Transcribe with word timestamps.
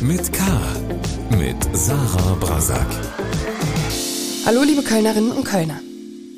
mit 0.00 0.32
K. 0.32 0.44
Mit 1.36 1.76
Sarah 1.76 2.34
Brasak. 2.34 2.86
Hallo, 4.46 4.62
liebe 4.62 4.82
Kölnerinnen 4.82 5.32
und 5.32 5.44
Kölner. 5.44 5.80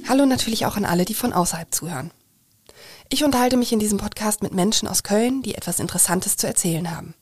Hallo 0.09 0.25
natürlich 0.25 0.65
auch 0.65 0.77
an 0.77 0.87
alle, 0.87 1.05
die 1.05 1.15
von 1.15 1.33
außerhalb 1.33 1.75
zuhören. 1.75 2.11
Ich 3.11 3.23
unterhalte 3.23 3.59
mich 3.59 3.73
in 3.73 3.79
diesem 3.79 3.99
Podcast 3.99 4.43
mit 4.43 4.55
Menschen 4.55 4.89
aus 4.89 5.03
Köln, 5.03 5.43
die 5.43 5.57
etwas 5.57 5.79
Interessantes 5.79 6.37
zu 6.37 6.47
erzählen 6.47 6.91
haben. 6.97 7.15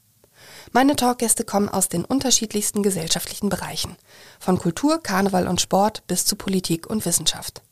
Meine 0.72 0.94
Talkgäste 0.94 1.44
kommen 1.44 1.68
aus 1.68 1.88
den 1.88 2.04
unterschiedlichsten 2.04 2.82
gesellschaftlichen 2.82 3.48
Bereichen, 3.48 3.96
von 4.38 4.58
Kultur, 4.58 5.02
Karneval 5.02 5.48
und 5.48 5.60
Sport 5.60 6.06
bis 6.06 6.24
zu 6.24 6.36
Politik 6.36 6.86
und 6.86 7.04
Wissenschaft. 7.04 7.62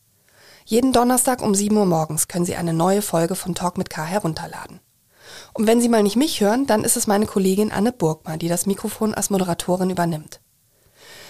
Jeden 0.64 0.92
Donnerstag 0.92 1.40
um 1.40 1.54
7 1.54 1.76
Uhr 1.76 1.86
morgens 1.86 2.26
können 2.26 2.46
Sie 2.46 2.56
eine 2.56 2.72
neue 2.72 3.02
Folge 3.02 3.36
von 3.36 3.54
Talk 3.54 3.78
mit 3.78 3.90
K 3.90 4.04
herunterladen. 4.04 4.80
Und 5.56 5.66
wenn 5.66 5.80
Sie 5.80 5.88
mal 5.88 6.02
nicht 6.02 6.16
mich 6.16 6.42
hören, 6.42 6.66
dann 6.66 6.84
ist 6.84 6.98
es 6.98 7.06
meine 7.06 7.24
Kollegin 7.24 7.72
Anne 7.72 7.90
Burgmann, 7.90 8.38
die 8.38 8.48
das 8.48 8.66
Mikrofon 8.66 9.14
als 9.14 9.30
Moderatorin 9.30 9.88
übernimmt. 9.88 10.40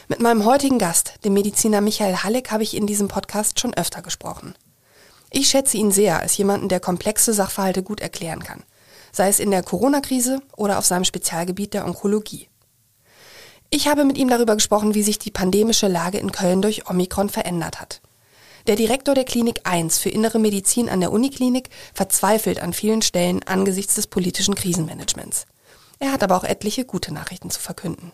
Mit 0.08 0.18
meinem 0.18 0.44
heutigen 0.44 0.80
Gast, 0.80 1.14
dem 1.24 1.32
Mediziner 1.32 1.80
Michael 1.80 2.16
Halleck, 2.16 2.50
habe 2.50 2.64
ich 2.64 2.76
in 2.76 2.88
diesem 2.88 3.06
Podcast 3.06 3.60
schon 3.60 3.72
öfter 3.74 4.02
gesprochen. 4.02 4.56
Ich 5.30 5.48
schätze 5.48 5.76
ihn 5.76 5.92
sehr 5.92 6.18
als 6.18 6.36
jemanden, 6.36 6.68
der 6.68 6.80
komplexe 6.80 7.32
Sachverhalte 7.32 7.84
gut 7.84 8.00
erklären 8.00 8.42
kann, 8.42 8.64
sei 9.12 9.28
es 9.28 9.38
in 9.38 9.52
der 9.52 9.62
Corona-Krise 9.62 10.40
oder 10.56 10.78
auf 10.78 10.86
seinem 10.86 11.04
Spezialgebiet 11.04 11.72
der 11.72 11.86
Onkologie. 11.86 12.48
Ich 13.70 13.86
habe 13.86 14.04
mit 14.04 14.18
ihm 14.18 14.28
darüber 14.28 14.56
gesprochen, 14.56 14.96
wie 14.96 15.04
sich 15.04 15.20
die 15.20 15.30
pandemische 15.30 15.86
Lage 15.86 16.18
in 16.18 16.32
Köln 16.32 16.62
durch 16.62 16.90
Omikron 16.90 17.28
verändert 17.28 17.80
hat. 17.80 18.00
Der 18.66 18.74
Direktor 18.74 19.14
der 19.14 19.22
Klinik 19.22 19.60
1 19.62 20.00
für 20.00 20.08
Innere 20.08 20.40
Medizin 20.40 20.88
an 20.88 20.98
der 20.98 21.12
Uniklinik 21.12 21.68
verzweifelt 21.94 22.60
an 22.60 22.72
vielen 22.72 23.00
Stellen 23.00 23.44
angesichts 23.44 23.94
des 23.94 24.08
politischen 24.08 24.56
Krisenmanagements. 24.56 25.46
Er 26.00 26.10
hat 26.10 26.24
aber 26.24 26.36
auch 26.36 26.42
etliche 26.42 26.84
gute 26.84 27.14
Nachrichten 27.14 27.48
zu 27.50 27.60
verkünden. 27.60 28.10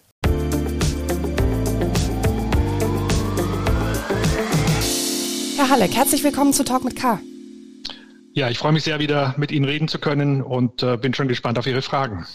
Herr 5.56 5.70
Halleck, 5.70 5.94
herzlich 5.94 6.22
willkommen 6.22 6.52
zu 6.52 6.64
Talk 6.64 6.84
mit 6.84 6.96
K. 6.96 7.18
Ja, 8.34 8.50
ich 8.50 8.58
freue 8.58 8.72
mich 8.72 8.84
sehr, 8.84 8.98
wieder 8.98 9.34
mit 9.38 9.52
Ihnen 9.52 9.64
reden 9.64 9.88
zu 9.88 9.98
können 9.98 10.42
und 10.42 10.82
äh, 10.82 10.98
bin 10.98 11.14
schon 11.14 11.28
gespannt 11.28 11.58
auf 11.58 11.66
Ihre 11.66 11.80
Fragen. 11.80 12.26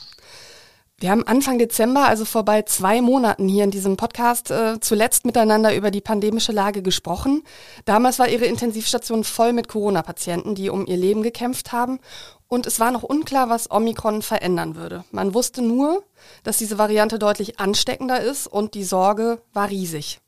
Wir 0.99 1.11
haben 1.11 1.27
Anfang 1.27 1.59
Dezember, 1.59 2.07
also 2.07 2.25
vor 2.25 2.43
bald 2.43 2.69
zwei 2.69 3.01
Monaten 3.01 3.47
hier 3.47 3.63
in 3.63 3.69
diesem 3.69 3.97
Podcast, 3.97 4.49
äh, 4.49 4.79
zuletzt 4.79 5.27
miteinander 5.27 5.75
über 5.75 5.91
die 5.91 6.01
pandemische 6.01 6.51
Lage 6.51 6.81
gesprochen. 6.81 7.43
Damals 7.85 8.17
war 8.17 8.27
Ihre 8.27 8.45
Intensivstation 8.45 9.23
voll 9.23 9.53
mit 9.53 9.67
Corona-Patienten, 9.67 10.55
die 10.55 10.71
um 10.71 10.87
ihr 10.87 10.97
Leben 10.97 11.21
gekämpft 11.21 11.71
haben. 11.71 11.99
Und 12.47 12.65
es 12.65 12.79
war 12.79 12.89
noch 12.89 13.03
unklar, 13.03 13.47
was 13.47 13.69
Omikron 13.69 14.23
verändern 14.23 14.75
würde. 14.75 15.03
Man 15.11 15.35
wusste 15.35 15.61
nur, 15.61 16.03
dass 16.41 16.57
diese 16.57 16.79
Variante 16.79 17.19
deutlich 17.19 17.59
ansteckender 17.59 18.19
ist 18.19 18.47
und 18.47 18.73
die 18.73 18.83
Sorge 18.83 19.39
war 19.53 19.69
riesig. 19.69 20.19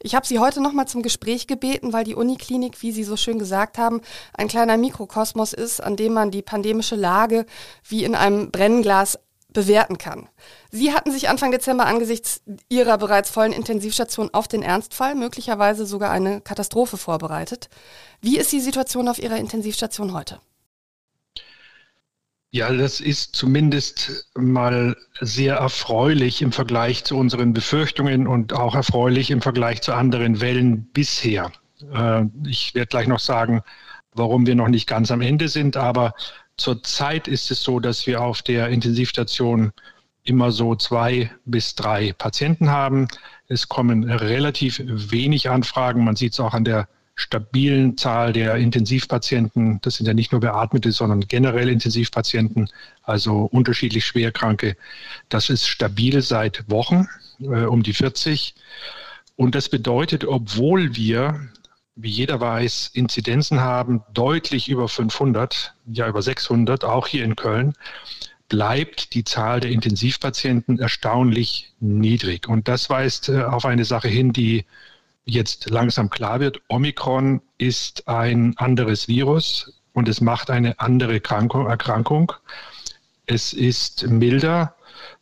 Ich 0.00 0.14
habe 0.14 0.24
Sie 0.24 0.38
heute 0.38 0.60
nochmal 0.60 0.86
zum 0.86 1.02
Gespräch 1.02 1.48
gebeten, 1.48 1.92
weil 1.92 2.04
die 2.04 2.14
Uniklinik, 2.14 2.80
wie 2.80 2.92
Sie 2.92 3.02
so 3.02 3.16
schön 3.16 3.40
gesagt 3.40 3.76
haben, 3.76 4.00
ein 4.34 4.46
kleiner 4.46 4.76
Mikrokosmos 4.76 5.52
ist, 5.52 5.82
an 5.82 5.96
dem 5.96 6.12
man 6.12 6.30
die 6.30 6.42
pandemische 6.42 6.94
Lage 6.94 7.44
wie 7.88 8.04
in 8.04 8.14
einem 8.14 8.52
Brennglas 8.52 9.18
bewerten 9.52 9.98
kann. 9.98 10.28
Sie 10.70 10.92
hatten 10.92 11.12
sich 11.12 11.28
Anfang 11.28 11.50
Dezember 11.50 11.86
angesichts 11.86 12.42
Ihrer 12.68 12.98
bereits 12.98 13.30
vollen 13.30 13.52
Intensivstation 13.52 14.30
auf 14.32 14.48
den 14.48 14.62
Ernstfall, 14.62 15.14
möglicherweise 15.14 15.86
sogar 15.86 16.10
eine 16.10 16.40
Katastrophe 16.40 16.96
vorbereitet. 16.96 17.68
Wie 18.20 18.38
ist 18.38 18.52
die 18.52 18.60
Situation 18.60 19.08
auf 19.08 19.18
Ihrer 19.18 19.36
Intensivstation 19.36 20.12
heute? 20.12 20.40
Ja, 22.54 22.70
das 22.70 23.00
ist 23.00 23.34
zumindest 23.34 24.26
mal 24.34 24.94
sehr 25.20 25.56
erfreulich 25.56 26.42
im 26.42 26.52
Vergleich 26.52 27.02
zu 27.02 27.16
unseren 27.16 27.54
Befürchtungen 27.54 28.26
und 28.26 28.52
auch 28.52 28.74
erfreulich 28.74 29.30
im 29.30 29.40
Vergleich 29.40 29.80
zu 29.80 29.94
anderen 29.94 30.42
Wellen 30.42 30.84
bisher. 30.92 31.50
Äh, 31.94 32.24
ich 32.46 32.74
werde 32.74 32.88
gleich 32.88 33.06
noch 33.06 33.20
sagen, 33.20 33.62
warum 34.12 34.46
wir 34.46 34.54
noch 34.54 34.68
nicht 34.68 34.86
ganz 34.86 35.10
am 35.10 35.22
Ende 35.22 35.48
sind, 35.48 35.78
aber 35.78 36.14
Zurzeit 36.62 37.26
ist 37.26 37.50
es 37.50 37.60
so, 37.60 37.80
dass 37.80 38.06
wir 38.06 38.22
auf 38.22 38.40
der 38.40 38.68
Intensivstation 38.68 39.72
immer 40.22 40.52
so 40.52 40.76
zwei 40.76 41.28
bis 41.44 41.74
drei 41.74 42.12
Patienten 42.12 42.70
haben. 42.70 43.08
Es 43.48 43.68
kommen 43.68 44.04
relativ 44.08 44.80
wenig 44.86 45.50
Anfragen. 45.50 46.04
Man 46.04 46.14
sieht 46.14 46.34
es 46.34 46.38
auch 46.38 46.54
an 46.54 46.64
der 46.64 46.86
stabilen 47.16 47.98
Zahl 47.98 48.32
der 48.32 48.54
Intensivpatienten. 48.54 49.80
Das 49.82 49.96
sind 49.96 50.06
ja 50.06 50.14
nicht 50.14 50.30
nur 50.30 50.40
Beatmete, 50.40 50.92
sondern 50.92 51.22
generell 51.22 51.68
Intensivpatienten, 51.68 52.68
also 53.02 53.48
unterschiedlich 53.50 54.06
Schwerkranke. 54.06 54.76
Das 55.30 55.50
ist 55.50 55.66
stabil 55.66 56.22
seit 56.22 56.70
Wochen, 56.70 57.08
äh, 57.40 57.64
um 57.64 57.82
die 57.82 57.92
40. 57.92 58.54
Und 59.34 59.56
das 59.56 59.68
bedeutet, 59.68 60.24
obwohl 60.24 60.94
wir 60.94 61.40
wie 61.94 62.10
jeder 62.10 62.40
weiß, 62.40 62.90
Inzidenzen 62.94 63.60
haben, 63.60 64.02
deutlich 64.12 64.68
über 64.68 64.88
500, 64.88 65.74
ja 65.86 66.08
über 66.08 66.22
600, 66.22 66.84
auch 66.84 67.06
hier 67.06 67.24
in 67.24 67.36
Köln, 67.36 67.74
bleibt 68.48 69.14
die 69.14 69.24
Zahl 69.24 69.60
der 69.60 69.70
Intensivpatienten 69.70 70.78
erstaunlich 70.78 71.72
niedrig. 71.80 72.48
Und 72.48 72.68
das 72.68 72.90
weist 72.90 73.28
äh, 73.28 73.42
auf 73.42 73.64
eine 73.64 73.84
Sache 73.84 74.08
hin, 74.08 74.32
die 74.32 74.66
jetzt 75.24 75.70
langsam 75.70 76.10
klar 76.10 76.40
wird. 76.40 76.60
Omikron 76.68 77.40
ist 77.58 78.08
ein 78.08 78.54
anderes 78.56 79.08
Virus 79.08 79.80
und 79.92 80.08
es 80.08 80.20
macht 80.20 80.50
eine 80.50 80.78
andere 80.80 81.14
Erkrankung. 81.14 82.32
Es 83.26 83.52
ist 83.52 84.06
milder 84.08 84.74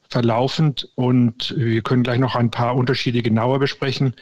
verlaufend 0.08 0.88
und 0.96 1.54
wir 1.56 1.82
können 1.82 2.02
gleich 2.02 2.18
noch 2.18 2.34
ein 2.34 2.50
paar 2.50 2.74
Unterschiede 2.74 3.22
genauer 3.22 3.60
besprechen. 3.60 4.14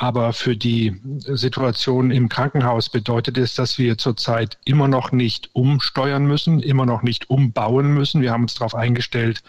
Aber 0.00 0.32
für 0.32 0.56
die 0.56 0.98
Situation 1.26 2.10
im 2.10 2.30
Krankenhaus 2.30 2.88
bedeutet 2.88 3.36
es, 3.36 3.54
dass 3.54 3.76
wir 3.78 3.98
zurzeit 3.98 4.56
immer 4.64 4.88
noch 4.88 5.12
nicht 5.12 5.50
umsteuern 5.52 6.24
müssen, 6.24 6.60
immer 6.60 6.86
noch 6.86 7.02
nicht 7.02 7.28
umbauen 7.28 7.92
müssen. 7.92 8.22
Wir 8.22 8.32
haben 8.32 8.44
uns 8.44 8.54
darauf 8.54 8.74
eingestellt, 8.74 9.42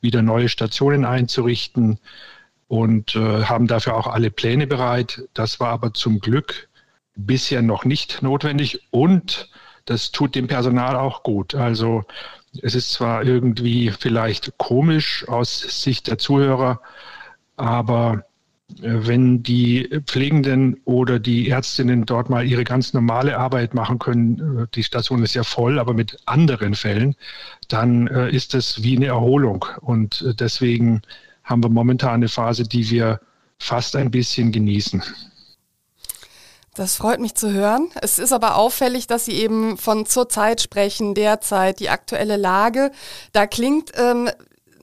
wieder 0.00 0.20
neue 0.20 0.48
Stationen 0.48 1.04
einzurichten 1.04 2.00
und 2.66 3.14
äh, 3.14 3.44
haben 3.44 3.68
dafür 3.68 3.94
auch 3.94 4.08
alle 4.08 4.32
Pläne 4.32 4.66
bereit. 4.66 5.22
Das 5.34 5.60
war 5.60 5.68
aber 5.68 5.94
zum 5.94 6.18
Glück 6.18 6.68
bisher 7.14 7.62
noch 7.62 7.84
nicht 7.84 8.22
notwendig 8.22 8.80
und 8.90 9.50
das 9.84 10.10
tut 10.10 10.34
dem 10.34 10.48
Personal 10.48 10.96
auch 10.96 11.22
gut. 11.22 11.54
Also 11.54 12.02
es 12.60 12.74
ist 12.74 12.90
zwar 12.90 13.22
irgendwie 13.22 13.90
vielleicht 13.90 14.58
komisch 14.58 15.28
aus 15.28 15.60
Sicht 15.60 16.08
der 16.08 16.18
Zuhörer, 16.18 16.80
aber 17.56 18.24
wenn 18.80 19.42
die 19.42 19.88
Pflegenden 20.06 20.80
oder 20.84 21.18
die 21.18 21.48
Ärztinnen 21.48 22.06
dort 22.06 22.30
mal 22.30 22.46
ihre 22.46 22.64
ganz 22.64 22.92
normale 22.92 23.36
Arbeit 23.36 23.74
machen 23.74 23.98
können, 23.98 24.62
äh, 24.62 24.66
die 24.74 24.84
Station 24.84 25.22
ist 25.22 25.34
ja 25.34 25.44
voll, 25.44 25.78
aber 25.78 25.94
mit 25.94 26.18
anderen 26.26 26.74
Fällen, 26.74 27.14
dann 27.68 28.06
äh, 28.08 28.30
ist 28.30 28.54
es 28.54 28.82
wie 28.82 28.96
eine 28.96 29.06
Erholung. 29.06 29.64
Und 29.80 30.22
äh, 30.22 30.34
deswegen 30.34 31.02
haben 31.44 31.62
wir 31.62 31.70
momentan 31.70 32.14
eine 32.14 32.28
Phase, 32.28 32.64
die 32.64 32.90
wir 32.90 33.20
fast 33.58 33.96
ein 33.96 34.10
bisschen 34.10 34.52
genießen. 34.52 35.02
Das 36.74 36.96
freut 36.96 37.20
mich 37.20 37.34
zu 37.34 37.52
hören. 37.52 37.90
Es 38.00 38.18
ist 38.18 38.32
aber 38.32 38.56
auffällig, 38.56 39.06
dass 39.06 39.26
Sie 39.26 39.32
eben 39.32 39.76
von 39.76 40.06
zur 40.06 40.30
Zeit 40.30 40.62
sprechen, 40.62 41.14
derzeit, 41.14 41.80
die 41.80 41.90
aktuelle 41.90 42.38
Lage. 42.38 42.92
Da 43.32 43.46
klingt 43.46 43.92
ähm, 43.94 44.30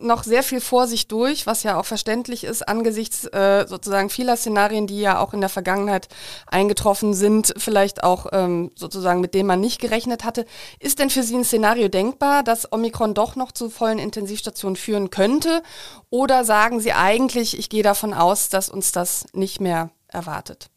noch 0.01 0.23
sehr 0.23 0.43
viel 0.43 0.61
vor 0.61 0.87
durch, 1.07 1.45
was 1.45 1.63
ja 1.63 1.79
auch 1.79 1.85
verständlich 1.85 2.43
ist 2.43 2.67
angesichts 2.67 3.25
äh, 3.25 3.65
sozusagen 3.67 4.09
vieler 4.09 4.37
Szenarien, 4.37 4.87
die 4.87 4.99
ja 4.99 5.19
auch 5.19 5.33
in 5.33 5.41
der 5.41 5.49
Vergangenheit 5.49 6.07
eingetroffen 6.47 7.13
sind, 7.13 7.53
vielleicht 7.57 8.03
auch 8.03 8.27
ähm, 8.31 8.71
sozusagen 8.75 9.21
mit 9.21 9.33
denen 9.33 9.47
man 9.47 9.59
nicht 9.59 9.79
gerechnet 9.79 10.23
hatte. 10.23 10.45
Ist 10.79 10.99
denn 10.99 11.09
für 11.09 11.23
Sie 11.23 11.35
ein 11.35 11.43
Szenario 11.43 11.89
denkbar, 11.89 12.43
dass 12.43 12.71
Omikron 12.71 13.13
doch 13.13 13.35
noch 13.35 13.51
zu 13.51 13.69
vollen 13.69 13.99
Intensivstationen 13.99 14.75
führen 14.75 15.09
könnte? 15.09 15.61
Oder 16.09 16.43
sagen 16.43 16.79
Sie 16.79 16.93
eigentlich, 16.93 17.57
ich 17.57 17.69
gehe 17.69 17.83
davon 17.83 18.13
aus, 18.13 18.49
dass 18.49 18.69
uns 18.69 18.91
das 18.91 19.25
nicht 19.33 19.59
mehr 19.59 19.91
erwartet? 20.07 20.69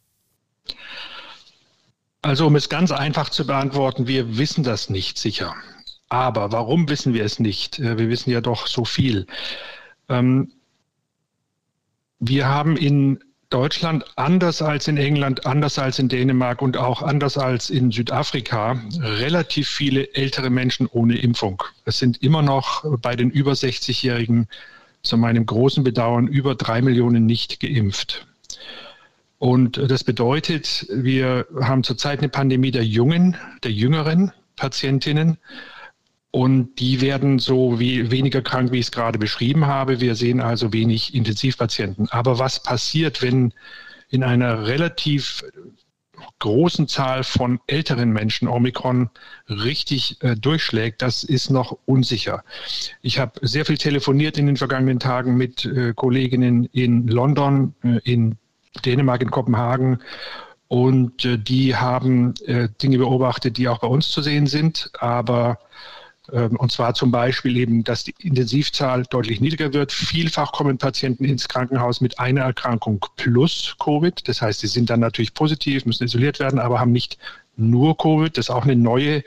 Also 2.23 2.47
um 2.47 2.57
es 2.57 2.69
ganz 2.69 2.93
einfach 2.93 3.31
zu 3.31 3.47
beantworten, 3.47 4.07
wir 4.07 4.37
wissen 4.39 4.63
das 4.63 4.91
nicht 4.91 5.19
sicher. 5.19 5.55
Aber 6.13 6.53
warum 6.53 6.91
wissen 6.91 7.15
wir 7.15 7.25
es 7.25 7.39
nicht? 7.39 7.79
Äh, 7.79 7.97
wir 7.97 8.11
wissen 8.11 8.31
ja 8.31 8.43
doch 8.43 8.67
so 8.67 8.85
viel. 8.85 9.27
Ähm, 10.11 10.53
wir 12.21 12.47
haben 12.47 12.77
in 12.77 13.19
Deutschland 13.49 14.05
anders 14.17 14.61
als 14.61 14.89
in 14.89 14.99
England, 14.99 15.47
anders 15.47 15.79
als 15.79 15.99
in 15.99 16.11
Dänemark 16.11 16.61
und 16.61 16.77
auch 16.77 17.01
anders 17.01 17.39
als 17.39 17.71
in 17.71 17.91
Südafrika 17.91 18.79
relativ 19.01 19.71
viele 19.71 20.15
ältere 20.15 20.51
Menschen 20.51 20.87
ohne 20.87 21.17
Impfung. 21.17 21.63
Es 21.87 21.99
sind 21.99 22.23
immer 22.23 22.43
noch 22.43 22.85
bei 23.01 23.17
den 23.17 23.31
über 23.31 23.53
60-Jährigen 23.53 24.49
zu 25.03 25.17
meinem 25.17 25.47
großen 25.47 25.83
Bedauern 25.83 26.27
über 26.27 26.55
drei 26.55 26.83
Millionen 26.83 27.25
nicht 27.25 27.59
geimpft. 27.59 28.27
Und 29.39 29.79
das 29.79 30.05
bedeutet, 30.05 30.87
wir 30.91 31.47
haben 31.63 31.83
zurzeit 31.83 32.19
eine 32.19 32.29
Pandemie 32.29 32.71
der 32.71 32.85
Jungen, 32.85 33.35
der 33.65 33.73
Jüngeren 33.73 34.31
Patientinnen 34.57 35.39
Und 36.33 36.81
die 36.81 37.03
werden 37.03 37.39
so 37.39 37.79
wie, 37.79 38.11
weniger 38.11 38.41
krank, 38.41 38.73
wie 38.73 38.79
ich 38.79 38.87
es 38.87 38.91
gerade 38.91 39.19
beschrieben 39.19 39.67
habe. 39.67 40.01
Wir 40.01 40.15
sehen 40.15 40.41
also 40.41 40.73
wenig 40.73 41.15
Intensivpatienten. 41.15 42.09
Aber 42.11 42.39
was 42.39 42.63
passiert, 42.63 43.21
wenn 43.21 43.53
in 44.09 44.25
einer 44.25 44.67
relativ 44.67 45.45
großen 46.39 46.89
Zahl 46.89 47.23
von 47.23 47.61
älteren 47.67 48.13
Menschen 48.13 48.49
Omikron 48.49 49.11
richtig 49.49 50.23
äh, 50.23 50.35
durchschlägt, 50.35 51.03
das 51.03 51.23
ist 51.23 51.51
noch 51.51 51.77
unsicher. 51.85 52.45
Ich 53.03 53.19
habe 53.19 53.47
sehr 53.47 53.67
viel 53.67 53.77
telefoniert 53.77 54.39
in 54.39 54.47
den 54.47 54.57
vergangenen 54.57 55.01
Tagen 55.01 55.37
mit 55.37 55.67
äh, 55.67 55.93
Kolleginnen 55.95 56.65
in 56.73 57.09
London, 57.09 57.75
äh, 57.85 57.99
in 58.05 58.39
Dänemark, 58.87 59.21
in 59.21 59.31
Kopenhagen. 59.31 59.99
Und 60.69 61.27
äh, 61.27 61.39
die 61.39 61.77
haben 61.77 62.33
äh, 62.47 62.71
Dinge 62.83 62.97
beobachtet, 62.97 63.59
die 63.59 63.69
auch 63.69 63.81
bei 63.81 63.89
uns 63.89 64.11
zu 64.11 64.23
sehen 64.23 64.47
sind. 64.47 64.91
Aber 64.99 65.59
und 66.33 66.73
zwar 66.73 66.95
zum 66.95 67.11
Beispiel 67.11 67.59
eben, 67.59 67.85
dass 67.85 68.05
die 68.05 68.15
Intensivzahl 68.19 69.03
deutlich 69.03 69.43
niedriger 69.43 69.75
wird. 69.75 69.93
Vielfach 69.93 70.53
kommen 70.53 70.79
Patienten 70.79 71.27
ins 71.27 71.47
Krankenhaus 71.47 72.01
mit 72.01 72.19
einer 72.19 72.41
Erkrankung 72.41 73.05
plus 73.17 73.77
Covid. 73.79 74.27
Das 74.27 74.41
heißt, 74.41 74.61
sie 74.61 74.67
sind 74.67 74.89
dann 74.89 75.01
natürlich 75.01 75.35
positiv, 75.35 75.85
müssen 75.85 76.05
isoliert 76.05 76.41
werden, 76.41 76.59
aber 76.59 76.81
haben 76.81 76.93
nicht 76.93 77.19
nur 77.57 77.99
Covid. 77.99 78.37
Das 78.39 78.47
ist 78.47 78.51
auch 78.51 78.65
eine 78.65 78.77
neue 78.77 79.25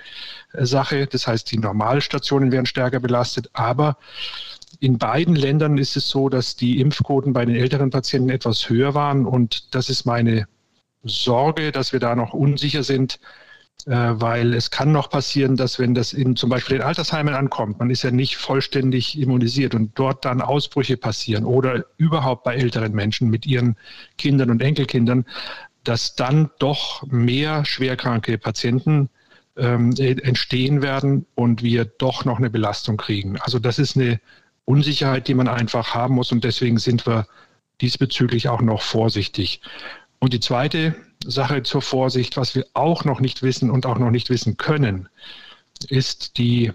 äh, 0.53 0.65
Sache. 0.65 1.05
Das 1.05 1.27
heißt, 1.27 1.51
die 1.51 1.59
Normalstationen 1.59 2.51
werden 2.51 2.65
stärker 2.65 2.99
belastet. 2.99 3.51
Aber 3.53 3.97
in 4.79 4.97
beiden 4.97 5.35
Ländern 5.35 5.77
ist 5.77 5.95
es 5.95 6.09
so, 6.09 6.29
dass 6.29 6.55
die 6.55 6.81
Impfquoten 6.81 7.33
bei 7.33 7.45
den 7.45 7.55
älteren 7.55 7.91
Patienten 7.91 8.29
etwas 8.29 8.67
höher 8.67 8.95
waren. 8.95 9.27
Und 9.27 9.75
das 9.75 9.91
ist 9.91 10.05
meine 10.05 10.47
Sorge, 11.03 11.71
dass 11.71 11.93
wir 11.93 11.99
da 11.99 12.15
noch 12.15 12.33
unsicher 12.33 12.81
sind, 12.81 13.19
weil 13.87 14.53
es 14.55 14.71
kann 14.71 14.91
noch 14.91 15.09
passieren, 15.09 15.57
dass 15.57 15.77
wenn 15.77 15.93
das 15.93 16.11
in 16.13 16.35
zum 16.35 16.49
Beispiel 16.49 16.77
in 16.77 16.81
Altersheimen 16.81 17.35
ankommt, 17.35 17.77
man 17.77 17.91
ist 17.91 18.03
ja 18.03 18.09
nicht 18.09 18.37
vollständig 18.37 19.19
immunisiert 19.19 19.75
und 19.75 19.91
dort 19.93 20.25
dann 20.25 20.41
Ausbrüche 20.41 20.97
passieren 20.97 21.45
oder 21.45 21.85
überhaupt 21.97 22.43
bei 22.43 22.55
älteren 22.55 22.93
Menschen 22.93 23.29
mit 23.29 23.45
ihren 23.45 23.77
Kindern 24.17 24.49
und 24.49 24.61
Enkelkindern, 24.61 25.25
dass 25.83 26.15
dann 26.15 26.49
doch 26.57 27.05
mehr 27.07 27.63
schwerkranke 27.63 28.37
Patienten 28.37 29.09
ähm, 29.55 29.93
entstehen 29.97 30.81
werden 30.81 31.25
und 31.35 31.63
wir 31.63 31.85
doch 31.85 32.25
noch 32.25 32.39
eine 32.39 32.49
Belastung 32.49 32.97
kriegen. 32.97 33.39
Also 33.39 33.59
das 33.59 33.79
ist 33.79 33.95
eine 33.95 34.19
Unsicherheit, 34.65 35.27
die 35.27 35.35
man 35.35 35.47
einfach 35.47 35.93
haben 35.93 36.15
muss 36.15 36.31
und 36.31 36.43
deswegen 36.43 36.79
sind 36.79 37.05
wir 37.05 37.27
diesbezüglich 37.81 38.49
auch 38.49 38.61
noch 38.61 38.81
vorsichtig. 38.81 39.61
Und 40.19 40.33
die 40.33 40.39
zweite 40.39 40.95
Sache 41.29 41.63
zur 41.63 41.81
Vorsicht, 41.81 42.37
was 42.37 42.55
wir 42.55 42.65
auch 42.73 43.05
noch 43.05 43.19
nicht 43.19 43.41
wissen 43.43 43.69
und 43.71 43.85
auch 43.85 43.97
noch 43.97 44.11
nicht 44.11 44.29
wissen 44.29 44.57
können, 44.57 45.09
ist 45.89 46.37
die 46.37 46.71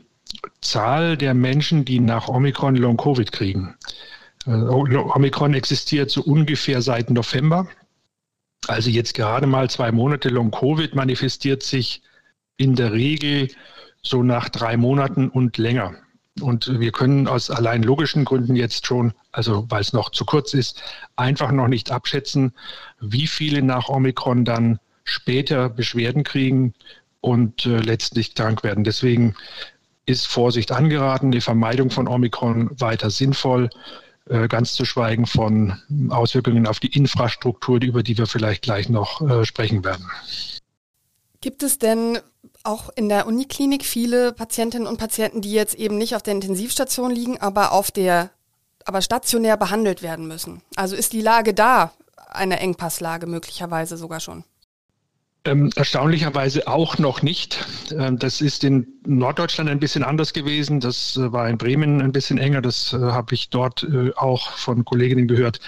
Zahl 0.61 1.17
der 1.17 1.35
Menschen, 1.35 1.85
die 1.85 2.01
nach 2.01 2.29
Omikron 2.29 2.77
Long-Covid 2.77 3.33
kriegen. 3.33 3.75
Äh, 4.47 4.51
Omikron 4.51 5.55
existiert 5.55 6.11
so 6.11 6.23
ungefähr 6.23 6.83
seit 6.83 7.11
November. 7.11 7.69
Also 8.67 8.91
jetzt 8.91 9.15
gerade 9.15 9.47
mal 9.47 9.71
zwei 9.71 9.91
Monate 9.91 10.29
Long-Covid 10.29 10.95
manifestiert 10.95 11.63
sich 11.63 12.03
in 12.57 12.75
der 12.75 12.93
Regel 12.93 13.49
so 14.03 14.23
nach 14.23 14.49
drei 14.49 14.77
Monaten 14.77 15.29
und 15.29 15.59
länger. 15.59 15.95
Und 16.41 16.81
wir 16.81 16.93
können 16.93 17.27
aus 17.27 17.51
allein 17.51 17.83
logischen 17.83 18.25
Gründen 18.25 18.57
jetzt 18.57 18.87
schon, 18.87 19.13
also 19.33 19.67
weil 19.69 19.81
es 19.81 19.93
noch 19.93 20.11
zu 20.11 20.25
kurz 20.25 20.55
ist, 20.55 20.83
einfach 21.17 21.51
noch 21.51 21.69
nicht 21.69 21.91
abschätzen, 21.91 22.53
wie 23.01 23.27
viele 23.27 23.63
nach 23.63 23.89
Omikron 23.89 24.45
dann 24.45 24.79
später 25.05 25.69
Beschwerden 25.69 26.23
kriegen 26.23 26.75
und 27.21 27.67
äh, 27.67 27.81
letztlich 27.81 28.35
krank 28.35 28.63
werden. 28.63 28.85
Deswegen 28.85 29.35
ist 30.07 30.27
Vorsicht 30.27 30.73
angeraten, 30.73 31.31
die 31.31 31.41
Vermeidung 31.41 31.91
von 31.91 32.09
Omikron 32.09 32.71
weiter 32.81 33.11
sinnvoll, 33.11 33.71
äh, 34.27 34.49
ganz 34.49 34.75
zu 34.75 34.85
schweigen 34.85 35.27
von 35.27 35.81
Auswirkungen 36.11 36.67
auf 36.67 36.81
die 36.81 36.95
Infrastruktur, 36.97 37.83
über 37.83 38.03
die 38.03 38.17
wir 38.17 38.27
vielleicht 38.27 38.63
gleich 38.63 38.89
noch 38.89 39.21
äh, 39.21 39.45
sprechen 39.45 39.85
werden. 39.85 40.07
Gibt 41.41 41.63
es 41.63 41.79
denn 41.79 42.19
auch 42.65 42.91
in 42.95 43.09
der 43.09 43.27
Uniklinik 43.27 43.85
viele 43.85 44.33
Patientinnen 44.33 44.87
und 44.87 44.99
Patienten, 44.99 45.41
die 45.41 45.53
jetzt 45.53 45.75
eben 45.75 45.99
nicht 45.99 46.15
auf 46.15 46.23
der 46.23 46.35
Intensivstation 46.35 47.11
liegen, 47.11 47.41
aber 47.41 47.73
auf 47.73 47.91
der, 47.91 48.31
aber 48.85 49.03
stationär 49.03 49.57
behandelt 49.57 50.03
werden 50.03 50.27
müssen? 50.27 50.63
Also 50.77 50.97
ist 50.97 51.13
die 51.13 51.23
Lage 51.23 51.55
da 51.55 51.93
eine 52.29 52.61
Engpasslage 52.61 53.27
möglicherweise 53.27 53.97
sogar 53.97 54.21
schon? 54.21 54.45
Ähm, 55.47 55.71
erstaunlicherweise 55.75 56.69
auch 56.69 56.99
noch 56.99 57.23
nicht. 57.23 57.65
Ähm, 57.97 58.19
das 58.19 58.43
ist 58.43 58.63
in 58.63 58.87
Norddeutschland 59.07 59.71
ein 59.71 59.81
bisschen 59.81 60.03
anders 60.05 60.35
gewesen. 60.35 60.81
Das 60.81 61.17
äh, 61.17 61.33
war 61.33 61.49
in 61.49 61.57
Bremen 61.57 62.03
ein 62.03 62.13
bisschen 62.13 62.37
enger. 62.37 62.61
Das 62.61 62.93
äh, 62.93 62.99
habe 62.99 63.35
ich 63.35 63.49
dort 63.49 63.83
äh, 63.85 64.13
auch 64.17 64.51
von 64.53 64.85
Kolleginnen 64.85 65.29
gehört. 65.29 65.61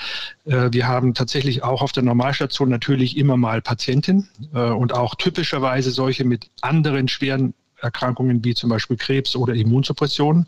Äh, 0.44 0.68
wir 0.72 0.88
haben 0.88 1.14
tatsächlich 1.14 1.62
auch 1.62 1.80
auf 1.80 1.92
der 1.92 2.02
Normalstation 2.02 2.68
natürlich 2.68 3.16
immer 3.16 3.38
mal 3.38 3.62
Patienten 3.62 4.28
äh, 4.52 4.58
und 4.58 4.92
auch 4.92 5.14
typischerweise 5.14 5.90
solche 5.90 6.24
mit 6.24 6.50
anderen 6.60 7.08
schweren 7.08 7.54
Erkrankungen 7.78 8.44
wie 8.44 8.54
zum 8.54 8.68
Beispiel 8.68 8.98
Krebs 8.98 9.34
oder 9.36 9.54
Immunsuppression. 9.54 10.46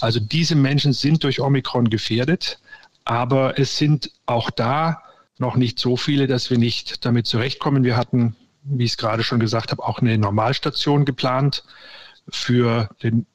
Also 0.00 0.20
diese 0.20 0.54
Menschen 0.54 0.92
sind 0.92 1.24
durch 1.24 1.40
Omikron 1.40 1.90
gefährdet, 1.90 2.60
aber 3.04 3.58
es 3.58 3.76
sind 3.76 4.12
auch 4.26 4.50
da 4.50 5.02
noch 5.38 5.56
nicht 5.56 5.80
so 5.80 5.96
viele, 5.96 6.28
dass 6.28 6.50
wir 6.50 6.58
nicht 6.58 7.04
damit 7.04 7.26
zurechtkommen. 7.26 7.82
Wir 7.82 7.96
hatten 7.96 8.36
wie 8.64 8.84
ich 8.84 8.92
es 8.92 8.96
gerade 8.96 9.22
schon 9.22 9.40
gesagt 9.40 9.70
habe, 9.70 9.82
auch 9.82 9.98
eine 9.98 10.16
Normalstation 10.18 11.04
geplant 11.04 11.64
für, 12.28 12.88
den, 13.02 13.26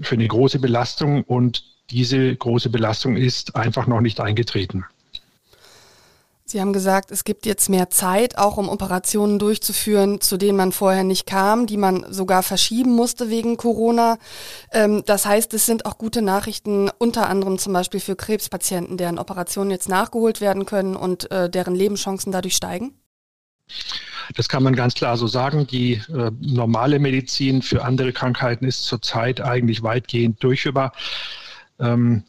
für 0.00 0.14
eine 0.14 0.28
große 0.28 0.58
Belastung 0.58 1.22
und 1.24 1.64
diese 1.90 2.34
große 2.34 2.70
Belastung 2.70 3.16
ist 3.16 3.54
einfach 3.56 3.86
noch 3.86 4.00
nicht 4.00 4.20
eingetreten. 4.20 4.84
Sie 6.44 6.60
haben 6.60 6.74
gesagt, 6.74 7.10
es 7.10 7.24
gibt 7.24 7.46
jetzt 7.46 7.70
mehr 7.70 7.88
Zeit, 7.88 8.36
auch 8.36 8.58
um 8.58 8.68
Operationen 8.68 9.38
durchzuführen, 9.38 10.20
zu 10.20 10.36
denen 10.36 10.58
man 10.58 10.72
vorher 10.72 11.02
nicht 11.02 11.24
kam, 11.24 11.66
die 11.66 11.78
man 11.78 12.04
sogar 12.12 12.42
verschieben 12.42 12.94
musste 12.94 13.30
wegen 13.30 13.56
Corona. 13.56 14.18
Ähm, 14.70 15.02
das 15.06 15.24
heißt, 15.24 15.54
es 15.54 15.64
sind 15.64 15.86
auch 15.86 15.96
gute 15.96 16.20
Nachrichten, 16.20 16.90
unter 16.98 17.26
anderem 17.28 17.56
zum 17.58 17.72
Beispiel 17.72 18.00
für 18.00 18.16
Krebspatienten, 18.16 18.98
deren 18.98 19.18
Operationen 19.18 19.70
jetzt 19.70 19.88
nachgeholt 19.88 20.42
werden 20.42 20.66
können 20.66 20.94
und 20.94 21.30
äh, 21.30 21.48
deren 21.48 21.74
Lebenschancen 21.74 22.32
dadurch 22.32 22.56
steigen? 22.56 22.98
Das 24.36 24.48
kann 24.48 24.62
man 24.62 24.74
ganz 24.74 24.94
klar 24.94 25.16
so 25.16 25.26
sagen. 25.26 25.66
Die 25.66 25.94
äh, 25.94 26.30
normale 26.40 26.98
Medizin 26.98 27.62
für 27.62 27.84
andere 27.84 28.12
Krankheiten 28.12 28.64
ist 28.64 28.84
zurzeit 28.84 29.40
eigentlich 29.40 29.82
weitgehend 29.82 30.42
durchführbar. 30.42 30.92
Ähm, 31.80 32.22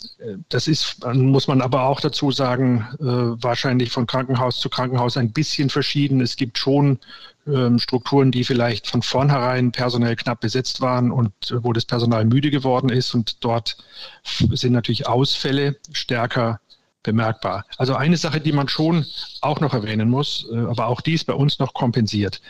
das 0.50 0.68
ist, 0.68 1.06
muss 1.06 1.48
man 1.48 1.62
aber 1.62 1.84
auch 1.84 2.02
dazu 2.02 2.32
sagen, 2.32 2.88
äh, 3.00 3.04
wahrscheinlich 3.04 3.92
von 3.92 4.08
Krankenhaus 4.08 4.60
zu 4.60 4.70
Krankenhaus 4.70 5.18
ein 5.18 5.32
bisschen 5.32 5.70
verschieden. 5.70 6.22
Es 6.22 6.36
gibt 6.36 6.58
schon 6.58 7.00
ähm, 7.46 7.78
Strukturen, 7.78 8.32
die 8.32 8.44
vielleicht 8.44 8.88
von 8.88 9.02
vornherein 9.02 9.72
personell 9.72 10.16
knapp 10.16 10.40
besetzt 10.40 10.82
waren 10.82 11.12
und 11.12 11.34
äh, 11.52 11.64
wo 11.64 11.74
das 11.74 11.86
Personal 11.86 12.26
müde 12.26 12.52
geworden 12.52 12.90
ist. 12.90 13.14
Und 13.14 13.44
dort 13.44 13.78
sind 14.24 14.74
natürlich 14.74 15.08
Ausfälle 15.08 15.76
stärker 15.92 16.60
bemerkbar. 17.04 17.66
Also 17.78 17.96
eine 17.96 18.18
Sache, 18.18 18.40
die 18.40 18.52
man 18.52 18.68
schon 18.68 19.06
auch 19.42 19.60
noch 19.60 19.74
erwähnen 19.74 20.10
muss, 20.10 20.48
äh, 20.52 20.58
aber 20.58 20.88
auch 20.88 21.02
dies 21.02 21.24
bei 21.24 21.34
uns 21.34 21.60
noch 21.60 21.74
kompensiert. 21.74 22.42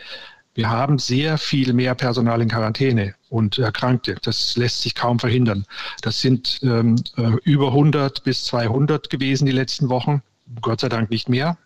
Wir 0.54 0.70
haben 0.70 0.98
sehr 0.98 1.36
viel 1.36 1.72
mehr 1.72 1.96
Personal 1.96 2.40
in 2.40 2.48
Quarantäne 2.48 3.14
und 3.28 3.58
Erkrankte. 3.58 4.16
Das 4.22 4.56
lässt 4.56 4.82
sich 4.82 4.94
kaum 4.94 5.18
verhindern. 5.18 5.66
Das 6.00 6.20
sind 6.20 6.60
ähm, 6.62 6.94
äh, 7.16 7.32
über 7.42 7.68
100 7.68 8.22
bis 8.22 8.44
200 8.44 9.10
gewesen 9.10 9.46
die 9.46 9.52
letzten 9.52 9.88
Wochen. 9.88 10.22
Gott 10.60 10.80
sei 10.80 10.88
Dank 10.88 11.10
nicht 11.10 11.28
mehr. 11.28 11.58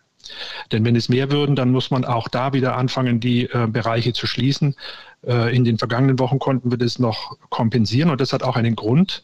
Denn 0.71 0.83
wenn 0.85 0.95
es 0.95 1.07
mehr 1.07 1.31
würden, 1.31 1.55
dann 1.55 1.71
muss 1.71 1.91
man 1.91 2.03
auch 2.03 2.27
da 2.27 2.53
wieder 2.53 2.75
anfangen, 2.75 3.19
die 3.19 3.43
äh, 3.45 3.67
Bereiche 3.67 4.13
zu 4.13 4.25
schließen. 4.25 4.75
Äh, 5.25 5.55
in 5.55 5.63
den 5.63 5.77
vergangenen 5.77 6.17
Wochen 6.19 6.39
konnten 6.39 6.71
wir 6.71 6.77
das 6.77 6.97
noch 6.97 7.37
kompensieren 7.49 8.09
und 8.09 8.19
das 8.21 8.33
hat 8.33 8.43
auch 8.43 8.55
einen 8.55 8.75
Grund 8.75 9.23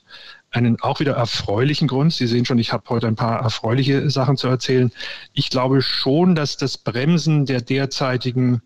einen 0.56 0.80
auch 0.82 1.00
wieder 1.00 1.14
erfreulichen 1.14 1.88
Grund. 1.88 2.14
Sie 2.14 2.28
sehen 2.28 2.46
schon, 2.46 2.58
ich 2.58 2.74
habe 2.74 2.84
heute 2.90 3.08
ein 3.08 3.16
paar 3.16 3.42
erfreuliche 3.42 4.10
Sachen 4.10 4.38
zu 4.38 4.48
erzählen. 4.48 4.92
Ich 5.34 5.50
glaube 5.50 5.82
schon, 5.82 6.36
dass 6.36 6.58
das 6.58 6.78
Bremsen 6.78 7.46
der 7.46 7.62
derzeitigen 7.62 8.62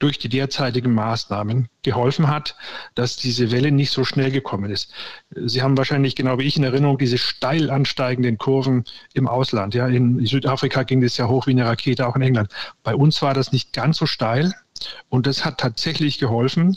durch 0.00 0.18
die 0.18 0.28
derzeitigen 0.28 0.92
Maßnahmen 0.92 1.68
geholfen 1.82 2.28
hat, 2.28 2.56
dass 2.94 3.16
diese 3.16 3.50
Welle 3.50 3.70
nicht 3.70 3.90
so 3.90 4.04
schnell 4.04 4.30
gekommen 4.30 4.70
ist. 4.70 4.92
Sie 5.30 5.62
haben 5.62 5.78
wahrscheinlich 5.78 6.14
genau 6.16 6.38
wie 6.38 6.42
ich 6.42 6.56
in 6.56 6.64
Erinnerung 6.64 6.98
diese 6.98 7.16
steil 7.16 7.70
ansteigenden 7.70 8.36
Kurven 8.36 8.84
im 9.14 9.28
Ausland. 9.28 9.74
Ja, 9.74 9.86
in 9.86 10.26
Südafrika 10.26 10.82
ging 10.82 11.00
das 11.00 11.16
ja 11.16 11.28
hoch 11.28 11.46
wie 11.46 11.52
eine 11.52 11.64
Rakete, 11.64 12.06
auch 12.06 12.16
in 12.16 12.22
England. 12.22 12.50
Bei 12.82 12.94
uns 12.94 13.22
war 13.22 13.32
das 13.32 13.52
nicht 13.52 13.72
ganz 13.72 13.96
so 13.96 14.04
steil 14.04 14.52
und 15.08 15.26
das 15.26 15.44
hat 15.44 15.58
tatsächlich 15.58 16.18
geholfen, 16.18 16.76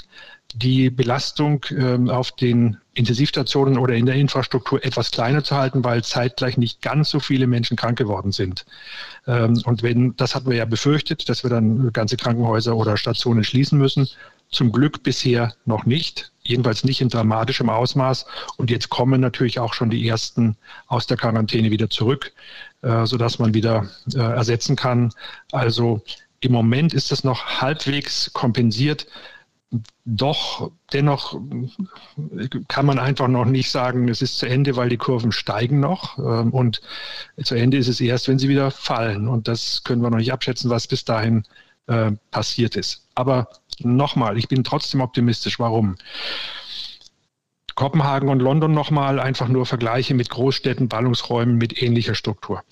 die 0.55 0.89
Belastung 0.89 1.65
ähm, 1.71 2.09
auf 2.09 2.31
den 2.31 2.77
Intensivstationen 2.93 3.77
oder 3.77 3.93
in 3.95 4.05
der 4.05 4.15
Infrastruktur 4.15 4.83
etwas 4.83 5.11
kleiner 5.11 5.43
zu 5.43 5.55
halten, 5.55 5.83
weil 5.83 6.03
zeitgleich 6.03 6.57
nicht 6.57 6.81
ganz 6.81 7.09
so 7.09 7.19
viele 7.19 7.47
Menschen 7.47 7.77
krank 7.77 7.97
geworden 7.97 8.31
sind. 8.31 8.65
Ähm, 9.27 9.61
und 9.65 9.83
wenn, 9.83 10.15
das 10.15 10.33
hatten 10.35 10.49
wir 10.49 10.57
ja 10.57 10.65
befürchtet, 10.65 11.29
dass 11.29 11.43
wir 11.43 11.49
dann 11.49 11.91
ganze 11.93 12.17
Krankenhäuser 12.17 12.75
oder 12.75 12.97
Stationen 12.97 13.43
schließen 13.43 13.77
müssen. 13.77 14.07
Zum 14.49 14.71
Glück 14.71 15.03
bisher 15.03 15.53
noch 15.65 15.85
nicht. 15.85 16.31
jedenfalls 16.43 16.85
nicht 16.85 17.01
in 17.01 17.09
dramatischem 17.09 17.69
Ausmaß. 17.69 18.25
Und 18.55 18.71
jetzt 18.71 18.89
kommen 18.89 19.19
natürlich 19.19 19.59
auch 19.59 19.73
schon 19.73 19.89
die 19.89 20.07
ersten 20.07 20.55
aus 20.87 21.05
der 21.05 21.17
Quarantäne 21.17 21.71
wieder 21.71 21.89
zurück, 21.89 22.31
äh, 22.81 23.05
sodass 23.05 23.37
man 23.37 23.53
wieder 23.53 23.89
äh, 24.15 24.19
ersetzen 24.19 24.77
kann. 24.77 25.11
Also 25.51 26.01
im 26.39 26.53
Moment 26.53 26.93
ist 26.93 27.11
das 27.11 27.23
noch 27.23 27.61
halbwegs 27.61 28.31
kompensiert. 28.33 29.07
Doch 30.05 30.71
dennoch 30.93 31.39
kann 32.69 32.85
man 32.85 32.99
einfach 32.99 33.27
noch 33.27 33.43
nicht 33.43 33.69
sagen, 33.69 34.07
es 34.07 34.21
ist 34.21 34.37
zu 34.37 34.45
Ende, 34.45 34.77
weil 34.77 34.87
die 34.87 34.97
Kurven 34.97 35.33
steigen 35.33 35.81
noch. 35.81 36.17
Ähm, 36.17 36.53
und 36.53 36.81
zu 37.43 37.55
Ende 37.55 37.77
ist 37.77 37.89
es 37.89 37.99
erst, 37.99 38.29
wenn 38.29 38.39
sie 38.39 38.47
wieder 38.47 38.71
fallen. 38.71 39.27
Und 39.27 39.47
das 39.49 39.83
können 39.83 40.01
wir 40.01 40.09
noch 40.09 40.17
nicht 40.17 40.31
abschätzen, 40.31 40.69
was 40.69 40.87
bis 40.87 41.03
dahin 41.03 41.43
äh, 41.87 42.11
passiert 42.31 42.77
ist. 42.77 43.07
Aber 43.15 43.49
nochmal, 43.79 44.37
ich 44.37 44.47
bin 44.47 44.63
trotzdem 44.63 45.01
optimistisch. 45.01 45.59
Warum? 45.59 45.97
Kopenhagen 47.77 48.29
und 48.29 48.39
London 48.39 48.73
nochmal 48.73 49.19
einfach 49.19 49.47
nur 49.49 49.67
Vergleiche 49.67 50.15
mit 50.15 50.31
Großstädten, 50.31 50.89
Ballungsräumen 50.89 51.57
mit 51.57 51.79
ähnlicher 51.79 52.15
Struktur. 52.15 52.63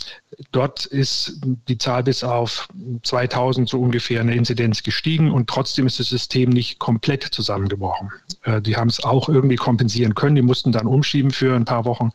Dort 0.52 0.88
ist 0.88 1.42
die 1.68 1.78
Zahl 1.78 2.02
bis 2.02 2.24
auf 2.24 2.68
2000 3.04 3.70
so 3.70 3.80
ungefähr 3.80 4.20
eine 4.20 4.34
Inzidenz 4.34 4.82
gestiegen 4.82 5.32
und 5.32 5.48
trotzdem 5.48 5.86
ist 5.86 6.00
das 6.00 6.10
System 6.10 6.50
nicht 6.50 6.80
komplett 6.80 7.22
zusammengebrochen. 7.24 8.12
Äh, 8.42 8.64
die 8.64 8.78
haben 8.78 8.90
es 8.90 9.04
auch 9.04 9.30
irgendwie 9.30 9.58
kompensieren 9.58 10.16
können, 10.16 10.36
die 10.36 10.42
mussten 10.42 10.72
dann 10.72 10.88
umschieben 10.88 11.30
für 11.30 11.56
ein 11.56 11.66
paar 11.66 11.86
Wochen, 11.86 12.10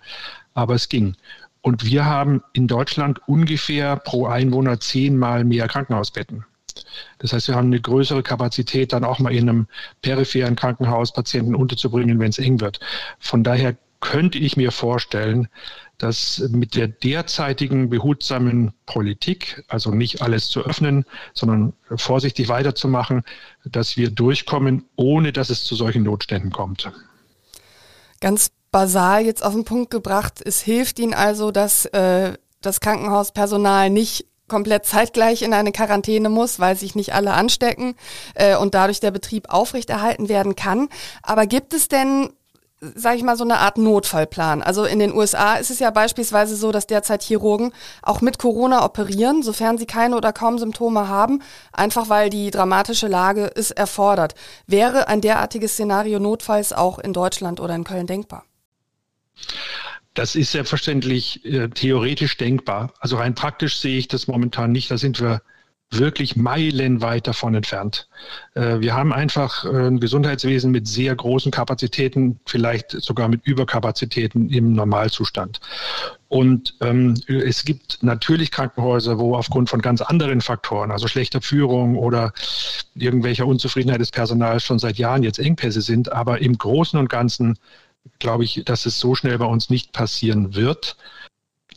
aber 0.55 0.75
es 0.75 0.89
ging. 0.89 1.15
Und 1.63 1.85
wir 1.85 2.07
haben 2.07 2.43
in 2.55 2.67
Deutschland 2.67 3.21
ungefähr 3.29 3.99
pro 3.99 4.27
Einwohner 4.27 4.81
zehnmal 4.81 5.45
mehr 5.45 5.69
Krankenhausbetten. 5.69 6.45
Das 7.19 7.33
heißt, 7.33 7.49
wir 7.49 7.55
haben 7.55 7.67
eine 7.67 7.81
größere 7.81 8.23
Kapazität, 8.23 8.93
dann 8.93 9.05
auch 9.05 9.19
mal 9.19 9.33
in 9.33 9.49
einem 9.49 9.67
peripheren 10.03 10.57
Krankenhaus 10.57 11.13
Patienten 11.13 11.55
unterzubringen, 11.55 12.19
wenn 12.19 12.31
es 12.31 12.39
eng 12.39 12.61
wird. 12.61 12.81
Von 13.19 13.45
daher 13.45 13.77
könnte 14.01 14.39
ich 14.39 14.57
mir 14.57 14.73
vorstellen, 14.73 15.49
dass 15.99 16.39
mit 16.51 16.75
der 16.75 16.89
derzeitigen 16.89 17.91
behutsamen 17.91 18.73
Politik, 18.87 19.63
also 19.69 19.91
nicht 19.91 20.23
alles 20.23 20.49
zu 20.49 20.65
öffnen, 20.65 21.05
sondern 21.35 21.75
vorsichtig 21.97 22.49
weiterzumachen, 22.49 23.23
dass 23.67 23.99
wir 23.99 24.11
durchkommen, 24.11 24.87
ohne 24.97 25.33
dass 25.33 25.51
es 25.51 25.65
zu 25.65 25.75
solchen 25.75 26.03
Notständen 26.03 26.51
kommt. 26.51 26.91
Ganz 28.21 28.51
basal 28.71 29.25
jetzt 29.27 29.45
auf 29.45 29.53
den 29.53 29.65
Punkt 29.65 29.91
gebracht, 29.91 30.41
es 30.43 30.61
hilft 30.61 30.99
Ihnen 30.99 31.15
also, 31.15 31.51
dass 31.51 31.85
äh, 31.87 32.35
das 32.63 32.81
Krankenhauspersonal 32.81 33.91
nicht 33.91 34.27
komplett 34.51 34.85
zeitgleich 34.85 35.41
in 35.41 35.55
eine 35.55 35.73
Quarantäne 35.73 36.29
muss, 36.29 36.61
weil 36.61 36.77
sich 36.77 36.95
nicht 36.95 37.15
alle 37.15 37.33
anstecken 37.33 37.95
äh, 38.35 38.57
und 38.57 38.75
dadurch 38.75 39.01
der 39.01 39.11
Betrieb 39.11 39.49
aufrechterhalten 39.49 40.29
werden 40.29 40.57
kann. 40.57 40.91
Aber 41.23 41.47
gibt 41.47 41.73
es 41.73 41.89
denn 41.89 42.29
sage 42.81 43.17
ich 43.17 43.23
mal, 43.23 43.37
so 43.37 43.45
eine 43.45 43.59
Art 43.59 43.77
Notfallplan. 43.77 44.63
Also 44.63 44.85
in 44.85 44.99
den 44.99 45.15
USA 45.15 45.57
ist 45.57 45.71
es 45.71 45.81
ja 45.81 45.91
beispielsweise 45.91 46.57
so, 46.57 46.73
dass 46.73 46.87
derzeit 46.87 47.23
Chirurgen 47.23 47.73
auch 48.03 48.21
mit 48.23 48.39
Corona 48.39 48.85
operieren, 48.85 49.43
sofern 49.43 49.77
sie 49.77 49.87
keine 49.87 50.17
oder 50.17 50.33
kaum 50.33 50.59
Symptome 50.59 51.09
haben, 51.09 51.43
einfach 51.73 52.09
weil 52.09 52.31
die 52.31 52.51
dramatische 52.51 53.07
Lage 53.07 53.51
es 53.55 53.71
erfordert. 53.71 54.35
Wäre 54.67 55.09
ein 55.09 55.21
derartiges 55.21 55.73
Szenario 55.73 56.19
notfalls 56.19 56.73
auch 56.73 56.99
in 56.99 57.13
Deutschland 57.13 57.61
oder 57.61 57.75
in 57.75 57.85
Köln 57.85 58.07
denkbar? 58.07 58.45
Das 60.21 60.35
ist 60.35 60.53
selbstverständlich 60.53 61.43
äh, 61.47 61.69
theoretisch 61.69 62.37
denkbar. 62.37 62.93
Also 63.01 63.17
rein 63.17 63.35
praktisch 63.35 63.79
sehe 63.79 63.97
ich 63.97 64.07
das 64.07 64.27
momentan 64.27 64.71
nicht. 64.71 64.91
Da 64.91 64.99
sind 64.99 65.19
wir 65.19 65.41
wirklich 65.91 66.37
meilenweit 66.37 67.27
davon 67.27 67.55
entfernt. 67.55 68.07
Äh, 68.53 68.81
wir 68.81 68.93
haben 68.93 69.15
einfach 69.15 69.65
äh, 69.65 69.69
ein 69.69 69.99
Gesundheitswesen 69.99 70.73
mit 70.73 70.87
sehr 70.87 71.17
großen 71.17 71.51
Kapazitäten, 71.51 72.39
vielleicht 72.45 72.91
sogar 72.91 73.29
mit 73.29 73.47
Überkapazitäten 73.47 74.51
im 74.51 74.75
Normalzustand. 74.75 75.59
Und 76.29 76.75
ähm, 76.83 77.15
es 77.27 77.65
gibt 77.65 78.03
natürlich 78.03 78.51
Krankenhäuser, 78.51 79.19
wo 79.19 79.35
aufgrund 79.35 79.71
von 79.71 79.81
ganz 79.81 80.03
anderen 80.03 80.43
Faktoren, 80.43 80.91
also 80.91 81.09
schlechter 81.09 81.41
Führung 81.41 81.97
oder 81.97 82.35
irgendwelcher 82.95 83.47
Unzufriedenheit 83.47 84.03
des 84.03 84.11
Personals 84.11 84.65
schon 84.65 84.79
seit 84.79 84.99
Jahren 84.99 85.23
jetzt 85.23 85.39
Engpässe 85.39 85.81
sind. 85.81 86.13
Aber 86.13 86.43
im 86.43 86.59
Großen 86.59 86.99
und 86.99 87.09
Ganzen 87.09 87.59
glaube 88.19 88.45
ich, 88.45 88.63
dass 88.65 88.87
es 88.87 88.99
so 88.99 89.15
schnell 89.15 89.39
bei 89.39 89.47
uns 89.47 89.71
nicht 89.71 89.93
passieren 89.93 90.55
wird. 90.55 90.97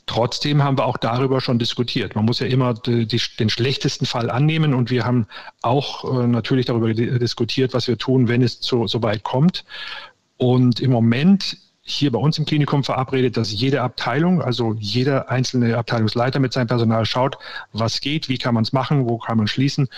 Trotzdem 0.06 0.64
haben 0.64 0.78
wir 0.78 0.86
auch 0.86 0.98
darüber 0.98 1.40
schon 1.40 1.60
diskutiert. 1.60 2.16
Man 2.16 2.26
muss 2.26 2.40
ja 2.40 2.48
immer 2.48 2.74
die, 2.74 3.06
die, 3.08 3.22
den 3.40 3.50
schlechtesten 3.50 4.06
Fall 4.06 4.30
annehmen 4.30 4.74
und 4.74 4.90
wir 4.90 5.06
haben 5.06 5.28
auch 5.62 6.04
äh, 6.04 6.28
natürlich 6.28 6.66
darüber 6.66 6.94
diskutiert, 6.94 7.74
was 7.74 7.88
wir 7.88 7.98
tun, 7.98 8.28
wenn 8.28 8.42
es 8.42 8.60
zu, 8.60 8.86
so 8.88 9.02
weit 9.02 9.24
kommt. 9.24 9.64
Und 10.38 10.82
im 10.82 10.92
Moment 10.92 11.58
hier 11.86 12.12
bei 12.12 12.20
uns 12.20 12.38
im 12.38 12.46
Klinikum 12.46 12.84
verabredet, 12.84 13.36
dass 13.38 13.52
jede 13.52 13.82
Abteilung, 13.82 14.42
also 14.42 14.76
jeder 14.80 15.30
einzelne 15.30 15.78
Abteilungsleiter 15.78 16.40
mit 16.40 16.54
seinem 16.54 16.68
Personal 16.68 17.06
schaut, 17.06 17.38
was 17.74 18.00
geht, 18.00 18.30
wie 18.30 18.38
kann 18.38 18.54
man 18.54 18.64
es 18.64 18.72
machen, 18.72 19.06
wo 19.06 19.18
kann 19.18 19.38
man 19.38 19.48
schließen. 19.48 19.90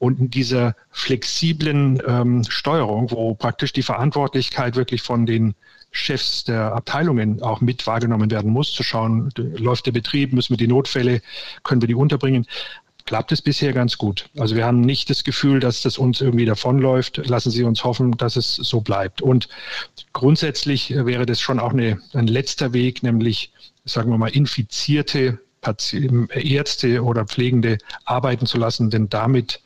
Und 0.00 0.18
in 0.18 0.30
dieser 0.30 0.74
flexiblen 0.90 2.02
ähm, 2.06 2.42
Steuerung, 2.48 3.10
wo 3.10 3.34
praktisch 3.34 3.74
die 3.74 3.82
Verantwortlichkeit 3.82 4.74
wirklich 4.74 5.02
von 5.02 5.26
den 5.26 5.54
Chefs 5.90 6.44
der 6.44 6.72
Abteilungen 6.72 7.42
auch 7.42 7.60
mit 7.60 7.86
wahrgenommen 7.86 8.30
werden 8.30 8.50
muss, 8.50 8.72
zu 8.72 8.82
schauen, 8.82 9.30
läuft 9.36 9.84
der 9.84 9.92
Betrieb, 9.92 10.32
müssen 10.32 10.54
wir 10.54 10.56
die 10.56 10.68
Notfälle, 10.68 11.20
können 11.64 11.82
wir 11.82 11.86
die 11.86 11.94
unterbringen, 11.94 12.46
klappt 13.04 13.30
es 13.30 13.42
bisher 13.42 13.74
ganz 13.74 13.98
gut. 13.98 14.30
Also 14.38 14.56
wir 14.56 14.64
haben 14.64 14.80
nicht 14.80 15.10
das 15.10 15.22
Gefühl, 15.22 15.60
dass 15.60 15.82
das 15.82 15.98
uns 15.98 16.22
irgendwie 16.22 16.46
davonläuft. 16.46 17.18
Lassen 17.26 17.50
Sie 17.50 17.64
uns 17.64 17.84
hoffen, 17.84 18.16
dass 18.16 18.36
es 18.36 18.54
so 18.54 18.80
bleibt. 18.80 19.20
Und 19.20 19.50
grundsätzlich 20.14 20.94
wäre 20.94 21.26
das 21.26 21.40
schon 21.40 21.60
auch 21.60 21.72
eine, 21.72 22.00
ein 22.14 22.26
letzter 22.26 22.72
Weg, 22.72 23.02
nämlich, 23.02 23.52
sagen 23.84 24.10
wir 24.10 24.16
mal, 24.16 24.30
infizierte 24.30 25.40
Ärzte 26.32 27.04
oder 27.04 27.26
Pflegende 27.26 27.76
arbeiten 28.06 28.46
zu 28.46 28.56
lassen, 28.56 28.88
denn 28.88 29.10
damit 29.10 29.60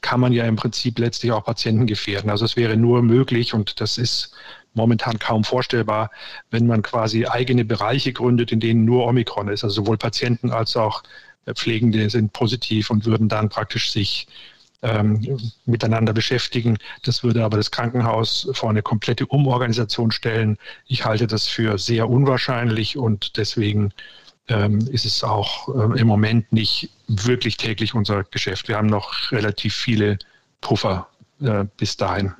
kann 0.00 0.20
man 0.20 0.32
ja 0.32 0.44
im 0.44 0.56
Prinzip 0.56 0.98
letztlich 0.98 1.32
auch 1.32 1.44
Patienten 1.44 1.86
gefährden. 1.86 2.30
Also 2.30 2.44
es 2.44 2.56
wäre 2.56 2.76
nur 2.76 3.02
möglich 3.02 3.54
und 3.54 3.80
das 3.80 3.98
ist 3.98 4.34
momentan 4.74 5.18
kaum 5.18 5.44
vorstellbar, 5.44 6.10
wenn 6.50 6.66
man 6.66 6.82
quasi 6.82 7.26
eigene 7.26 7.64
Bereiche 7.64 8.12
gründet, 8.12 8.52
in 8.52 8.60
denen 8.60 8.84
nur 8.84 9.06
Omikron 9.06 9.48
ist. 9.48 9.64
Also 9.64 9.82
sowohl 9.82 9.96
Patienten 9.96 10.50
als 10.50 10.76
auch 10.76 11.02
Pflegende 11.54 12.10
sind 12.10 12.32
positiv 12.32 12.90
und 12.90 13.06
würden 13.06 13.28
dann 13.28 13.48
praktisch 13.48 13.90
sich 13.90 14.26
ähm, 14.82 15.38
miteinander 15.64 16.12
beschäftigen. 16.12 16.76
Das 17.02 17.22
würde 17.22 17.44
aber 17.44 17.56
das 17.56 17.70
Krankenhaus 17.70 18.48
vor 18.52 18.70
eine 18.70 18.82
komplette 18.82 19.26
Umorganisation 19.26 20.10
stellen. 20.10 20.58
Ich 20.86 21.04
halte 21.04 21.26
das 21.26 21.46
für 21.46 21.78
sehr 21.78 22.08
unwahrscheinlich 22.10 22.96
und 22.96 23.36
deswegen 23.36 23.92
ähm, 24.48 24.78
ist 24.92 25.04
es 25.04 25.24
auch 25.24 25.68
äh, 25.68 26.00
im 26.00 26.06
Moment 26.06 26.52
nicht 26.52 26.90
wirklich 27.08 27.56
täglich 27.56 27.94
unser 27.94 28.24
Geschäft. 28.24 28.68
Wir 28.68 28.76
haben 28.76 28.86
noch 28.86 29.32
relativ 29.32 29.74
viele 29.74 30.18
Puffer 30.60 31.08
äh, 31.40 31.64
bis 31.76 31.96
dahin. 31.96 32.34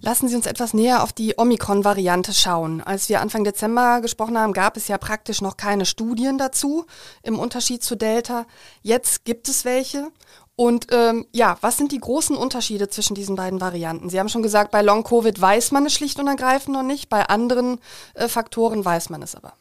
Lassen 0.00 0.26
Sie 0.26 0.34
uns 0.34 0.46
etwas 0.46 0.74
näher 0.74 1.02
auf 1.02 1.12
die 1.12 1.34
Omikron-Variante 1.36 2.32
schauen. 2.32 2.80
Als 2.80 3.08
wir 3.08 3.20
Anfang 3.20 3.44
Dezember 3.44 4.00
gesprochen 4.00 4.36
haben, 4.36 4.52
gab 4.52 4.76
es 4.76 4.88
ja 4.88 4.98
praktisch 4.98 5.40
noch 5.40 5.56
keine 5.56 5.86
Studien 5.86 6.38
dazu 6.38 6.86
im 7.22 7.38
Unterschied 7.38 7.84
zu 7.84 7.94
Delta. 7.94 8.46
Jetzt 8.82 9.24
gibt 9.24 9.48
es 9.48 9.64
welche. 9.64 10.10
Und 10.56 10.88
ähm, 10.90 11.26
ja, 11.32 11.56
was 11.60 11.76
sind 11.76 11.92
die 11.92 12.00
großen 12.00 12.36
Unterschiede 12.36 12.88
zwischen 12.88 13.14
diesen 13.14 13.36
beiden 13.36 13.60
Varianten? 13.60 14.10
Sie 14.10 14.18
haben 14.18 14.28
schon 14.28 14.42
gesagt, 14.42 14.70
bei 14.70 14.82
Long-Covid 14.82 15.40
weiß 15.40 15.72
man 15.72 15.86
es 15.86 15.94
schlicht 15.94 16.18
und 16.18 16.26
ergreifend 16.26 16.74
noch 16.74 16.82
nicht, 16.82 17.08
bei 17.08 17.24
anderen 17.26 17.78
äh, 18.14 18.28
Faktoren 18.28 18.84
weiß 18.84 19.10
man 19.10 19.22
es 19.22 19.34
aber. 19.34 19.54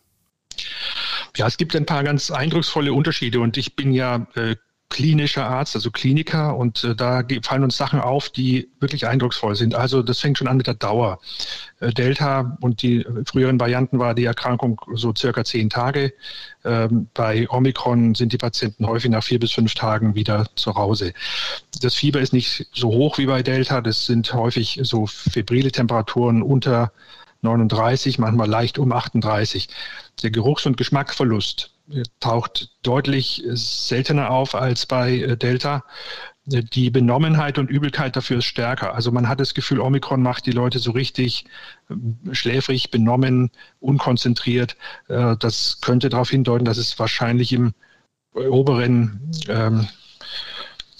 Ja, 1.37 1.47
es 1.47 1.57
gibt 1.57 1.75
ein 1.75 1.85
paar 1.85 2.03
ganz 2.03 2.31
eindrucksvolle 2.31 2.93
Unterschiede 2.93 3.39
und 3.39 3.57
ich 3.57 3.75
bin 3.75 3.93
ja 3.93 4.27
äh, 4.35 4.55
klinischer 4.91 5.47
Arzt, 5.47 5.75
also 5.75 5.89
Kliniker, 5.89 6.55
und 6.57 6.83
äh, 6.83 6.93
da 6.95 7.23
fallen 7.43 7.63
uns 7.63 7.77
Sachen 7.77 7.99
auf, 8.01 8.29
die 8.29 8.69
wirklich 8.79 9.07
eindrucksvoll 9.07 9.55
sind. 9.55 9.73
Also 9.73 10.03
das 10.03 10.19
fängt 10.19 10.37
schon 10.37 10.47
an 10.47 10.57
mit 10.57 10.67
der 10.67 10.73
Dauer. 10.75 11.19
Äh, 11.79 11.91
Delta 11.91 12.57
und 12.59 12.81
die 12.83 13.05
früheren 13.25 13.59
Varianten 13.59 13.97
war 13.99 14.13
die 14.13 14.25
Erkrankung 14.25 14.79
so 14.93 15.13
circa 15.17 15.45
zehn 15.45 15.69
Tage. 15.69 16.13
Ähm, 16.65 17.07
bei 17.13 17.49
Omikron 17.49 18.13
sind 18.13 18.33
die 18.33 18.37
Patienten 18.37 18.85
häufig 18.85 19.09
nach 19.09 19.23
vier 19.23 19.39
bis 19.39 19.53
fünf 19.53 19.73
Tagen 19.73 20.13
wieder 20.13 20.45
zu 20.55 20.75
Hause. 20.75 21.13
Das 21.81 21.95
Fieber 21.95 22.19
ist 22.19 22.33
nicht 22.33 22.67
so 22.73 22.89
hoch 22.89 23.17
wie 23.17 23.25
bei 23.25 23.41
Delta. 23.41 23.79
Das 23.79 24.05
sind 24.05 24.33
häufig 24.33 24.81
so 24.83 25.07
febrile 25.07 25.71
Temperaturen 25.71 26.43
unter 26.43 26.91
39, 27.41 28.19
manchmal 28.19 28.49
leicht 28.49 28.77
um 28.77 28.91
38. 28.91 29.67
Der 30.23 30.31
Geruchs- 30.31 30.65
und 30.65 30.77
Geschmackverlust 30.77 31.71
taucht 32.19 32.69
deutlich 32.83 33.43
seltener 33.49 34.29
auf 34.29 34.55
als 34.55 34.85
bei 34.85 35.17
äh, 35.17 35.37
Delta. 35.37 35.83
Die 36.45 36.89
Benommenheit 36.89 37.59
und 37.59 37.69
Übelkeit 37.69 38.15
dafür 38.15 38.39
ist 38.39 38.45
stärker. 38.45 38.95
Also 38.95 39.11
man 39.11 39.29
hat 39.29 39.39
das 39.39 39.53
Gefühl, 39.53 39.79
Omikron 39.79 40.23
macht 40.23 40.47
die 40.47 40.51
Leute 40.51 40.79
so 40.79 40.91
richtig 40.91 41.45
ähm, 41.89 42.17
schläfrig, 42.31 42.91
benommen, 42.91 43.51
unkonzentriert. 43.79 44.75
Äh, 45.07 45.35
das 45.37 45.81
könnte 45.81 46.09
darauf 46.09 46.29
hindeuten, 46.29 46.65
dass 46.65 46.77
es 46.77 46.97
wahrscheinlich 46.97 47.53
im 47.53 47.73
oberen 48.33 49.31
ähm, 49.49 49.87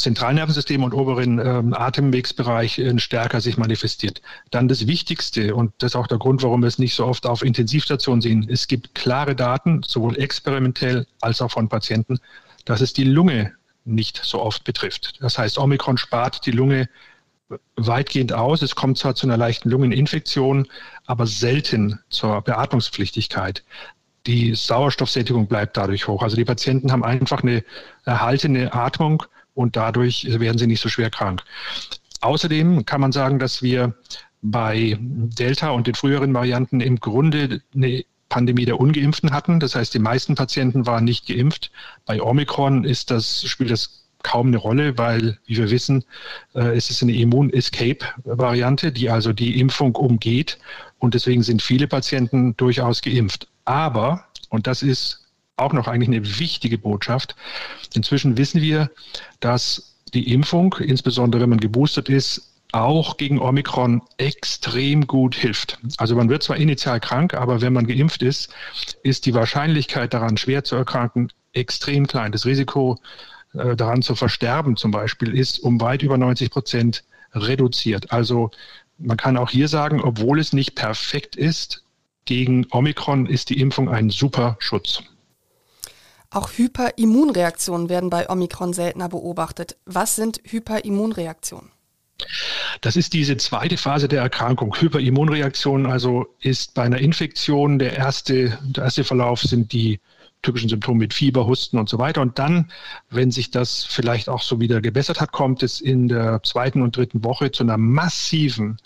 Zentralnervensystem 0.01 0.84
und 0.84 0.93
oberen 0.93 1.39
ähm, 1.39 1.74
Atemwegsbereich 1.74 2.79
äh, 2.79 3.00
stärker 3.00 3.41
sich 3.41 3.58
manifestiert. 3.58 4.22
Dann 4.50 4.67
das 4.67 4.88
Wichtigste, 4.88 5.55
und 5.55 5.74
das 5.79 5.91
ist 5.91 5.96
auch 5.96 6.08
der 6.08 6.17
Grund, 6.17 6.43
warum 6.43 6.62
wir 6.62 6.67
es 6.67 6.79
nicht 6.79 6.96
so 6.96 7.05
oft 7.05 7.25
auf 7.25 7.43
Intensivstationen 7.43 8.22
sehen, 8.22 8.48
es 8.50 8.67
gibt 8.67 8.96
klare 8.96 9.36
Daten, 9.36 9.81
sowohl 9.86 10.17
experimentell 10.17 11.08
als 11.22 11.41
auch 11.41 11.51
von 11.51 11.70
Patienten, 11.70 12.20
dass 12.65 12.81
es 12.81 12.93
die 12.93 13.03
Lunge 13.03 13.53
nicht 13.86 14.22
so 14.24 14.41
oft 14.41 14.63
betrifft. 14.63 15.17
Das 15.22 15.38
heißt, 15.38 15.58
Omikron 15.58 15.98
spart 15.98 16.46
die 16.46 16.51
Lunge 16.51 16.88
weitgehend 17.75 18.34
aus. 18.34 18.62
Es 18.62 18.75
kommt 18.75 18.98
zwar 18.98 19.15
zu 19.15 19.27
einer 19.27 19.38
leichten 19.38 19.70
Lungeninfektion, 19.70 20.67
aber 21.05 21.27
selten 21.27 22.00
zur 22.10 22.41
Beatmungspflichtigkeit. 22.41 23.63
Die 24.27 24.53
Sauerstoffsättigung 24.53 25.48
bleibt 25.48 25.77
dadurch 25.77 26.08
hoch. 26.08 26.22
Also 26.22 26.36
die 26.36 26.46
Patienten 26.46 26.91
haben 26.91 27.03
einfach 27.03 27.41
eine 27.41 27.63
erhaltene 28.05 28.74
Atmung 28.74 29.24
und 29.53 29.75
dadurch 29.75 30.27
werden 30.39 30.58
sie 30.58 30.67
nicht 30.67 30.81
so 30.81 30.89
schwer 30.89 31.10
krank. 31.10 31.43
Außerdem 32.22 32.86
kann 32.86 33.01
man 33.01 33.12
sagen, 33.12 33.39
dass 33.39 33.62
wir 33.62 33.96
bei 34.41 34.98
Delta 35.00 35.72
und 35.72 35.88
den 35.88 35.96
früheren 35.96 36.34
Varianten 36.34 36.81
im 36.81 37.00
Grunde 37.00 37.62
eine 37.75 38.03
Pandemie 38.29 38.65
der 38.65 38.79
Ungeimpften 38.79 39.31
hatten. 39.31 39.60
Das 39.60 39.75
heißt, 39.75 39.93
die 39.93 40.00
meisten 40.00 40.36
Patienten 40.36 40.86
waren 40.86 41.03
nicht 41.03 41.27
geimpft. 41.27 41.72
Bei 42.05 42.22
Omikron 42.22 42.86
ist 42.86 43.12
das, 43.12 43.43
spielt 43.43 43.72
das 43.72 44.08
kaum 44.24 44.48
eine 44.48 44.58
Rolle, 44.58 44.98
weil, 44.98 45.38
wie 45.46 45.58
wir 45.58 45.70
wissen, 45.70 46.03
äh, 46.55 46.77
ist 46.77 46.91
es 46.91 47.01
eine 47.01 47.13
Immun-Escape-Variante, 47.13 48.91
die 48.91 49.10
also 49.10 49.34
die 49.34 49.60
Impfung 49.60 49.96
umgeht. 49.96 50.60
Und 51.00 51.13
deswegen 51.13 51.43
sind 51.43 51.62
viele 51.62 51.88
Patienten 51.88 52.55
durchaus 52.55 53.01
geimpft. 53.01 53.48
Aber, 53.65 54.25
und 54.50 54.67
das 54.67 54.84
ist 54.84 55.20
auch 55.62 55.74
noch 55.74 55.88
eigentlich 55.88 56.10
eine 56.10 56.39
wichtige 56.39 56.77
Botschaft, 56.77 57.36
inzwischen 57.94 58.38
wissen 58.38 58.62
wir, 58.62 58.91
dass 59.39 59.96
die 60.13 60.34
Impfung, 60.34 60.75
insbesondere 60.80 61.44
wenn 61.44 61.50
man 61.50 61.60
geboostert 61.60 62.10
ist, 62.10 62.51
auch 62.74 63.18
gegen 63.18 63.39
Omikron 63.39 64.01
extrem 64.18 65.08
gut 65.08 65.36
hilft. 65.36 65.77
Also 65.98 66.15
man 66.15 66.30
wird 66.30 66.44
zwar 66.44 66.58
initial 66.58 67.00
krank, 67.00 67.34
aber 67.34 67.62
wenn 67.62 67.74
man 67.74 67.86
geimpft 67.86 68.24
ist, 68.24 68.53
ist 69.03 69.25
die 69.25 69.34
Wahrscheinlichkeit 69.34 70.13
daran, 70.13 70.38
schwer 70.38 70.63
zu 70.63 70.75
erkranken, 70.75 71.32
extrem 71.53 72.08
klein. 72.08 72.32
Das 72.32 72.46
Risiko 72.46 72.98
äh, 73.53 73.75
daran 73.75 74.01
zu 74.01 74.15
versterben 74.15 74.77
zum 74.77 74.91
Beispiel 74.91 75.38
ist 75.38 75.60
um 75.60 75.82
weit 75.82 76.01
über 76.01 76.18
90 76.18 76.50
Prozent 76.50 77.03
reduziert. 77.34 78.12
Also 78.12 78.51
man 78.98 79.18
kann 79.18 79.38
auch 79.38 79.50
hier 79.50 79.68
sagen, 79.68 80.01
obwohl 80.01 80.39
es 80.39 80.53
nicht 80.53 80.75
perfekt 80.75 81.36
ist, 81.36 81.84
gegen 82.25 82.68
Omikron 82.72 83.25
ist 83.25 83.50
die 83.50 83.60
Impfung 83.60 83.89
ein 83.89 84.10
super 84.10 84.56
Schutz. 84.60 85.03
Auch 86.31 86.50
Hyperimmunreaktionen 86.53 87.89
werden 87.89 88.09
bei 88.09 88.29
Omikron 88.29 88.71
seltener 88.71 89.09
beobachtet. 89.09 89.75
Was 89.85 90.15
sind 90.15 90.41
Hyperimmunreaktionen? 90.45 91.71
Das 92.79 92.95
ist 92.95 93.13
diese 93.13 93.35
zweite 93.35 93.75
Phase 93.77 94.07
der 94.07 94.21
Erkrankung. 94.21 94.73
Hyperimmunreaktion 94.79 95.85
also 95.85 96.27
ist 96.39 96.73
bei 96.73 96.83
einer 96.83 97.00
Infektion 97.00 97.79
der 97.79 97.97
erste, 97.97 98.57
der 98.63 98.85
erste 98.85 99.03
Verlauf 99.03 99.41
sind 99.41 99.73
die 99.73 100.00
typischen 100.41 100.69
Symptome 100.69 101.00
mit 101.00 101.13
Fieber, 101.13 101.45
Husten 101.45 101.77
und 101.77 101.89
so 101.89 102.00
weiter. 102.00 102.21
Und 102.21 102.39
dann, 102.39 102.71
wenn 103.09 103.29
sich 103.29 103.51
das 103.51 103.83
vielleicht 103.83 104.29
auch 104.29 104.41
so 104.41 104.59
wieder 104.61 104.81
gebessert 104.81 105.19
hat, 105.19 105.33
kommt 105.33 105.61
es 105.63 105.81
in 105.81 106.07
der 106.07 106.41
zweiten 106.43 106.81
und 106.81 106.95
dritten 106.95 107.23
Woche 107.25 107.51
zu 107.51 107.63
einer 107.63 107.77
massiven 107.77 108.77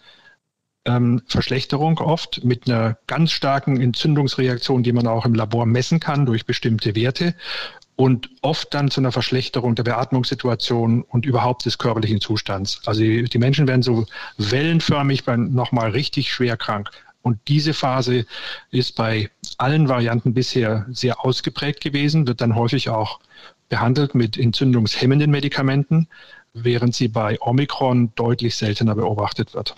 ähm, 0.85 1.21
Verschlechterung 1.27 1.99
oft 1.99 2.43
mit 2.43 2.67
einer 2.67 2.97
ganz 3.07 3.31
starken 3.31 3.81
Entzündungsreaktion, 3.81 4.83
die 4.83 4.93
man 4.93 5.07
auch 5.07 5.25
im 5.25 5.35
Labor 5.35 5.65
messen 5.65 5.99
kann 5.99 6.25
durch 6.25 6.45
bestimmte 6.45 6.95
Werte 6.95 7.35
und 7.95 8.29
oft 8.41 8.73
dann 8.73 8.91
zu 8.91 9.01
einer 9.01 9.11
Verschlechterung 9.11 9.75
der 9.75 9.83
Beatmungssituation 9.83 11.03
und 11.03 11.25
überhaupt 11.25 11.65
des 11.65 11.77
körperlichen 11.77 12.21
Zustands. 12.21 12.81
Also 12.85 13.01
die, 13.01 13.23
die 13.23 13.37
Menschen 13.37 13.67
werden 13.67 13.83
so 13.83 14.05
wellenförmig 14.37 15.25
nochmal 15.27 15.91
richtig 15.91 16.31
schwer 16.31 16.57
krank. 16.57 16.89
Und 17.21 17.39
diese 17.47 17.73
Phase 17.73 18.25
ist 18.69 18.95
bei 18.95 19.31
allen 19.57 19.89
Varianten 19.89 20.33
bisher 20.33 20.85
sehr 20.91 21.25
ausgeprägt 21.25 21.81
gewesen, 21.81 22.27
wird 22.27 22.41
dann 22.41 22.55
häufig 22.55 22.89
auch 22.89 23.19
behandelt 23.69 24.13
mit 24.13 24.37
entzündungshemmenden 24.37 25.31
Medikamenten, 25.31 26.07
während 26.53 26.93
sie 26.93 27.07
bei 27.07 27.39
Omikron 27.41 28.11
deutlich 28.15 28.55
seltener 28.55 28.93
beobachtet 28.93 29.55
wird. 29.55 29.75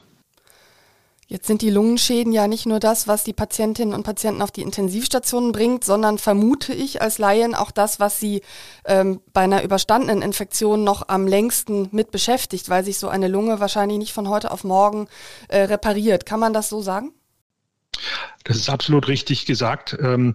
Jetzt 1.30 1.46
sind 1.46 1.62
die 1.62 1.70
Lungenschäden 1.70 2.32
ja 2.32 2.48
nicht 2.48 2.66
nur 2.66 2.80
das, 2.80 3.10
was 3.10 3.26
die 3.26 3.34
Patientinnen 3.34 3.94
und 3.94 4.04
Patienten 4.04 4.42
auf 4.42 4.52
die 4.52 4.62
Intensivstationen 4.62 5.52
bringt, 5.52 5.84
sondern 5.84 6.20
vermute 6.20 6.74
ich 6.74 7.02
als 7.02 7.18
Laien 7.18 7.54
auch 7.54 7.72
das, 7.72 8.00
was 8.00 8.18
sie 8.18 8.42
ähm, 8.86 9.20
bei 9.34 9.42
einer 9.42 9.62
überstandenen 9.62 10.22
Infektion 10.22 10.86
noch 10.86 11.10
am 11.10 11.28
längsten 11.28 11.90
mit 11.92 12.12
beschäftigt, 12.12 12.70
weil 12.70 12.86
sich 12.86 12.98
so 12.98 13.10
eine 13.10 13.28
Lunge 13.28 13.60
wahrscheinlich 13.60 13.98
nicht 13.98 14.14
von 14.14 14.30
heute 14.30 14.52
auf 14.52 14.64
morgen 14.64 15.10
äh, 15.50 15.64
repariert. 15.64 16.26
Kann 16.26 16.40
man 16.40 16.54
das 16.54 16.70
so 16.70 16.82
sagen? 16.82 17.12
Das 18.46 18.56
ist 18.56 18.70
absolut 18.70 19.10
richtig 19.10 19.46
gesagt. 19.46 19.98
Ähm, 20.00 20.34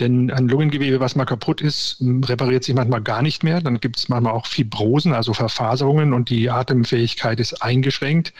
denn 0.00 0.32
ein 0.32 0.48
Lungengewebe, 0.48 0.98
was 0.98 1.14
mal 1.14 1.26
kaputt 1.26 1.60
ist, 1.60 1.98
repariert 2.00 2.64
sich 2.64 2.74
manchmal 2.74 3.02
gar 3.02 3.22
nicht 3.22 3.44
mehr. 3.44 3.60
Dann 3.60 3.78
gibt 3.78 3.98
es 3.98 4.08
manchmal 4.08 4.32
auch 4.32 4.46
Fibrosen, 4.46 5.12
also 5.12 5.32
Verfaserungen 5.32 6.12
und 6.12 6.28
die 6.28 6.50
Atemfähigkeit 6.50 7.38
ist 7.38 7.62
eingeschränkt. 7.62 8.32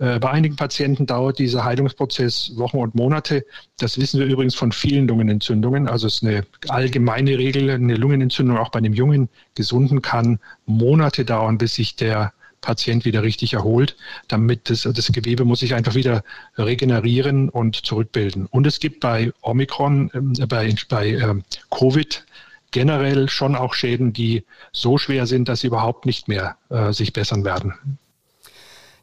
Äh, 0.00 0.18
bei 0.18 0.30
einigen 0.30 0.56
Patienten 0.56 1.06
dauert 1.06 1.38
dieser 1.38 1.64
Heilungsprozess 1.64 2.52
Wochen 2.56 2.78
und 2.78 2.94
Monate. 2.94 3.44
Das 3.78 3.98
wissen 3.98 4.18
wir 4.18 4.26
übrigens 4.26 4.54
von 4.54 4.72
vielen 4.72 5.06
Lungenentzündungen. 5.06 5.86
Also 5.88 6.06
es 6.06 6.16
ist 6.16 6.24
eine 6.24 6.44
allgemeine 6.68 7.38
Regel, 7.38 7.70
eine 7.70 7.94
Lungenentzündung 7.94 8.56
auch 8.56 8.70
bei 8.70 8.78
einem 8.78 8.94
jungen 8.94 9.28
Gesunden 9.54 10.00
kann 10.00 10.40
Monate 10.64 11.24
dauern, 11.26 11.58
bis 11.58 11.74
sich 11.74 11.96
der 11.96 12.32
Patient 12.62 13.04
wieder 13.04 13.22
richtig 13.22 13.54
erholt, 13.54 13.96
damit 14.28 14.70
das, 14.70 14.82
das 14.82 15.12
Gewebe 15.12 15.44
muss 15.44 15.60
sich 15.60 15.74
einfach 15.74 15.94
wieder 15.94 16.24
regenerieren 16.56 17.48
und 17.50 17.76
zurückbilden. 17.76 18.46
Und 18.46 18.66
es 18.66 18.80
gibt 18.80 19.00
bei 19.00 19.32
Omikron, 19.42 20.10
äh, 20.38 20.46
bei, 20.46 20.74
bei 20.88 21.10
äh, 21.10 21.34
Covid 21.70 22.24
generell 22.70 23.28
schon 23.28 23.54
auch 23.54 23.74
Schäden, 23.74 24.12
die 24.14 24.44
so 24.72 24.96
schwer 24.96 25.26
sind, 25.26 25.48
dass 25.48 25.60
sie 25.60 25.66
überhaupt 25.66 26.06
nicht 26.06 26.28
mehr 26.28 26.56
äh, 26.70 26.92
sich 26.92 27.12
bessern 27.12 27.44
werden. 27.44 27.74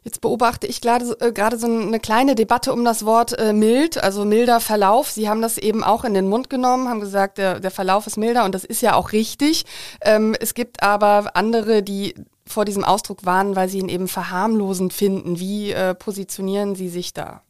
Jetzt 0.08 0.22
beobachte 0.22 0.66
ich 0.66 0.80
gerade, 0.80 1.04
äh, 1.20 1.32
gerade 1.32 1.58
so 1.58 1.66
eine 1.66 2.00
kleine 2.00 2.34
Debatte 2.34 2.72
um 2.72 2.82
das 2.82 3.04
Wort 3.04 3.38
äh, 3.38 3.52
mild, 3.52 4.02
also 4.02 4.24
milder 4.24 4.58
Verlauf. 4.58 5.10
Sie 5.10 5.28
haben 5.28 5.42
das 5.42 5.58
eben 5.58 5.84
auch 5.84 6.02
in 6.02 6.14
den 6.14 6.28
Mund 6.28 6.48
genommen, 6.48 6.88
haben 6.88 7.00
gesagt, 7.00 7.36
der, 7.36 7.60
der 7.60 7.70
Verlauf 7.70 8.06
ist 8.06 8.16
milder 8.16 8.46
und 8.46 8.54
das 8.54 8.64
ist 8.64 8.80
ja 8.80 8.94
auch 8.94 9.12
richtig. 9.12 9.66
Ähm, 10.00 10.34
es 10.40 10.54
gibt 10.54 10.82
aber 10.82 11.36
andere, 11.36 11.82
die 11.82 12.14
vor 12.46 12.64
diesem 12.64 12.84
Ausdruck 12.84 13.26
warnen, 13.26 13.54
weil 13.54 13.68
sie 13.68 13.80
ihn 13.80 13.90
eben 13.90 14.08
verharmlosend 14.08 14.94
finden. 14.94 15.38
Wie 15.40 15.72
äh, 15.72 15.94
positionieren 15.94 16.74
Sie 16.74 16.88
sich 16.88 17.12
da? 17.12 17.42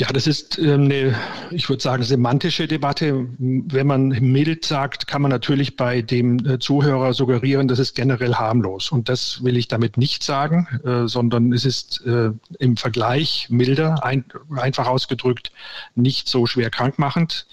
Ja, 0.00 0.06
das 0.14 0.26
ist 0.26 0.58
ähm, 0.58 0.84
eine, 0.84 1.14
ich 1.50 1.68
würde 1.68 1.82
sagen, 1.82 2.02
semantische 2.02 2.66
Debatte. 2.66 3.26
Wenn 3.36 3.86
man 3.86 4.08
mild 4.08 4.64
sagt, 4.64 5.06
kann 5.06 5.20
man 5.20 5.30
natürlich 5.30 5.76
bei 5.76 6.00
dem 6.00 6.38
äh, 6.46 6.58
Zuhörer 6.58 7.12
suggerieren, 7.12 7.68
das 7.68 7.78
ist 7.78 7.96
generell 7.96 8.34
harmlos. 8.34 8.90
Und 8.90 9.10
das 9.10 9.44
will 9.44 9.58
ich 9.58 9.68
damit 9.68 9.98
nicht 9.98 10.22
sagen, 10.22 10.66
äh, 10.86 11.06
sondern 11.06 11.52
es 11.52 11.66
ist 11.66 12.00
äh, 12.06 12.30
im 12.58 12.78
Vergleich 12.78 13.48
milder, 13.50 14.02
einfach 14.02 14.86
ausgedrückt, 14.86 15.52
nicht 15.96 16.30
so 16.30 16.46
schwer 16.46 16.70
krankmachend. 16.70 17.46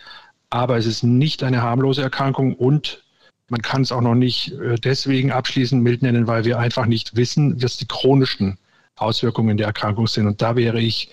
Aber 0.49 0.77
es 0.77 0.85
ist 0.85 1.03
nicht 1.03 1.43
eine 1.43 1.61
harmlose 1.61 2.01
Erkrankung 2.01 2.55
und 2.55 3.03
man 3.49 3.61
kann 3.61 3.81
es 3.81 3.91
auch 3.91 3.99
noch 3.99 4.15
nicht 4.15 4.53
deswegen 4.85 5.33
abschließend 5.33 5.83
mild 5.83 6.01
nennen, 6.01 6.27
weil 6.27 6.45
wir 6.45 6.59
einfach 6.59 6.85
nicht 6.85 7.17
wissen, 7.17 7.61
was 7.61 7.75
die 7.75 7.87
chronischen 7.87 8.57
Auswirkungen 8.95 9.57
der 9.57 9.67
Erkrankung 9.67 10.07
sind. 10.07 10.27
Und 10.27 10.41
da 10.41 10.55
wäre 10.55 10.79
ich 10.79 11.09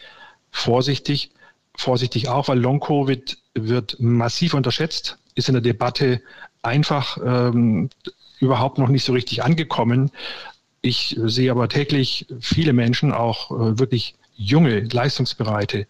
vorsichtig. 0.55 1.31
Vorsichtig 1.77 2.29
auch, 2.29 2.47
weil 2.47 2.61
Long-Covid 2.61 3.37
wird 3.55 3.97
massiv 3.99 4.55
unterschätzt, 4.55 5.19
ist 5.35 5.49
in 5.49 5.55
der 5.55 5.62
Debatte 5.62 6.23
einfach 6.62 7.19
ähm, 7.25 7.90
überhaupt 8.38 8.79
noch 8.79 8.88
nicht 8.88 9.05
so 9.05 9.12
richtig 9.12 9.43
angekommen. 9.43 10.12
Ich 10.83 11.19
sehe 11.25 11.51
aber 11.51 11.69
täglich 11.69 12.27
viele 12.40 12.73
Menschen, 12.73 13.12
auch 13.12 13.51
äh, 13.51 13.79
wirklich 13.79 14.14
junge, 14.37 14.81
leistungsbereite, 14.81 15.87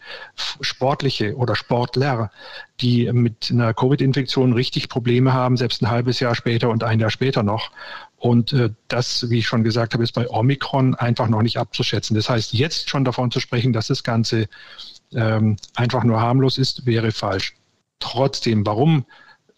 sportliche 0.61 1.37
oder 1.37 1.55
Sportler, 1.55 2.31
die 2.81 3.11
mit 3.13 3.51
einer 3.51 3.75
Covid-Infektion 3.75 4.53
richtig 4.55 4.89
Probleme 4.89 5.33
haben, 5.33 5.57
selbst 5.57 5.83
ein 5.83 5.91
halbes 5.91 6.21
Jahr 6.21 6.35
später 6.35 6.71
und 6.71 6.85
ein 6.85 7.01
Jahr 7.01 7.11
später 7.11 7.43
noch. 7.43 7.71
Und 8.25 8.55
äh, 8.55 8.71
das, 8.89 9.29
wie 9.29 9.41
ich 9.41 9.47
schon 9.47 9.65
gesagt 9.65 9.93
habe, 9.93 10.03
ist 10.03 10.13
bei 10.13 10.27
Omikron 10.31 10.95
einfach 10.95 11.29
noch 11.29 11.43
nicht 11.43 11.59
abzuschätzen. 11.59 12.17
Das 12.17 12.31
heißt, 12.31 12.55
jetzt 12.55 12.89
schon 12.89 13.05
davon 13.05 13.31
zu 13.31 13.39
sprechen, 13.39 13.75
dass 13.75 13.89
das 13.89 14.03
Ganze 14.03 14.49
ähm, 15.13 15.57
einfach 15.75 16.05
nur 16.05 16.23
harmlos 16.23 16.57
ist, 16.57 16.87
wäre 16.87 17.13
falsch. 17.13 17.55
Trotzdem, 18.01 18.65
warum 18.65 19.05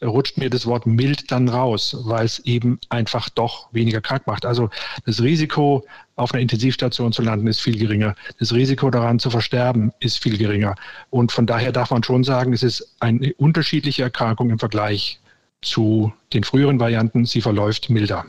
rutscht 0.02 0.36
mir 0.36 0.50
das 0.50 0.66
Wort 0.66 0.84
mild 0.84 1.30
dann 1.30 1.48
raus, 1.48 1.96
weil 2.06 2.24
es 2.24 2.40
eben 2.40 2.80
einfach 2.88 3.28
doch 3.28 3.72
weniger 3.72 4.00
krank 4.00 4.26
macht. 4.26 4.44
Also 4.44 4.68
das 5.04 5.22
Risiko, 5.22 5.86
auf 6.16 6.34
einer 6.34 6.42
Intensivstation 6.42 7.12
zu 7.12 7.22
landen, 7.22 7.46
ist 7.46 7.60
viel 7.60 7.78
geringer. 7.78 8.16
Das 8.40 8.52
Risiko 8.52 8.90
daran 8.90 9.20
zu 9.20 9.30
versterben, 9.30 9.92
ist 10.00 10.20
viel 10.20 10.38
geringer. 10.38 10.74
Und 11.10 11.30
von 11.30 11.46
daher 11.46 11.70
darf 11.70 11.92
man 11.92 12.02
schon 12.02 12.24
sagen, 12.24 12.52
es 12.52 12.64
ist 12.64 12.96
eine 12.98 13.32
unterschiedliche 13.34 14.02
Erkrankung 14.02 14.50
im 14.50 14.58
Vergleich 14.58 15.20
zu 15.62 16.12
den 16.32 16.42
früheren 16.42 16.80
Varianten. 16.80 17.26
Sie 17.26 17.40
verläuft 17.40 17.90
milder. 17.90 18.26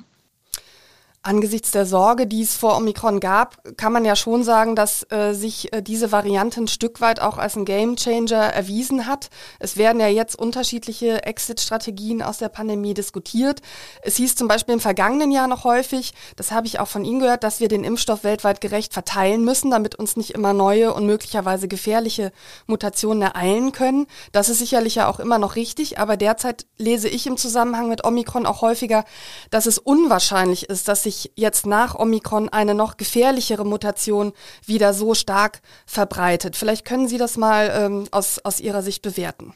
Angesichts 1.23 1.71
der 1.71 1.85
Sorge, 1.85 2.25
die 2.25 2.41
es 2.41 2.55
vor 2.55 2.77
Omikron 2.77 3.19
gab, 3.19 3.57
kann 3.75 3.91
man 3.91 4.05
ja 4.05 4.15
schon 4.15 4.43
sagen, 4.43 4.75
dass 4.75 5.05
äh, 5.11 5.33
sich 5.33 5.73
äh, 5.73 5.81
diese 5.81 6.11
Variante 6.13 6.61
ein 6.61 6.67
Stück 6.67 7.01
weit 7.01 7.19
auch 7.19 7.37
als 7.37 7.57
ein 7.57 7.65
Gamechanger 7.65 8.43
erwiesen 8.53 9.07
hat. 9.07 9.29
Es 9.59 9.75
werden 9.75 9.99
ja 9.99 10.07
jetzt 10.07 10.39
unterschiedliche 10.39 11.23
Exit-Strategien 11.23 12.21
aus 12.21 12.37
der 12.37 12.47
Pandemie 12.47 12.93
diskutiert. 12.93 13.61
Es 14.03 14.15
hieß 14.15 14.35
zum 14.35 14.47
Beispiel 14.47 14.75
im 14.75 14.79
vergangenen 14.79 15.31
Jahr 15.31 15.47
noch 15.47 15.65
häufig, 15.65 16.13
das 16.37 16.51
habe 16.51 16.67
ich 16.67 16.79
auch 16.79 16.87
von 16.87 17.03
Ihnen 17.03 17.19
gehört, 17.19 17.43
dass 17.43 17.59
wir 17.59 17.67
den 17.67 17.83
Impfstoff 17.83 18.23
weltweit 18.23 18.61
gerecht 18.61 18.93
verteilen 18.93 19.43
müssen, 19.43 19.71
damit 19.71 19.95
uns 19.95 20.15
nicht 20.15 20.31
immer 20.31 20.53
neue 20.53 20.93
und 20.93 21.05
möglicherweise 21.05 21.67
gefährliche 21.67 22.31
Mutationen 22.67 23.23
ereilen 23.23 23.73
können. 23.73 24.07
Das 24.31 24.47
ist 24.47 24.59
sicherlich 24.59 24.95
ja 24.95 25.09
auch 25.09 25.19
immer 25.19 25.39
noch 25.39 25.55
richtig, 25.55 25.99
aber 25.99 26.15
derzeit 26.15 26.67
lese 26.77 27.09
ich 27.09 27.27
im 27.27 27.35
Zusammenhang 27.35 27.89
mit 27.89 28.05
Omikron 28.05 28.45
auch 28.45 28.61
häufiger, 28.61 29.03
dass 29.49 29.65
es 29.65 29.77
unwahrscheinlich 29.77 30.69
ist, 30.69 30.87
dass 30.87 31.03
sich 31.07 31.31
jetzt 31.35 31.65
nach 31.65 31.95
Omikron 31.95 32.49
eine 32.49 32.75
noch 32.75 32.97
gefährlichere 32.97 33.65
Mutation 33.65 34.33
wieder 34.65 34.93
so 34.93 35.13
stark 35.13 35.61
verbreitet. 35.85 36.55
Vielleicht 36.55 36.85
können 36.85 37.07
Sie 37.07 37.17
das 37.17 37.37
mal 37.37 37.71
ähm, 37.73 38.07
aus, 38.11 38.39
aus 38.39 38.59
Ihrer 38.59 38.81
Sicht 38.81 39.01
bewerten. 39.01 39.53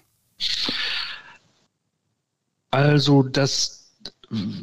Also 2.72 3.24
das 3.24 3.82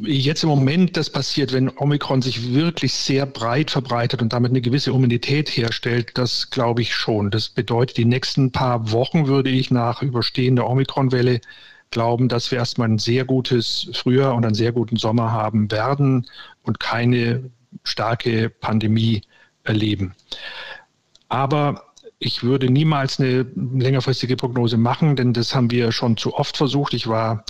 jetzt 0.01 0.41
im 0.41 0.49
Moment 0.49 0.97
das 0.97 1.11
passiert, 1.11 1.53
wenn 1.53 1.69
Omikron 1.77 2.23
sich 2.23 2.53
wirklich 2.53 2.91
sehr 2.93 3.27
breit 3.27 3.69
verbreitet 3.69 4.19
und 4.19 4.33
damit 4.33 4.49
eine 4.49 4.61
gewisse 4.61 4.89
Immunität 4.89 5.47
herstellt, 5.49 6.17
das 6.17 6.49
glaube 6.49 6.81
ich 6.81 6.95
schon. 6.95 7.29
Das 7.29 7.49
bedeutet, 7.49 7.97
die 7.97 8.05
nächsten 8.05 8.51
paar 8.51 8.91
Wochen 8.91 9.27
würde 9.27 9.51
ich 9.51 9.69
nach 9.69 10.01
überstehender 10.01 10.67
Omikron-Welle 10.67 11.39
glauben, 11.91 12.29
dass 12.29 12.51
wir 12.51 12.57
erstmal 12.57 12.89
ein 12.89 12.99
sehr 12.99 13.25
gutes 13.25 13.89
Frühjahr 13.93 14.35
und 14.35 14.45
einen 14.45 14.55
sehr 14.55 14.71
guten 14.71 14.95
Sommer 14.95 15.31
haben 15.31 15.71
werden 15.71 16.27
und 16.69 16.79
keine 16.79 17.49
starke 17.83 18.49
Pandemie 18.49 19.23
erleben. 19.63 20.13
Aber 21.27 21.83
ich 22.19 22.43
würde 22.43 22.69
niemals 22.69 23.19
eine 23.19 23.45
längerfristige 23.55 24.35
Prognose 24.35 24.77
machen, 24.77 25.15
denn 25.15 25.33
das 25.33 25.55
haben 25.55 25.71
wir 25.71 25.91
schon 25.91 26.15
zu 26.15 26.35
oft 26.35 26.57
versucht. 26.57 26.93
Ich 26.93 27.07
war 27.07 27.43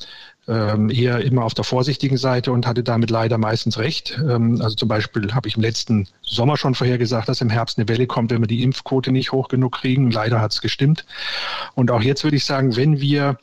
ähm, 0.48 0.90
eher 0.90 1.20
immer 1.22 1.44
auf 1.44 1.54
der 1.54 1.66
vorsichtigen 1.66 2.18
Seite 2.18 2.52
und 2.52 2.66
hatte 2.66 2.84
damit 2.84 3.10
leider 3.10 3.38
meistens 3.38 3.78
recht. 3.78 4.18
Ähm, 4.20 4.62
also 4.62 4.76
zum 4.76 4.88
Beispiel 4.88 5.34
habe 5.34 5.48
ich 5.50 5.58
im 5.58 5.64
letzten 5.64 6.08
Sommer 6.22 6.56
schon 6.56 6.76
vorhergesagt, 6.76 7.28
dass 7.28 7.42
im 7.42 7.50
Herbst 7.50 7.78
eine 7.78 7.90
Welle 7.90 8.08
kommt, 8.08 8.32
wenn 8.32 8.42
wir 8.42 8.48
die 8.48 8.64
Impfquote 8.64 9.12
nicht 9.12 9.32
hoch 9.32 9.50
genug 9.50 9.74
kriegen. 9.74 10.12
Leider 10.12 10.40
hat 10.40 10.54
es 10.54 10.62
gestimmt. 10.62 11.06
Und 11.76 11.92
auch 11.92 12.02
jetzt 12.02 12.24
würde 12.24 12.38
ich 12.38 12.46
sagen, 12.46 12.76
wenn 12.76 13.02
wir 13.02 13.38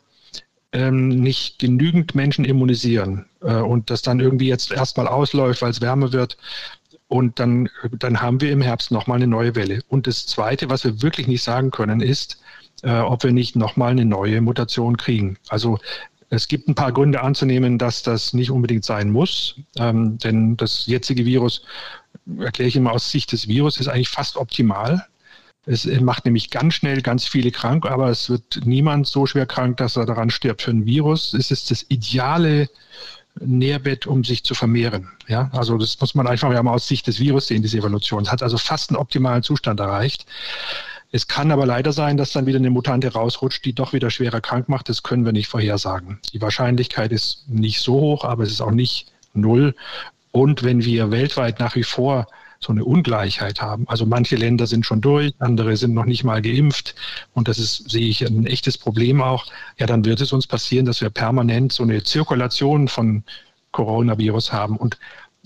ähm, 0.77 1.09
nicht 1.09 1.59
genügend 1.59 2.15
Menschen 2.15 2.45
immunisieren 2.45 3.27
äh, 3.41 3.55
und 3.55 3.91
das 3.91 4.03
dann 4.03 4.21
irgendwie 4.21 4.49
jetzt 4.49 4.71
erstmal 4.71 5.09
ausläuft, 5.09 5.63
weil 5.63 5.71
es 5.71 5.81
wärmer 5.81 6.13
wird, 6.13 6.37
und 7.09 7.39
dann, 7.39 7.69
dann 7.93 8.21
haben 8.21 8.41
wir 8.41 8.51
im 8.51 8.61
Herbst 8.61 8.91
nochmal 8.91 9.17
eine 9.17 9.29
neue 9.29 9.55
Welle. 9.55 9.81
Und 9.89 10.07
das 10.07 10.27
Zweite, 10.27 10.69
was 10.71 10.85
wir 10.85 11.03
wirklich 11.03 11.29
nicht 11.29 11.43
sagen 11.43 11.71
können, 11.71 12.01
ist, 12.01 12.41
äh, 12.83 12.99
ob 12.99 13.23
wir 13.23 13.33
nicht 13.33 13.55
nochmal 13.55 13.93
eine 13.93 14.05
neue 14.05 14.41
Mutation 14.41 14.97
kriegen. 14.97 15.39
Also 15.49 15.79
es 16.31 16.49
gibt 16.49 16.69
ein 16.69 16.75
paar 16.75 16.93
Gründe 16.93 17.23
anzunehmen, 17.23 17.79
dass 17.79 18.03
das 18.03 18.33
nicht 18.33 18.51
unbedingt 18.51 18.85
sein 18.85 19.11
muss, 19.11 19.55
ähm, 19.79 20.19
denn 20.19 20.57
das 20.57 20.87
jetzige 20.87 21.25
Virus, 21.25 21.63
erkläre 22.39 22.69
ich 22.69 22.77
immer 22.77 22.93
aus 22.93 23.11
Sicht 23.11 23.31
des 23.31 23.47
Virus, 23.47 23.79
ist 23.79 23.87
eigentlich 23.87 24.09
fast 24.09 24.37
optimal. 24.37 25.07
Es 25.67 25.85
macht 26.01 26.25
nämlich 26.25 26.51
ganz 26.51 26.75
schnell 26.75 27.03
ganz 27.03 27.27
viele 27.27 27.51
krank, 27.51 27.87
aber 27.87 28.09
es 28.09 28.31
wird 28.31 28.61
niemand 28.65 29.09
so 29.09 29.27
schwer 29.27 29.47
krank, 29.47 29.79
dass 29.79 29.97
er 29.97 30.07
daran 30.07 30.31
stirbt. 30.31 30.63
Für 30.63 30.71
ein 30.71 30.87
Virus 30.87 31.35
ist 31.35 31.51
es 31.51 31.67
das 31.67 31.85
ideale 31.89 32.71
Nährbett, 33.41 34.07
um 34.07 34.23
sich 34.23 34.45
zu 34.45 34.55
vermehren. 34.55 35.09
Ja, 35.27 35.51
also 35.53 35.77
das 35.77 36.01
muss 36.01 36.15
man 36.15 36.29
einfach 36.29 36.51
mal 36.63 36.73
aus 36.73 36.87
Sicht 36.87 37.09
des 37.09 37.19
Virus 37.19 37.49
sehen, 37.49 37.63
diese 37.63 37.79
Evolution. 37.79 38.23
Es 38.23 38.31
hat 38.31 38.45
also 38.45 38.59
fast 38.59 38.91
einen 38.91 38.97
optimalen 38.97 39.43
Zustand 39.43 39.81
erreicht. 39.81 40.25
Es 41.11 41.27
kann 41.27 41.51
aber 41.51 41.67
leider 41.67 41.93
sein, 41.93 42.17
dass 42.17 42.33
dann 42.33 42.47
wieder 42.47 42.59
eine 42.59 42.71
Mutante 42.71 43.13
rausrutscht, 43.13 43.65
die 43.65 43.73
doch 43.73 43.93
wieder 43.93 44.11
schwerer 44.11 44.41
krank 44.41 44.69
macht. 44.69 44.89
Das 44.89 45.03
können 45.03 45.25
wir 45.25 45.33
nicht 45.33 45.49
vorhersagen. 45.49 46.21
Die 46.33 46.41
Wahrscheinlichkeit 46.41 47.11
ist 47.11 47.49
nicht 47.49 47.81
so 47.81 47.95
hoch, 47.95 48.25
aber 48.25 48.45
es 48.45 48.53
ist 48.53 48.61
auch 48.61 48.71
nicht 48.71 49.13
null. 49.35 49.75
Und 50.31 50.63
wenn 50.63 50.85
wir 50.85 51.11
weltweit 51.11 51.59
nach 51.59 51.75
wie 51.75 51.85
vor 51.85 52.27
so 52.67 52.73
eine 52.73 52.85
Ungleichheit 52.85 53.63
haben. 53.63 53.85
Also 53.89 54.07
manche 54.07 54.37
Länder 54.37 54.67
sind 54.67 54.85
schon 54.85 55.01
durch, 55.01 55.33
andere 55.39 55.77
sind 55.77 55.95
noch 55.95 56.05
nicht 56.05 56.25
mal 56.25 56.43
geimpft 56.43 56.95
und 57.33 57.49
das 57.49 57.59
ist, 57.59 57.91
sehe 57.91 58.09
ich, 58.09 58.27
ein 58.27 58.47
echtes 58.47 58.77
Problem 58.77 59.23
auch. 59.23 59.47
Ja, 59.79 59.87
dann 59.87 60.05
wird 60.05 60.21
es 60.21 60.33
uns 60.33 60.47
passieren, 60.47 60.87
dass 60.87 61.01
wir 61.01 61.11
permanent 61.11 61.73
so 61.73 61.83
eine 61.83 62.03
Zirkulation 62.03 62.89
von 62.89 63.23
Coronavirus 63.73 64.53
haben 64.53 64.77
und 64.77 64.99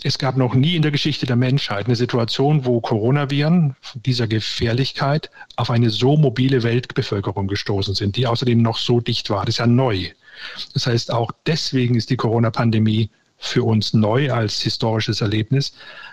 es 0.03 0.19
gab 0.19 0.39
noch 0.39 0.55
nie 0.55 0.77
in 0.77 0.83
der 0.83 0.93
Geschichte 0.93 1.27
der 1.27 1.37
Menschheit 1.37 1.87
eine 1.87 1.97
Situation, 1.97 2.65
wo 2.65 2.81
Coronaviren 2.81 3.77
dieser 3.95 4.27
Gefährlichkeit 4.27 5.31
auf 5.57 5.71
eine 5.71 5.91
so 5.91 6.17
mobile 6.17 6.63
Weltbevölkerung 6.63 7.49
gestoßen 7.49 7.95
sind, 7.95 8.17
die 8.17 8.27
außerdem 8.27 8.63
noch 8.63 8.79
so 8.79 9.01
dicht 9.01 9.29
war. 9.29 9.45
Das 9.45 9.57
ist 9.57 9.59
ja 9.59 9.67
neu. 9.67 10.09
Das 10.73 10.87
heißt, 10.87 11.13
auch 11.13 11.33
deswegen 11.45 11.97
ist 11.97 12.09
die 12.09 12.17
Corona-Pandemie 12.17 13.11
für 13.41 13.65
uns 13.65 13.95
neu 13.95 14.31
als 14.31 14.61
historisches 14.61 15.21
Erlebnis, 15.23 15.73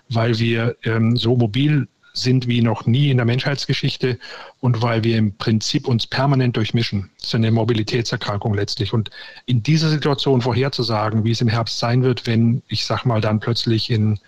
weil 0.10 0.40
wir 0.40 0.76
ähm, 0.84 1.16
so 1.18 1.36
mobil 1.36 1.88
sind 2.13 2.48
wie 2.48 2.62
noch 2.62 2.86
nie 2.86 3.12
in 3.12 3.18
der 3.18 3.26
Menschheitsgeschichte 3.26 4.18
und 4.60 4.82
weil 4.82 5.04
wir 5.04 5.18
im 5.18 5.36
Prinzip 5.38 5.88
uns 5.88 6.08
permanent 6.08 6.58
durchmischen. 6.58 7.12
Das 7.18 7.28
ist 7.28 7.36
eine 7.36 7.52
Mobilitätserkrankung 7.52 8.56
letztlich. 8.56 8.94
Und 8.94 9.12
in 9.46 9.62
dieser 9.62 9.90
Situation 9.90 10.42
vorherzusagen, 10.42 11.26
wie 11.26 11.32
es 11.32 11.42
im 11.42 11.48
Herbst 11.48 11.78
sein 11.78 12.02
wird, 12.02 12.26
wenn, 12.26 12.63
ich 12.68 12.86
sag 12.86 13.06
mal, 13.06 13.22
dann 13.22 13.40
plötzlich 13.40 13.92
in 13.92 14.20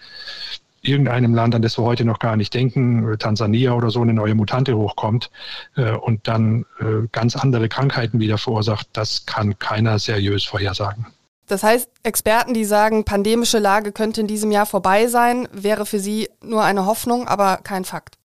irgendeinem 0.81 1.33
Land, 1.33 1.55
an 1.55 1.61
das 1.61 1.77
wir 1.77 1.83
heute 1.83 2.05
noch 2.05 2.19
gar 2.19 2.35
nicht 2.35 2.53
denken, 2.53 3.17
Tansania 3.17 3.73
oder 3.73 3.89
so, 3.89 4.01
eine 4.01 4.13
neue 4.13 4.35
Mutante 4.35 4.77
hochkommt 4.77 5.29
äh, 5.75 5.91
und 5.91 6.27
dann 6.27 6.65
äh, 6.79 7.07
ganz 7.11 7.35
andere 7.35 7.67
Krankheiten 7.69 8.19
wieder 8.19 8.37
verursacht, 8.37 8.87
das 8.93 9.25
kann 9.25 9.57
keiner 9.59 9.99
seriös 9.99 10.43
vorhersagen. 10.43 11.07
Das 11.49 11.63
heißt, 11.63 11.89
Experten, 12.03 12.53
die 12.53 12.63
sagen, 12.63 13.05
pandemische 13.05 13.57
Lage 13.57 13.91
könnte 13.91 14.21
in 14.21 14.27
diesem 14.27 14.51
Jahr 14.51 14.67
vorbei 14.67 15.07
sein, 15.07 15.49
wäre 15.51 15.87
für 15.87 15.99
Sie 15.99 16.29
nur 16.43 16.63
eine 16.63 16.85
Hoffnung, 16.85 17.27
aber 17.27 17.57
kein 17.57 17.85
Fakt. 17.85 18.17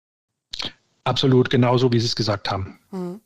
Absolut, 1.04 1.48
genauso 1.48 1.92
wie 1.92 2.00
Sie 2.00 2.06
es 2.06 2.16
gesagt 2.16 2.50
haben. 2.50 2.80
Mhm. 2.90 3.20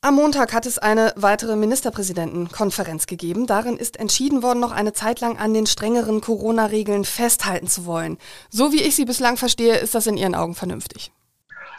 Am 0.00 0.14
Montag 0.14 0.52
hat 0.52 0.66
es 0.66 0.78
eine 0.78 1.12
weitere 1.16 1.54
Ministerpräsidentenkonferenz 1.54 3.06
gegeben. 3.06 3.46
Darin 3.46 3.76
ist 3.76 3.98
entschieden 3.98 4.42
worden, 4.42 4.60
noch 4.60 4.72
eine 4.72 4.92
Zeit 4.92 5.20
lang 5.20 5.38
an 5.38 5.54
den 5.54 5.66
strengeren 5.66 6.20
Corona-Regeln 6.20 7.04
festhalten 7.04 7.68
zu 7.68 7.86
wollen. 7.86 8.18
So 8.50 8.72
wie 8.72 8.82
ich 8.82 8.96
sie 8.96 9.04
bislang 9.04 9.36
verstehe, 9.36 9.76
ist 9.76 9.94
das 9.94 10.06
in 10.08 10.16
Ihren 10.16 10.34
Augen 10.34 10.54
vernünftig. 10.54 11.12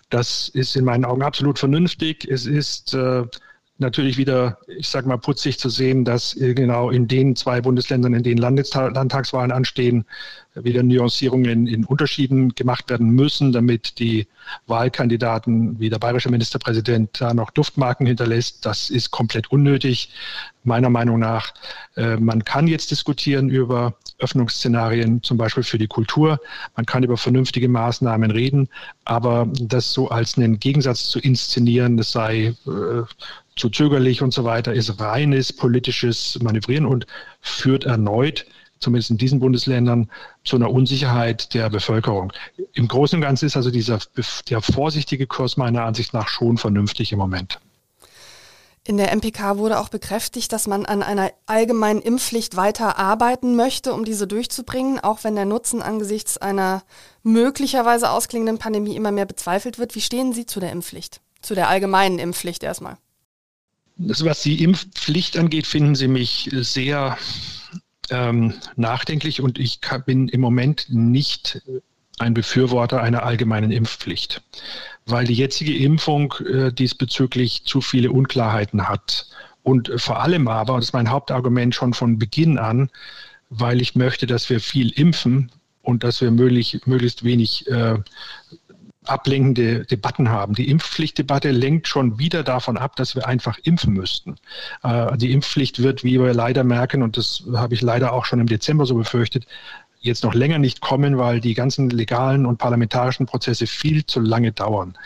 Das 0.10 0.50
ist 0.50 0.76
in 0.76 0.86
meinen 0.86 1.06
Augen 1.06 1.22
absolut 1.22 1.60
vernünftig. 1.60 2.26
Es 2.30 2.46
ist 2.46 2.94
äh, 2.94 3.24
natürlich 3.80 4.18
wieder, 4.18 4.58
ich 4.68 4.90
sage 4.90 5.08
mal, 5.08 5.18
putzig 5.18 5.60
zu 5.60 5.70
sehen, 5.70 6.06
dass 6.06 6.36
genau 6.38 6.90
in 6.90 7.08
den 7.08 7.36
zwei 7.36 7.62
Bundesländern, 7.62 8.14
in 8.14 8.24
denen 8.24 8.38
Landtagswahlen 8.38 9.52
anstehen, 9.52 10.06
wieder 10.56 10.84
Nuancierungen 10.84 11.68
in 11.68 11.86
Unterschieden 11.86 12.56
gemacht 12.56 12.90
werden 12.90 13.10
müssen, 13.12 13.52
damit 13.52 14.00
die 14.00 14.28
Wahlkandidaten, 14.68 15.80
wie 15.80 15.90
der 15.90 16.00
bayerische 16.00 16.30
Ministerpräsident, 16.30 17.22
da 17.22 17.34
noch 17.34 17.52
Duftmarken 17.52 18.06
hinterlässt. 18.08 18.66
Das 18.66 18.90
ist 18.90 19.12
komplett 19.12 19.52
unnötig, 19.52 20.12
meiner 20.64 20.90
Meinung 20.90 21.20
nach. 21.20 21.54
Äh, 21.96 22.18
man 22.18 22.44
kann 22.44 22.68
jetzt 22.68 22.92
diskutieren 22.92 23.50
über 23.50 23.94
Öffnungsszenarien, 24.20 25.24
zum 25.24 25.38
Beispiel 25.38 25.64
für 25.64 25.78
die 25.78 25.88
Kultur. 25.88 26.40
Man 26.76 26.86
kann 26.86 27.04
über 27.04 27.18
vernünftige 27.18 27.70
Maßnahmen 27.70 28.32
reden, 28.32 28.70
aber 29.06 29.48
das 29.62 29.92
so 29.92 30.10
als 30.10 30.38
einen 30.38 30.60
Gegensatz 30.60 31.10
zu 31.10 31.20
inszenieren, 31.20 31.96
das 31.96 32.12
sei 32.12 32.56
äh, 32.68 33.04
zu 33.60 33.70
zögerlich 33.70 34.22
und 34.22 34.34
so 34.34 34.44
weiter, 34.44 34.74
ist 34.74 35.00
reines 35.00 35.54
politisches 35.54 36.40
Manövrieren 36.42 36.86
und 36.86 37.06
führt 37.42 37.84
erneut 37.84 38.46
zumindest 38.80 39.12
in 39.12 39.18
diesen 39.18 39.40
Bundesländern, 39.40 40.10
zu 40.44 40.56
einer 40.56 40.72
Unsicherheit 40.72 41.54
der 41.54 41.70
Bevölkerung. 41.70 42.32
Im 42.74 42.88
Großen 42.88 43.18
und 43.18 43.22
Ganzen 43.22 43.46
ist 43.46 43.58
also 43.58 43.72
dieser 43.72 44.00
der 44.50 44.62
vorsichtige 44.62 45.28
Kurs 45.28 45.58
meiner 45.58 45.84
Ansicht 45.84 46.14
nach 46.14 46.28
schon 46.28 46.58
vernünftig 46.58 47.12
im 47.12 47.20
Moment. 47.20 47.60
In 48.86 48.98
der 48.98 49.12
MPK 49.12 49.58
wurde 49.58 49.80
auch 49.80 49.90
bekräftigt, 49.90 50.52
dass 50.52 50.66
man 50.66 50.86
an 50.86 51.04
einer 51.04 51.32
allgemeinen 51.46 52.02
Impfpflicht 52.02 52.56
weiter 52.56 52.98
arbeiten 52.98 53.56
möchte, 53.56 53.94
um 53.94 54.06
diese 54.06 54.26
durchzubringen, 54.26 55.00
auch 55.00 55.24
wenn 55.24 55.36
der 55.36 55.46
Nutzen 55.46 55.82
angesichts 55.82 56.38
einer 56.38 56.84
möglicherweise 57.22 58.10
ausklingenden 58.10 58.58
Pandemie 58.58 58.96
immer 58.96 59.12
mehr 59.12 59.26
bezweifelt 59.26 59.78
wird. 59.78 59.94
Wie 59.94 60.02
stehen 60.02 60.34
Sie 60.34 60.46
zu 60.46 60.60
der 60.60 60.72
Impfpflicht? 60.72 61.20
Zu 61.42 61.54
der 61.54 61.70
allgemeinen 61.70 62.18
Impfpflicht 62.18 62.64
erstmal? 62.64 62.98
Das, 64.02 64.24
was 64.24 64.42
die 64.42 64.64
Impfpflicht 64.64 65.38
angeht, 65.38 65.68
finden 65.68 65.94
Sie 65.94 66.08
mich 66.08 66.50
sehr 66.54 67.18
ähm, 68.10 68.54
nachdenklich 68.78 69.42
und 69.42 69.60
ich 69.60 69.82
bin 70.06 70.30
im 70.30 70.40
Moment 70.40 70.88
nicht 70.90 71.62
ein 72.18 72.34
Befürworter 72.34 73.02
einer 73.02 73.24
allgemeinen 73.24 73.72
Impfpflicht, 73.72 74.42
weil 75.06 75.26
die 75.26 75.34
jetzige 75.34 75.76
Impfung 75.76 76.34
äh, 76.46 76.72
diesbezüglich 76.72 77.66
zu 77.66 77.82
viele 77.82 78.12
Unklarheiten 78.12 78.88
hat. 78.88 79.28
Und 79.64 79.92
vor 79.98 80.22
allem 80.22 80.48
aber, 80.48 80.78
das 80.78 80.86
ist 80.86 80.94
mein 80.94 81.10
Hauptargument 81.10 81.76
schon 81.76 81.94
von 81.94 82.18
Beginn 82.18 82.58
an, 82.58 82.90
weil 83.50 83.82
ich 83.82 83.96
möchte, 83.96 84.28
dass 84.28 84.50
wir 84.50 84.62
viel 84.62 84.92
impfen 84.92 85.52
und 85.82 86.06
dass 86.06 86.22
wir 86.22 86.32
möglich, 86.32 86.80
möglichst 86.86 87.26
wenig 87.26 87.68
äh, 87.68 87.98
ablenkende 89.06 89.86
Debatten 89.86 90.30
haben. 90.30 90.54
Die 90.54 90.70
Impfpflichtdebatte 90.70 91.52
lenkt 91.52 91.88
schon 91.88 92.20
wieder 92.20 92.44
davon 92.44 92.78
ab, 92.78 92.96
dass 92.96 93.16
wir 93.16 93.28
einfach 93.28 93.58
impfen 93.64 93.94
müssten. 93.94 94.36
Äh, 94.84 95.18
die 95.18 95.32
Impfpflicht 95.32 95.82
wird, 95.82 96.04
wie 96.04 96.20
wir 96.20 96.34
leider 96.34 96.64
merken, 96.64 97.02
und 97.02 97.18
das 97.18 97.44
habe 97.54 97.74
ich 97.74 97.82
leider 97.82 98.14
auch 98.14 98.26
schon 98.26 98.40
im 98.40 98.48
Dezember 98.48 98.86
so 98.86 98.96
befürchtet, 98.96 99.46
jetzt 100.02 100.24
noch 100.24 100.34
länger 100.34 100.60
nicht 100.60 100.82
kommen, 100.82 101.18
weil 101.18 101.40
die 101.42 101.54
ganzen 101.54 101.90
legalen 101.90 102.46
und 102.46 102.58
parlamentarischen 102.58 103.26
Prozesse 103.26 103.68
viel 103.68 104.06
zu 104.06 104.20
lange 104.20 104.52
dauern. 104.52 104.98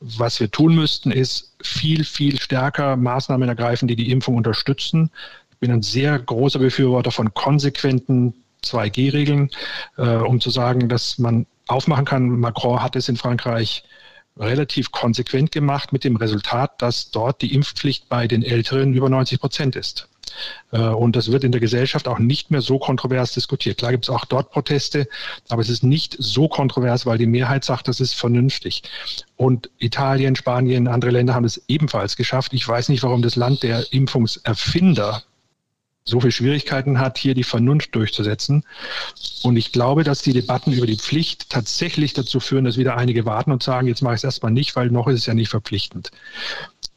Was 0.00 0.40
wir 0.40 0.50
tun 0.50 0.74
müssten, 0.74 1.10
ist 1.10 1.54
viel, 1.62 2.04
viel 2.04 2.38
stärker 2.38 2.96
Maßnahmen 2.96 3.48
ergreifen, 3.48 3.88
die 3.88 3.96
die 3.96 4.10
Impfung 4.10 4.36
unterstützen. 4.36 5.10
Ich 5.52 5.58
bin 5.58 5.70
ein 5.70 5.82
sehr 5.82 6.18
großer 6.18 6.58
Befürworter 6.58 7.10
von 7.10 7.32
konsequenten 7.32 8.34
2G-Regeln, 8.62 9.50
äh, 9.96 10.16
um 10.16 10.40
zu 10.40 10.50
sagen, 10.50 10.88
dass 10.88 11.18
man 11.18 11.46
aufmachen 11.66 12.04
kann. 12.04 12.28
Macron 12.40 12.82
hat 12.82 12.96
es 12.96 13.08
in 13.08 13.16
Frankreich 13.16 13.84
relativ 14.38 14.92
konsequent 14.92 15.52
gemacht 15.52 15.92
mit 15.92 16.04
dem 16.04 16.16
Resultat, 16.16 16.82
dass 16.82 17.10
dort 17.10 17.40
die 17.42 17.54
Impfpflicht 17.54 18.08
bei 18.08 18.26
den 18.26 18.42
Älteren 18.42 18.92
über 18.92 19.08
90 19.08 19.40
Prozent 19.40 19.76
ist. 19.76 20.08
Äh, 20.72 20.80
und 20.80 21.16
das 21.16 21.30
wird 21.30 21.44
in 21.44 21.52
der 21.52 21.60
Gesellschaft 21.60 22.08
auch 22.08 22.18
nicht 22.18 22.50
mehr 22.50 22.60
so 22.60 22.78
kontrovers 22.78 23.32
diskutiert. 23.32 23.78
Klar 23.78 23.92
gibt 23.92 24.04
es 24.04 24.10
auch 24.10 24.24
dort 24.24 24.50
Proteste, 24.50 25.08
aber 25.48 25.62
es 25.62 25.68
ist 25.68 25.82
nicht 25.82 26.16
so 26.18 26.48
kontrovers, 26.48 27.06
weil 27.06 27.18
die 27.18 27.26
Mehrheit 27.26 27.64
sagt, 27.64 27.88
das 27.88 28.00
ist 28.00 28.14
vernünftig. 28.14 28.82
Und 29.36 29.70
Italien, 29.78 30.36
Spanien, 30.36 30.88
andere 30.88 31.12
Länder 31.12 31.34
haben 31.34 31.44
es 31.44 31.62
ebenfalls 31.68 32.16
geschafft. 32.16 32.52
Ich 32.52 32.66
weiß 32.66 32.88
nicht, 32.88 33.02
warum 33.02 33.22
das 33.22 33.36
Land 33.36 33.62
der 33.62 33.92
Impfungserfinder 33.92 35.22
so 36.08 36.20
viele 36.20 36.32
Schwierigkeiten 36.32 37.00
hat, 37.00 37.18
hier 37.18 37.34
die 37.34 37.42
Vernunft 37.42 37.94
durchzusetzen. 37.94 38.64
Und 39.42 39.56
ich 39.56 39.72
glaube, 39.72 40.04
dass 40.04 40.22
die 40.22 40.32
Debatten 40.32 40.72
über 40.72 40.86
die 40.86 40.96
Pflicht 40.96 41.50
tatsächlich 41.50 42.12
dazu 42.12 42.38
führen, 42.38 42.64
dass 42.64 42.78
wieder 42.78 42.96
einige 42.96 43.26
warten 43.26 43.50
und 43.50 43.62
sagen, 43.62 43.88
jetzt 43.88 44.02
mache 44.02 44.14
ich 44.14 44.20
es 44.20 44.24
erstmal 44.24 44.52
nicht, 44.52 44.76
weil 44.76 44.90
noch 44.90 45.08
ist 45.08 45.20
es 45.20 45.26
ja 45.26 45.34
nicht 45.34 45.48
verpflichtend. 45.48 46.12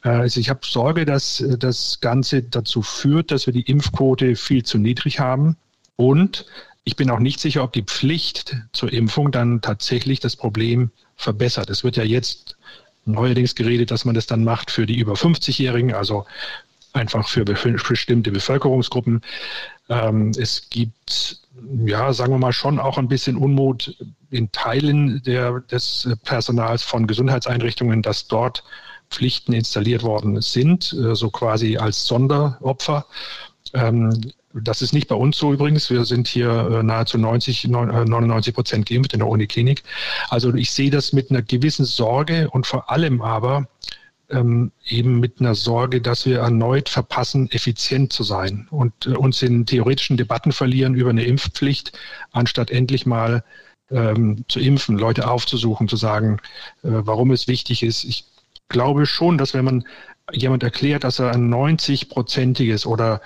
Äh, 0.04 0.10
also 0.10 0.40
ich 0.40 0.50
habe 0.50 0.60
Sorge, 0.64 1.06
dass 1.06 1.44
das 1.58 2.00
Ganze 2.02 2.44
dazu 2.44 2.84
führt, 2.84 3.32
dass 3.32 3.48
wir 3.48 3.54
die 3.54 3.70
Impfquote 3.70 4.36
viel 4.36 4.64
zu 4.64 4.78
niedrig 4.78 5.20
haben. 5.20 5.58
Und 5.96 6.46
ich 6.84 6.96
bin 6.96 7.10
auch 7.10 7.20
nicht 7.20 7.40
sicher, 7.40 7.64
ob 7.64 7.74
die 7.74 7.84
Pflicht 7.84 8.56
zur 8.74 8.94
Impfung 8.94 9.32
dann 9.32 9.62
tatsächlich 9.62 10.20
das 10.20 10.36
Problem 10.36 10.92
verbessert. 11.16 11.70
Es 11.70 11.84
wird 11.84 11.98
ja 11.98 12.04
jetzt 12.04 12.58
neuerdings 13.06 13.56
geredet, 13.56 13.92
dass 13.92 14.06
man 14.06 14.16
das 14.16 14.28
dann 14.28 14.44
macht 14.44 14.72
für 14.72 14.86
die 14.86 14.98
über 14.98 15.14
50-Jährigen, 15.14 15.94
also 15.94 16.26
einfach 16.94 17.28
für 17.28 17.46
bestimmte 17.46 18.32
Bevölkerungsgruppen. 18.32 19.22
Ähm, 19.90 20.32
es 20.38 20.70
gibt, 20.70 21.40
ja, 21.86 22.14
sagen 22.14 22.34
wir 22.34 22.40
mal, 22.40 22.54
schon 22.54 22.80
auch 22.80 22.98
ein 22.98 23.08
bisschen 23.08 23.38
Unmut 23.38 23.96
in 24.30 24.52
Teilen 24.52 25.22
der, 25.24 25.60
des 25.62 26.10
Personals 26.24 26.84
von 26.84 27.08
Gesundheitseinrichtungen, 27.08 28.02
dass 28.02 28.28
dort 28.28 28.64
Pflichten 29.10 29.54
installiert 29.54 30.04
worden 30.04 30.42
sind, 30.42 30.94
äh, 30.94 31.16
so 31.16 31.30
quasi 31.30 31.78
als 31.78 32.06
Sonderopfer. 32.06 33.06
Ähm, 33.74 34.32
das 34.54 34.82
ist 34.82 34.94
nicht 34.94 35.08
bei 35.08 35.16
uns 35.16 35.38
so 35.38 35.54
übrigens. 35.54 35.90
Wir 35.90 36.06
sind 36.06 36.28
hier 36.28 36.50
äh, 36.50 36.84
nahezu 36.84 37.18
90, 37.18 37.68
99 37.68 38.54
Prozent 38.54 38.90
geimpft 38.90 39.14
in 39.14 39.20
der 39.20 39.28
Uniklinik. 39.28 39.84
Also 40.30 40.54
ich 40.54 40.72
sehe 40.72 40.90
das 40.90 41.14
mit 41.14 41.30
einer 41.30 41.44
gewissen 41.44 41.86
Sorge 41.86 42.50
und 42.50 42.66
vor 42.66 42.90
allem 42.90 43.22
aber 43.22 43.68
ähm, 44.30 44.72
eben 44.86 45.20
mit 45.20 45.40
einer 45.40 45.56
Sorge, 45.56 46.02
dass 46.02 46.26
wir 46.26 46.40
erneut 46.40 46.90
verpassen, 46.90 47.50
effizient 47.52 48.14
zu 48.14 48.24
sein 48.24 48.68
und 48.72 49.06
äh, 49.06 49.12
uns 49.12 49.42
in 49.42 49.66
theoretischen 49.66 50.18
Debatten 50.18 50.52
verlieren 50.52 50.94
über 50.94 51.10
eine 51.10 51.24
Impfpflicht, 51.24 51.98
anstatt 52.32 52.72
endlich 52.72 53.06
mal 53.06 53.44
ähm, 53.92 54.46
zu 54.48 54.60
impfen, 54.60 54.98
Leute 54.98 55.30
aufzusuchen, 55.30 55.88
zu 55.88 55.96
sagen, 55.96 56.40
äh, 56.84 56.90
warum 56.92 57.32
es 57.32 57.48
wichtig 57.48 57.84
ist. 57.84 58.04
Ich 58.04 58.26
glaube 58.68 59.06
schon, 59.06 59.38
dass 59.38 59.54
wenn 59.54 59.66
man 59.66 59.84
jemand 60.32 60.62
erklärt, 60.64 61.04
dass 61.04 61.20
er 61.20 61.32
ein 61.32 61.52
90-prozentiges 61.52 62.86
oder 62.86 63.22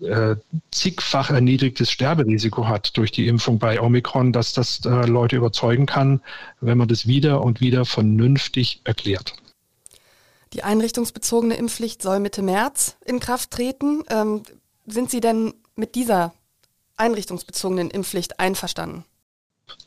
äh, 0.00 0.36
zigfach 0.70 1.30
erniedrigtes 1.30 1.90
Sterberisiko 1.90 2.68
hat 2.68 2.96
durch 2.96 3.10
die 3.10 3.26
Impfung 3.26 3.58
bei 3.58 3.80
Omikron, 3.80 4.32
dass 4.32 4.52
das 4.52 4.84
äh, 4.84 5.06
Leute 5.06 5.36
überzeugen 5.36 5.86
kann, 5.86 6.20
wenn 6.60 6.78
man 6.78 6.88
das 6.88 7.06
wieder 7.06 7.42
und 7.42 7.60
wieder 7.60 7.84
vernünftig 7.84 8.80
erklärt. 8.84 9.34
Die 10.52 10.62
einrichtungsbezogene 10.62 11.56
Impfpflicht 11.56 12.02
soll 12.02 12.20
Mitte 12.20 12.42
März 12.42 12.96
in 13.04 13.20
Kraft 13.20 13.50
treten. 13.50 14.04
Ähm, 14.08 14.42
sind 14.86 15.10
Sie 15.10 15.20
denn 15.20 15.54
mit 15.74 15.94
dieser 15.94 16.32
einrichtungsbezogenen 16.96 17.90
Impfpflicht 17.90 18.40
einverstanden? 18.40 19.04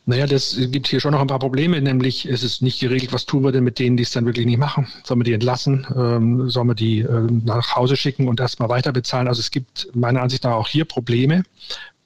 Naja, 0.06 0.26
das 0.26 0.58
gibt 0.72 0.88
hier 0.88 1.00
schon 1.00 1.14
noch 1.14 1.22
ein 1.22 1.28
paar 1.28 1.40
Probleme, 1.40 1.80
nämlich 1.80 2.26
es 2.26 2.44
ist 2.44 2.62
nicht 2.62 2.80
geregelt, 2.80 3.14
was 3.14 3.26
tun 3.26 3.44
wir 3.44 3.52
denn 3.52 3.64
mit 3.64 3.80
denen, 3.80 3.96
die 3.96 4.04
es 4.04 4.12
dann 4.12 4.26
wirklich 4.26 4.46
nicht 4.46 4.58
machen. 4.58 4.88
Sollen 5.04 5.20
wir 5.20 5.24
die 5.24 5.34
entlassen? 5.34 5.88
Ähm, 5.96 6.50
sollen 6.50 6.68
wir 6.68 6.76
die 6.76 7.00
äh, 7.02 7.28
nach 7.46 7.76
Hause 7.76 7.96
schicken 7.96 8.28
und 8.28 8.40
erstmal 8.40 8.70
weiter 8.70 8.92
bezahlen? 8.92 9.28
Also 9.28 9.40
es 9.40 9.52
gibt 9.52 9.88
meiner 9.96 10.22
Ansicht 10.22 10.44
nach 10.44 10.54
auch 10.54 10.68
hier 10.68 10.86
Probleme. 10.86 11.44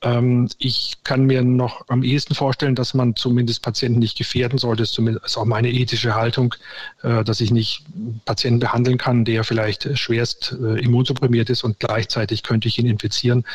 Ähm, 0.04 0.50
ich 0.58 0.98
kann 1.04 1.26
mir 1.26 1.42
noch 1.44 1.88
am 1.88 2.04
ehesten 2.04 2.36
vorstellen, 2.36 2.76
dass 2.76 2.94
man 2.94 3.16
zumindest 3.16 3.62
Patienten 3.62 4.00
nicht 4.00 4.18
gefährden 4.18 4.58
sollte. 4.58 4.84
Das 4.84 4.98
ist 4.98 5.38
auch 5.38 5.46
meine 5.46 5.72
ethische 5.72 6.14
Haltung, 6.14 6.54
äh, 7.04 7.24
dass 7.24 7.40
ich 7.40 7.52
nicht 7.52 7.86
Patienten 8.26 8.60
behandeln 8.60 8.98
kann, 8.98 9.24
der 9.24 9.46
vielleicht 9.46 9.98
schwerst 9.98 10.58
äh, 10.62 10.80
immunsupprimiert 10.80 11.50
ist 11.50 11.64
und 11.64 11.80
gleichzeitig 11.80 12.44
könnte 12.44 12.68
ich 12.68 12.78
ihn 12.78 12.88
infizieren. 12.88 13.46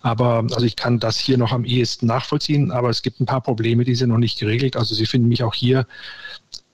Aber 0.00 0.44
also 0.50 0.64
ich 0.64 0.76
kann 0.76 0.98
das 0.98 1.18
hier 1.18 1.36
noch 1.36 1.52
am 1.52 1.64
ehesten 1.64 2.06
nachvollziehen, 2.06 2.70
aber 2.70 2.88
es 2.88 3.02
gibt 3.02 3.20
ein 3.20 3.26
paar 3.26 3.42
Probleme, 3.42 3.84
die 3.84 3.94
sind 3.94 4.08
noch 4.08 4.18
nicht 4.18 4.38
geregelt. 4.38 4.76
Also 4.76 4.94
Sie 4.94 5.06
finden 5.06 5.28
mich 5.28 5.42
auch 5.42 5.54
hier 5.54 5.86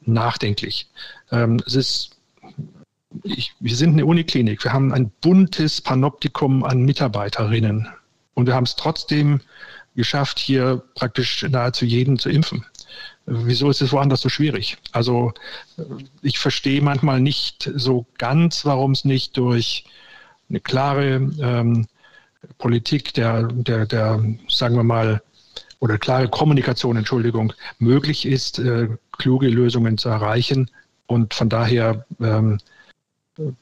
nachdenklich. 0.06 0.88
Ähm, 1.32 1.60
es 1.66 1.74
ist 1.74 2.10
ich, 3.22 3.54
wir 3.60 3.76
sind 3.76 3.92
eine 3.92 4.06
Uniklinik. 4.06 4.64
Wir 4.64 4.72
haben 4.72 4.92
ein 4.92 5.10
buntes 5.20 5.80
Panoptikum 5.80 6.64
an 6.64 6.84
Mitarbeiterinnen. 6.84 7.88
Und 8.34 8.46
wir 8.46 8.54
haben 8.54 8.64
es 8.64 8.76
trotzdem 8.76 9.40
geschafft, 9.94 10.38
hier 10.38 10.82
praktisch 10.94 11.42
nahezu 11.42 11.84
jeden 11.84 12.18
zu 12.18 12.28
impfen. 12.28 12.64
Wieso 13.26 13.70
ist 13.70 13.80
es 13.80 13.92
woanders 13.92 14.20
so 14.20 14.28
schwierig? 14.28 14.76
Also 14.92 15.32
ich 16.20 16.38
verstehe 16.38 16.82
manchmal 16.82 17.20
nicht 17.20 17.70
so 17.74 18.06
ganz, 18.18 18.64
warum 18.64 18.92
es 18.92 19.04
nicht 19.04 19.36
durch 19.36 19.84
eine 20.50 20.60
klare 20.60 21.14
ähm, 21.40 21.86
Politik 22.58 23.14
der, 23.14 23.44
der, 23.44 23.86
der, 23.86 24.22
sagen 24.48 24.76
wir 24.76 24.84
mal, 24.84 25.22
oder 25.80 25.98
klare 25.98 26.28
Kommunikation, 26.28 26.96
Entschuldigung, 26.96 27.52
möglich 27.78 28.26
ist, 28.26 28.58
äh, 28.58 28.88
kluge 29.12 29.48
Lösungen 29.48 29.96
zu 29.96 30.08
erreichen. 30.08 30.70
Und 31.06 31.34
von 31.34 31.48
daher 31.48 32.06
ähm, 32.20 32.58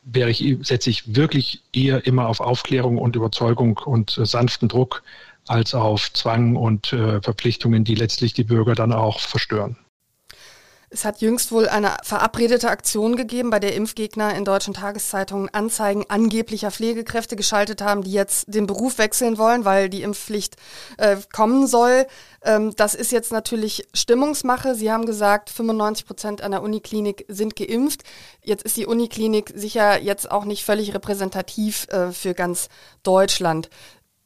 wäre 0.03 0.31
ich, 0.31 0.57
setze 0.63 0.91
ich 0.91 1.15
wirklich 1.15 1.63
eher 1.73 2.07
immer 2.07 2.29
auf 2.29 2.41
Aufklärung 2.41 2.99
und 2.99 3.17
Überzeugung 3.17 3.79
und 3.79 4.19
äh, 4.19 4.27
sanften 4.27 4.69
Druck 4.69 5.03
als 5.49 5.75
auf 5.75 6.13
Zwang 6.13 6.57
und 6.57 6.93
äh, 6.93 7.21
Verpflichtungen, 7.21 7.85
die 7.85 7.95
letztlich 7.95 8.33
die 8.33 8.45
Bürger 8.45 8.75
dann 8.75 8.93
auch 8.93 9.21
verstören. 9.21 9.77
Es 10.93 11.07
hat 11.07 11.23
jüngst 11.23 11.53
wohl 11.53 11.71
eine 11.71 11.97
verabredete 12.03 12.69
Aktion 12.69 13.17
gegeben, 13.17 13.49
bei 13.49 13.59
der 13.59 13.75
Impfgegner 13.75 14.35
in 14.35 14.45
deutschen 14.45 14.75
Tageszeitungen 14.75 15.49
Anzeigen 15.55 16.05
angeblicher 16.09 16.71
Pflegekräfte 16.71 17.35
geschaltet 17.35 17.81
haben, 17.81 18.03
die 18.03 18.13
jetzt 18.13 18.45
den 18.47 18.67
Beruf 18.67 18.99
wechseln 18.99 19.39
wollen, 19.39 19.65
weil 19.65 19.89
die 19.89 20.03
Impfpflicht 20.03 20.57
äh, 20.99 21.17
kommen 21.33 21.67
soll. 21.67 22.07
Ähm, 22.45 22.77
das 22.77 22.95
ist 22.95 23.11
jetzt 23.11 23.33
natürlich 23.33 23.89
Stimmungsmache. 23.95 24.75
Sie 24.75 24.93
haben 24.93 25.07
gesagt, 25.07 25.49
95 25.49 26.07
Prozent 26.07 26.43
an 26.43 26.51
der 26.51 26.63
Uniklinik 26.63 27.25
sind 27.29 27.57
geimpft. 27.57 28.03
Jetzt 28.45 28.65
ist 28.65 28.77
die 28.77 28.87
Uniklinik 28.87 29.51
sicher 29.55 29.99
jetzt 29.99 30.31
auch 30.31 30.45
nicht 30.45 30.63
völlig 30.63 30.93
repräsentativ 30.93 31.89
äh, 31.89 32.13
für 32.13 32.35
ganz 32.35 32.69
Deutschland. 33.03 33.71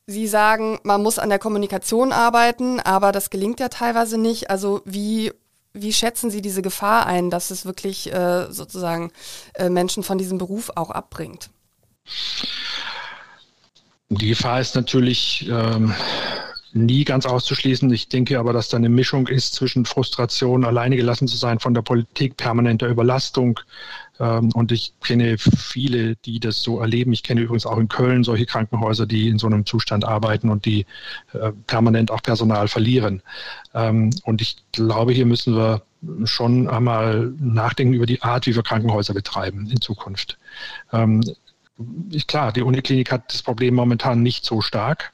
Sie 0.08 0.26
sagen, 0.26 0.80
man 0.82 1.00
muss 1.00 1.20
an 1.20 1.28
der 1.28 1.38
Kommunikation 1.38 2.10
arbeiten, 2.10 2.80
aber 2.80 3.12
das 3.12 3.30
gelingt 3.30 3.60
ja 3.60 3.68
teilweise 3.68 4.18
nicht. 4.18 4.50
Also 4.50 4.82
wie 4.84 5.32
wie 5.76 5.92
schätzen 5.92 6.30
Sie 6.30 6.42
diese 6.42 6.62
Gefahr 6.62 7.06
ein, 7.06 7.30
dass 7.30 7.50
es 7.50 7.64
wirklich 7.64 8.12
äh, 8.12 8.50
sozusagen 8.50 9.10
äh, 9.54 9.68
Menschen 9.68 10.02
von 10.02 10.18
diesem 10.18 10.38
Beruf 10.38 10.70
auch 10.74 10.90
abbringt? 10.90 11.50
Die 14.08 14.28
Gefahr 14.28 14.60
ist 14.60 14.74
natürlich 14.74 15.48
ähm, 15.50 15.94
nie 16.72 17.04
ganz 17.04 17.26
auszuschließen. 17.26 17.90
Ich 17.92 18.08
denke 18.08 18.38
aber, 18.38 18.52
dass 18.52 18.68
da 18.68 18.76
eine 18.76 18.88
Mischung 18.88 19.26
ist 19.26 19.54
zwischen 19.54 19.84
Frustration, 19.84 20.64
alleine 20.64 20.96
gelassen 20.96 21.26
zu 21.26 21.36
sein 21.36 21.58
von 21.58 21.74
der 21.74 21.82
Politik, 21.82 22.36
permanenter 22.36 22.88
Überlastung, 22.88 23.58
und 24.18 24.72
ich 24.72 24.94
kenne 25.04 25.36
viele, 25.38 26.16
die 26.16 26.40
das 26.40 26.62
so 26.62 26.80
erleben. 26.80 27.12
Ich 27.12 27.22
kenne 27.22 27.42
übrigens 27.42 27.66
auch 27.66 27.78
in 27.78 27.88
Köln 27.88 28.24
solche 28.24 28.46
Krankenhäuser, 28.46 29.06
die 29.06 29.28
in 29.28 29.38
so 29.38 29.46
einem 29.46 29.66
Zustand 29.66 30.04
arbeiten 30.04 30.48
und 30.48 30.64
die 30.64 30.86
äh, 31.32 31.52
permanent 31.66 32.10
auch 32.10 32.22
Personal 32.22 32.68
verlieren. 32.68 33.22
Ähm, 33.74 34.10
und 34.24 34.40
ich 34.40 34.56
glaube, 34.72 35.12
hier 35.12 35.26
müssen 35.26 35.54
wir 35.56 35.82
schon 36.24 36.68
einmal 36.68 37.32
nachdenken 37.38 37.94
über 37.94 38.06
die 38.06 38.22
Art, 38.22 38.46
wie 38.46 38.54
wir 38.54 38.62
Krankenhäuser 38.62 39.14
betreiben 39.14 39.68
in 39.70 39.80
Zukunft. 39.80 40.38
Ähm, 40.92 41.22
klar, 42.26 42.52
die 42.52 42.62
Uniklinik 42.62 43.12
hat 43.12 43.32
das 43.32 43.42
Problem 43.42 43.74
momentan 43.74 44.22
nicht 44.22 44.44
so 44.44 44.60
stark. 44.60 45.12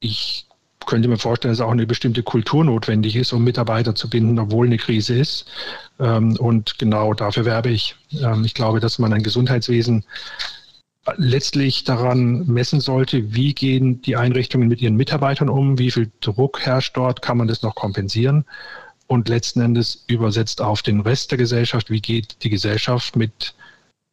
ich 0.00 0.46
könnte 0.86 1.08
mir 1.08 1.18
vorstellen, 1.18 1.52
dass 1.52 1.60
auch 1.60 1.70
eine 1.70 1.86
bestimmte 1.86 2.22
Kultur 2.22 2.64
notwendig 2.64 3.16
ist, 3.16 3.32
um 3.32 3.44
Mitarbeiter 3.44 3.94
zu 3.94 4.08
binden, 4.08 4.38
obwohl 4.38 4.66
eine 4.66 4.78
Krise 4.78 5.18
ist. 5.18 5.46
Ähm, 5.98 6.36
und 6.36 6.78
genau 6.78 7.14
dafür 7.14 7.44
werbe 7.44 7.70
ich. 7.70 7.96
Ähm, 8.20 8.44
ich 8.44 8.54
glaube, 8.54 8.80
dass 8.80 8.98
man 8.98 9.12
ein 9.12 9.22
Gesundheitswesen 9.22 10.04
letztlich 11.16 11.84
daran 11.84 12.46
messen 12.46 12.80
sollte, 12.80 13.34
wie 13.34 13.54
gehen 13.54 14.02
die 14.02 14.16
Einrichtungen 14.16 14.68
mit 14.68 14.80
ihren 14.82 14.96
Mitarbeitern 14.96 15.48
um, 15.48 15.78
wie 15.78 15.90
viel 15.90 16.10
Druck 16.20 16.60
herrscht 16.60 16.96
dort, 16.96 17.22
kann 17.22 17.38
man 17.38 17.48
das 17.48 17.62
noch 17.62 17.74
kompensieren 17.74 18.44
und 19.06 19.28
letzten 19.28 19.60
Endes 19.60 20.04
übersetzt 20.06 20.60
auf 20.60 20.82
den 20.82 21.00
Rest 21.00 21.30
der 21.30 21.38
Gesellschaft, 21.38 21.90
wie 21.90 22.00
geht 22.00 22.44
die 22.44 22.50
Gesellschaft 22.50 23.16
mit 23.16 23.54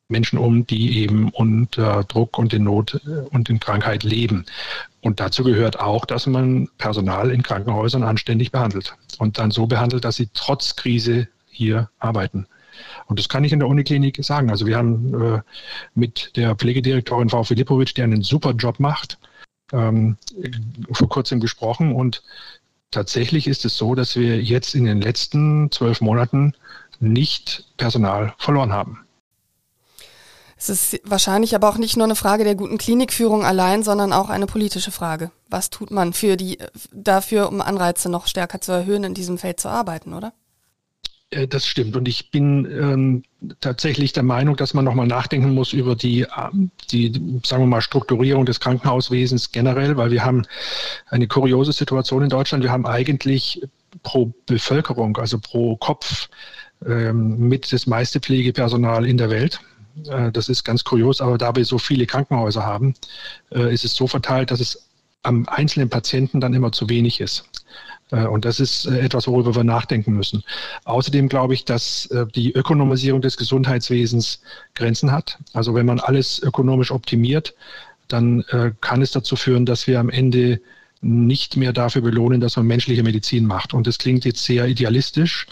Menschen 0.10 0.40
um, 0.40 0.66
die 0.66 1.00
eben 1.00 1.30
unter 1.30 2.04
Druck 2.04 2.38
und 2.38 2.54
in 2.54 2.64
Not 2.64 3.02
äh, 3.06 3.28
und 3.30 3.50
in 3.50 3.60
Krankheit 3.60 4.04
leben. 4.04 4.46
Und 5.02 5.20
dazu 5.20 5.44
gehört 5.44 5.80
auch, 5.80 6.06
dass 6.06 6.28
man 6.28 6.70
Personal 6.78 7.32
in 7.32 7.44
Krankenhäusern 7.44 8.04
anständig 8.04 8.52
behandelt 8.52 8.96
und 9.20 9.38
dann 9.38 9.52
so 9.52 9.68
behandelt, 9.68 10.06
dass 10.06 10.16
sie 10.16 10.30
trotz 10.34 10.76
Krise 10.76 11.28
hier 11.50 11.90
arbeiten. 12.00 12.48
Und 13.08 13.20
das 13.20 13.30
kann 13.30 13.44
ich 13.44 13.54
in 13.54 13.60
der 13.60 13.68
Uniklinik 13.68 14.24
sagen. 14.24 14.50
Also 14.50 14.66
wir 14.66 14.78
haben 14.78 15.22
äh, 15.22 15.42
mit 15.96 16.36
der 16.36 16.56
Pflegedirektorin 16.56 17.30
Frau 17.30 17.44
Filipovic, 17.44 17.96
die 17.96 18.04
einen 18.04 18.22
super 18.22 18.52
Job 18.52 18.80
macht, 18.80 19.18
ähm, 19.72 20.18
vor 20.92 21.10
kurzem 21.10 21.40
gesprochen. 21.40 21.94
Und 21.94 22.24
tatsächlich 22.92 23.48
ist 23.48 23.66
es 23.66 23.78
so, 23.78 23.96
dass 23.96 24.16
wir 24.16 24.42
jetzt 24.42 24.76
in 24.76 24.86
den 24.86 25.02
letzten 25.02 25.72
zwölf 25.72 26.02
Monaten 26.02 26.54
nicht 27.00 27.66
Personal 27.78 28.34
verloren 28.38 28.72
haben. 28.72 29.07
Es 30.58 30.70
ist 30.70 31.02
wahrscheinlich 31.04 31.54
aber 31.54 31.70
auch 31.70 31.78
nicht 31.78 31.98
nur 31.98 32.06
eine 32.06 32.16
Frage 32.16 32.44
der 32.44 32.56
guten 32.56 32.80
Klinikführung 32.80 33.46
allein, 33.46 33.84
sondern 33.84 34.12
auch 34.12 34.30
eine 34.30 34.48
politische 34.48 34.92
Frage. 34.92 35.32
Was 35.50 35.70
tut 35.70 35.92
man 35.92 36.14
für 36.14 36.36
die, 36.36 36.58
dafür, 36.92 37.50
um 37.50 37.62
Anreize 37.62 38.10
noch 38.10 38.26
stärker 38.28 38.60
zu 38.60 38.72
erhöhen, 38.72 39.04
in 39.04 39.14
diesem 39.14 39.38
Feld 39.38 39.60
zu 39.60 39.70
arbeiten, 39.70 40.14
oder? 40.14 40.34
Äh, 41.30 41.48
das 41.48 41.68
stimmt. 41.68 41.96
Und 41.96 42.08
ich 42.08 42.32
bin 42.32 42.66
ähm, 42.66 43.24
tatsächlich 43.60 44.14
der 44.14 44.24
Meinung, 44.24 44.56
dass 44.56 44.74
man 44.74 44.86
nochmal 44.86 45.08
nachdenken 45.08 45.54
muss 45.54 45.74
über 45.74 45.96
die, 45.96 46.26
ähm, 46.36 46.72
die, 46.92 47.40
sagen 47.44 47.64
wir 47.64 47.68
mal, 47.68 47.82
Strukturierung 47.82 48.46
des 48.46 48.60
Krankenhauswesens 48.60 49.52
generell, 49.52 49.98
weil 49.98 50.12
wir 50.12 50.24
haben 50.24 50.46
eine 51.08 51.28
kuriose 51.28 51.74
Situation 51.74 52.24
in 52.24 52.30
Deutschland. 52.30 52.64
Wir 52.64 52.72
haben 52.72 52.86
eigentlich 52.86 53.62
pro 54.04 54.34
Bevölkerung, 54.46 55.18
also 55.18 55.40
pro 55.40 55.76
Kopf, 55.76 56.30
ähm, 56.86 57.38
mit 57.48 57.72
das 57.72 57.88
meiste 57.88 58.20
Pflegepersonal 58.20 59.06
in 59.06 59.18
der 59.18 59.30
Welt. 59.30 59.60
Äh, 60.06 60.32
das 60.32 60.50
ist 60.50 60.64
ganz 60.64 60.84
kurios, 60.84 61.22
aber 61.22 61.38
da 61.38 61.56
wir 61.56 61.66
so 61.66 61.78
viele 61.78 62.06
Krankenhäuser 62.06 62.66
haben, 62.66 62.94
äh, 63.52 63.74
ist 63.74 63.86
es 63.86 63.96
so 63.96 64.08
verteilt, 64.08 64.52
dass 64.52 64.60
es 64.60 64.88
am 65.24 65.48
einzelnen 65.48 65.90
Patienten 65.90 66.40
dann 66.40 66.54
immer 66.54 66.72
zu 66.72 66.90
wenig 66.90 67.20
ist. 67.20 67.46
Äh, 68.12 68.26
und 68.26 68.46
das 68.46 68.60
ist 68.60 68.86
etwas, 68.86 69.28
worüber 69.28 69.56
wir 69.56 69.64
nachdenken 69.64 70.14
müssen. 70.14 70.44
Außerdem 70.86 71.30
glaube 71.30 71.54
ich, 71.54 71.66
dass 71.66 72.10
die 72.36 72.54
Ökonomisierung 72.54 73.22
des 73.22 73.38
Gesundheitswesens 73.38 74.42
Grenzen 74.76 75.12
hat. 75.12 75.38
Also 75.54 75.74
wenn 75.74 75.86
man 75.86 76.00
alles 76.00 76.42
ökonomisch 76.42 76.92
optimiert, 76.92 77.56
dann 78.08 78.46
kann 78.80 79.02
es 79.02 79.12
dazu 79.12 79.36
führen, 79.36 79.66
dass 79.66 79.86
wir 79.86 80.00
am 80.00 80.10
Ende 80.10 80.62
nicht 81.02 81.58
mehr 81.58 81.74
dafür 81.74 82.02
belohnen, 82.02 82.40
dass 82.40 82.56
man 82.56 82.68
menschliche 82.68 83.04
Medizin 83.04 83.46
macht. 83.46 83.74
Und 83.74 83.86
das 83.86 83.98
klingt 83.98 84.24
jetzt 84.24 84.46
sehr 84.46 84.66
idealistisch, 84.66 85.48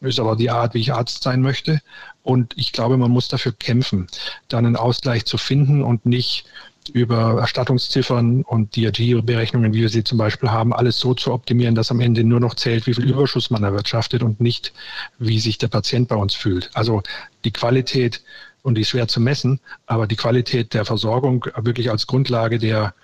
ist 0.00 0.20
aber 0.20 0.36
die 0.36 0.50
Art, 0.50 0.74
wie 0.74 0.80
ich 0.80 0.92
Arzt 0.92 1.22
sein 1.22 1.40
möchte. 1.40 1.80
Und 2.24 2.54
ich 2.56 2.72
glaube, 2.72 2.96
man 2.96 3.10
muss 3.10 3.28
dafür 3.28 3.52
kämpfen, 3.52 4.08
dann 4.48 4.66
einen 4.66 4.76
Ausgleich 4.76 5.26
zu 5.26 5.36
finden 5.36 5.84
und 5.84 6.06
nicht 6.06 6.46
über 6.92 7.38
Erstattungsziffern 7.38 8.42
und 8.42 8.76
DRG-Berechnungen, 8.76 9.72
wie 9.72 9.82
wir 9.82 9.88
sie 9.90 10.04
zum 10.04 10.18
Beispiel 10.18 10.50
haben, 10.50 10.72
alles 10.72 10.98
so 10.98 11.14
zu 11.14 11.32
optimieren, 11.32 11.74
dass 11.74 11.90
am 11.90 12.00
Ende 12.00 12.24
nur 12.24 12.40
noch 12.40 12.54
zählt, 12.54 12.86
wie 12.86 12.94
viel 12.94 13.08
Überschuss 13.08 13.50
man 13.50 13.62
erwirtschaftet 13.62 14.22
und 14.22 14.40
nicht, 14.40 14.72
wie 15.18 15.38
sich 15.38 15.58
der 15.58 15.68
Patient 15.68 16.08
bei 16.08 16.16
uns 16.16 16.34
fühlt. 16.34 16.70
Also 16.74 17.02
die 17.44 17.52
Qualität, 17.52 18.22
und 18.62 18.76
die 18.76 18.82
ist 18.82 18.90
schwer 18.90 19.08
zu 19.08 19.20
messen, 19.20 19.60
aber 19.86 20.06
die 20.06 20.16
Qualität 20.16 20.72
der 20.74 20.84
Versorgung 20.84 21.46
wirklich 21.56 21.90
als 21.90 22.06
Grundlage 22.06 22.58
der, 22.58 22.94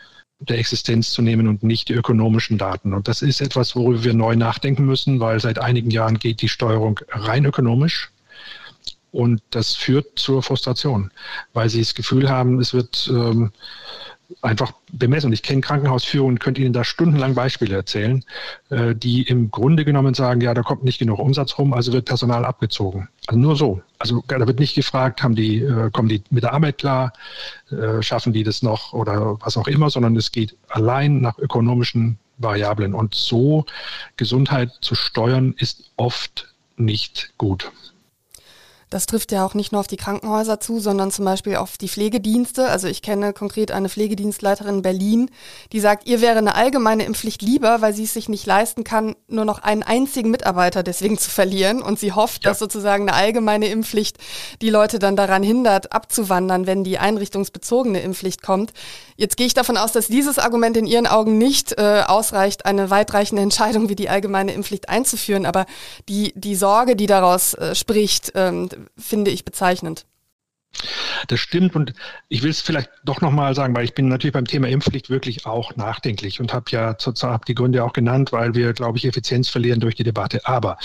der 0.41 0.59
Existenz 0.59 1.11
zu 1.11 1.21
nehmen 1.21 1.47
und 1.47 1.63
nicht 1.63 1.89
die 1.91 1.95
ökonomischen 1.95 2.57
Daten. 2.57 2.95
Und 2.95 3.09
das 3.09 3.21
ist 3.21 3.43
etwas, 3.43 3.77
worüber 3.77 4.03
wir 4.03 4.15
neu 4.15 4.37
nachdenken 4.37 4.87
müssen, 4.87 5.21
weil 5.21 5.41
seit 5.41 5.59
einigen 5.59 5.91
Jahren 5.91 6.19
geht 6.19 6.41
die 6.41 6.49
Steuerung 6.49 7.01
rein 7.11 7.45
ökonomisch. 7.45 8.11
Und 9.13 9.43
das 9.51 9.75
führt 9.75 10.19
zur 10.19 10.43
Frustration, 10.43 11.11
weil 11.53 11.69
sie 11.69 11.81
das 11.81 11.95
Gefühl 11.95 12.29
haben, 12.29 12.61
es 12.61 12.73
wird 12.73 13.09
ähm, 13.13 13.51
einfach 14.43 14.73
bemessen. 14.93 15.33
Ich 15.33 15.43
kenne 15.43 15.61
Krankenhausführungen 15.61 16.39
könnte 16.39 16.61
Ihnen 16.61 16.73
da 16.73 16.85
stundenlang 16.85 17.35
Beispiele 17.35 17.75
erzählen, 17.75 18.25
äh, 18.71 18.95
die 18.95 19.23
im 19.23 19.51
Grunde 19.51 19.85
genommen 19.85 20.15
sagen, 20.15 20.41
ja, 20.41 20.55
da 20.55 20.63
kommt 20.63 20.85
nicht 20.85 20.99
genug 20.99 21.19
Umsatz 21.19 21.59
rum, 21.59 21.73
also 21.73 21.93
wird 21.93 22.07
Personal 22.07 22.45
abgezogen. 22.45 23.09
Also 23.27 23.41
nur 23.41 23.57
so. 23.57 23.83
Also 23.99 24.23
da 24.27 24.47
wird 24.47 24.61
nicht 24.61 24.75
gefragt, 24.75 25.23
haben 25.23 25.35
die, 25.35 25.63
äh, 25.63 25.91
kommen 25.91 26.09
die 26.09 26.23
mit 26.31 26.43
der 26.43 26.53
Arbeit 26.53 26.79
klar, 26.79 27.13
äh, 27.71 28.03
schaffen 28.03 28.33
die 28.33 28.45
das 28.45 28.63
noch 28.63 28.93
oder 28.93 29.39
was 29.41 29.57
auch 29.57 29.69
immer, 29.69 29.91
sondern 29.91 30.17
es 30.17 30.33
geht 30.33 30.57
allein 30.69 31.21
nach 31.21 31.39
ökonomischen 31.39 32.19
Variablen. 32.39 32.95
Und 32.95 33.15
so 33.15 33.67
Gesundheit 34.17 34.71
zu 34.81 34.95
steuern, 34.95 35.55
ist 35.59 35.91
oft 35.97 36.49
nicht 36.77 37.35
gut. 37.37 37.71
Das 38.91 39.07
trifft 39.07 39.31
ja 39.31 39.47
auch 39.47 39.55
nicht 39.55 39.71
nur 39.71 39.81
auf 39.81 39.87
die 39.87 39.97
Krankenhäuser 39.97 40.59
zu, 40.59 40.81
sondern 40.81 41.13
zum 41.13 41.25
Beispiel 41.25 41.55
auf 41.57 41.79
die 41.79 41.89
Pflegedienste. 41.89 42.69
Also 42.69 42.89
ich 42.89 43.03
kenne 43.03 43.33
konkret 43.33 43.71
eine 43.71 43.89
Pflegedienstleiterin 43.89 44.77
in 44.77 44.83
Berlin, 44.83 45.31
die 45.73 45.79
sagt, 45.79 46.09
ihr 46.09 46.21
wäre 46.21 46.39
eine 46.39 46.57
allgemeine 46.57 47.05
Impfpflicht 47.05 47.41
lieber, 47.41 47.81
weil 47.83 47.95
sie 47.95 48.03
es 48.03 48.15
sich 48.15 48.29
nicht 48.29 48.47
leisten 48.47 48.83
kann, 48.83 49.15
nur 49.29 49.45
noch 49.45 49.61
einen 49.61 49.85
einzigen 49.85 50.33
Mitarbeiter 50.33 50.83
deswegen 50.83 51.19
zu 51.19 51.31
verlieren. 51.31 51.83
Und 51.83 52.01
sie 52.01 52.13
hofft, 52.13 52.45
ja. 52.45 52.51
dass 52.51 52.59
sozusagen 52.59 53.09
eine 53.09 53.17
allgemeine 53.17 53.69
Impfpflicht 53.69 54.19
die 54.61 54.71
Leute 54.71 54.99
dann 54.99 55.15
daran 55.15 55.45
hindert, 55.45 55.93
abzuwandern, 55.93 56.67
wenn 56.67 56.83
die 56.83 56.99
einrichtungsbezogene 56.99 58.01
Impfpflicht 58.01 58.43
kommt. 58.43 58.73
Jetzt 59.17 59.37
gehe 59.37 59.47
ich 59.47 59.55
davon 59.55 59.77
aus, 59.77 59.93
dass 59.93 60.09
dieses 60.09 60.41
Argument 60.41 60.77
in 60.77 60.87
Ihren 60.87 61.07
Augen 61.07 61.39
nicht 61.39 61.79
äh, 61.79 62.03
ausreicht, 62.07 62.67
eine 62.67 62.91
weitreichende 62.91 63.43
Entscheidung 63.43 63.89
wie 63.89 63.95
die 63.95 64.09
allgemeine 64.09 64.53
Impfpflicht 64.53 64.89
einzuführen. 64.89 65.47
Aber 65.47 65.67
die, 66.09 66.33
die 66.35 66.57
Sorge, 66.57 66.97
die 66.97 67.07
daraus 67.07 67.55
äh, 67.55 67.77
spricht, 67.77 68.33
ähm, 68.35 68.69
finde 68.97 69.31
ich 69.31 69.45
bezeichnend. 69.45 70.07
Das 71.27 71.41
stimmt 71.41 71.75
und 71.75 71.93
ich 72.29 72.43
will 72.43 72.51
es 72.51 72.61
vielleicht 72.61 72.91
doch 73.05 73.21
nochmal 73.21 73.55
sagen, 73.55 73.75
weil 73.75 73.85
ich 73.85 73.95
bin 73.95 74.09
natürlich 74.09 74.33
beim 74.33 74.47
Thema 74.47 74.69
Impfpflicht 74.69 75.11
wirklich 75.11 75.45
auch 75.45 75.77
nachdenklich 75.77 76.41
und 76.41 76.55
habe 76.55 76.71
ja 76.71 76.97
zurzeit 76.97 77.43
die 77.49 77.55
Gründe 77.55 77.85
auch 77.85 77.93
genannt, 77.93 78.33
weil 78.33 78.55
wir, 78.55 78.73
glaube 78.73 78.97
ich, 78.97 79.05
Effizienz 79.05 79.49
verlieren 79.49 79.81
durch 79.81 79.97
die 79.97 80.05
Debatte. 80.05 80.47
Aber 80.47 80.79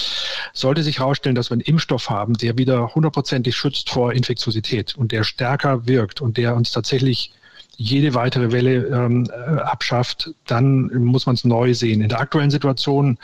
sollte 0.54 0.84
sich 0.84 1.00
herausstellen, 1.00 1.36
dass 1.36 1.50
wir 1.50 1.54
einen 1.54 1.62
Impfstoff 1.62 2.10
haben, 2.10 2.34
der 2.34 2.58
wieder 2.58 2.94
hundertprozentig 2.96 3.56
schützt 3.56 3.90
vor 3.90 4.14
Infektiosität 4.14 4.96
und 4.96 5.12
der 5.12 5.24
stärker 5.24 5.88
wirkt 5.88 6.20
und 6.20 6.38
der 6.38 6.56
uns 6.56 6.72
tatsächlich 6.72 7.32
jede 7.78 8.14
weitere 8.14 8.52
Welle 8.52 8.88
ähm, 8.88 9.30
äh, 9.30 9.60
abschafft, 9.60 10.32
dann 10.48 10.88
muss 11.04 11.26
man 11.26 11.36
es 11.36 11.44
neu 11.44 11.74
sehen. 11.74 12.02
In 12.02 12.10
der 12.10 12.20
aktuellen 12.22 12.52
Situation 12.52 13.18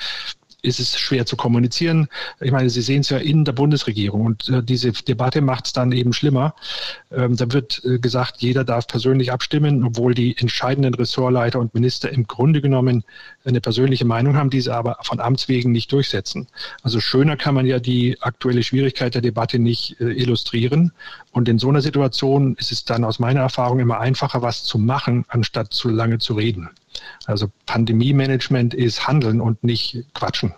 ist 0.62 0.80
es 0.80 1.00
schwer 1.00 1.26
zu 1.26 1.36
kommunizieren. 1.36 2.08
Ich 2.39 2.52
meine, 2.52 2.69
Sie 2.69 2.82
sehen 2.82 3.02
es 3.02 3.10
ja 3.10 3.17
in 3.17 3.45
der 3.45 3.52
Bundesregierung 3.52 4.26
und 4.26 4.50
äh, 4.50 4.63
diese 4.63 4.91
Debatte 4.91 5.41
macht 5.41 5.65
es 5.65 5.74
dann 5.74 5.91
eben 5.91 6.13
schlimmer. 6.13 6.54
Ähm, 7.12 7.36
da 7.36 7.52
wird 7.52 7.82
äh, 7.84 7.97
gesagt, 8.00 8.41
jeder 8.41 8.63
darf 8.63 8.88
persönlich 8.88 9.32
abstimmen, 9.32 9.84
obwohl 9.84 10.13
die 10.13 10.38
entscheidenden 10.38 10.93
Ressortleiter 10.93 11.60
und 11.60 11.74
Minister 11.74 12.12
im 12.12 12.28
Grunde 12.28 12.62
genommen 12.62 13.04
eine 13.43 13.60
persönliche 13.60 14.06
Meinung 14.06 14.36
haben, 14.36 14.50
die 14.50 14.62
sie 14.62 14.74
aber 14.74 14.97
von 15.02 15.19
Amts 15.19 15.47
wegen 15.47 15.71
nicht 15.71 15.91
durchsetzen. 15.91 16.47
Also 16.84 17.00
schöner 17.00 17.38
kann 17.38 17.56
man 17.56 17.65
ja 17.65 17.80
die 17.80 18.21
aktuelle 18.21 18.63
Schwierigkeit 18.63 19.15
der 19.15 19.21
Debatte 19.21 19.58
nicht 19.58 20.00
äh, 20.00 20.12
illustrieren. 20.12 20.91
Und 21.32 21.50
in 21.50 21.58
so 21.58 21.69
einer 21.69 21.82
Situation 21.82 22.56
ist 22.56 22.71
es 22.71 22.86
dann 22.86 23.04
aus 23.04 23.19
meiner 23.19 23.41
Erfahrung 23.41 23.80
immer 23.80 24.00
einfacher, 24.00 24.42
was 24.42 24.63
zu 24.63 24.77
machen, 24.77 25.25
anstatt 25.27 25.73
zu 25.73 25.90
lange 25.90 26.19
zu 26.19 26.33
reden. 26.33 26.69
Also 27.25 27.52
Pandemie-Management 27.65 28.73
ist 28.73 29.08
Handeln 29.08 29.42
und 29.42 29.63
nicht 29.63 30.06
Quatschen. 30.13 30.54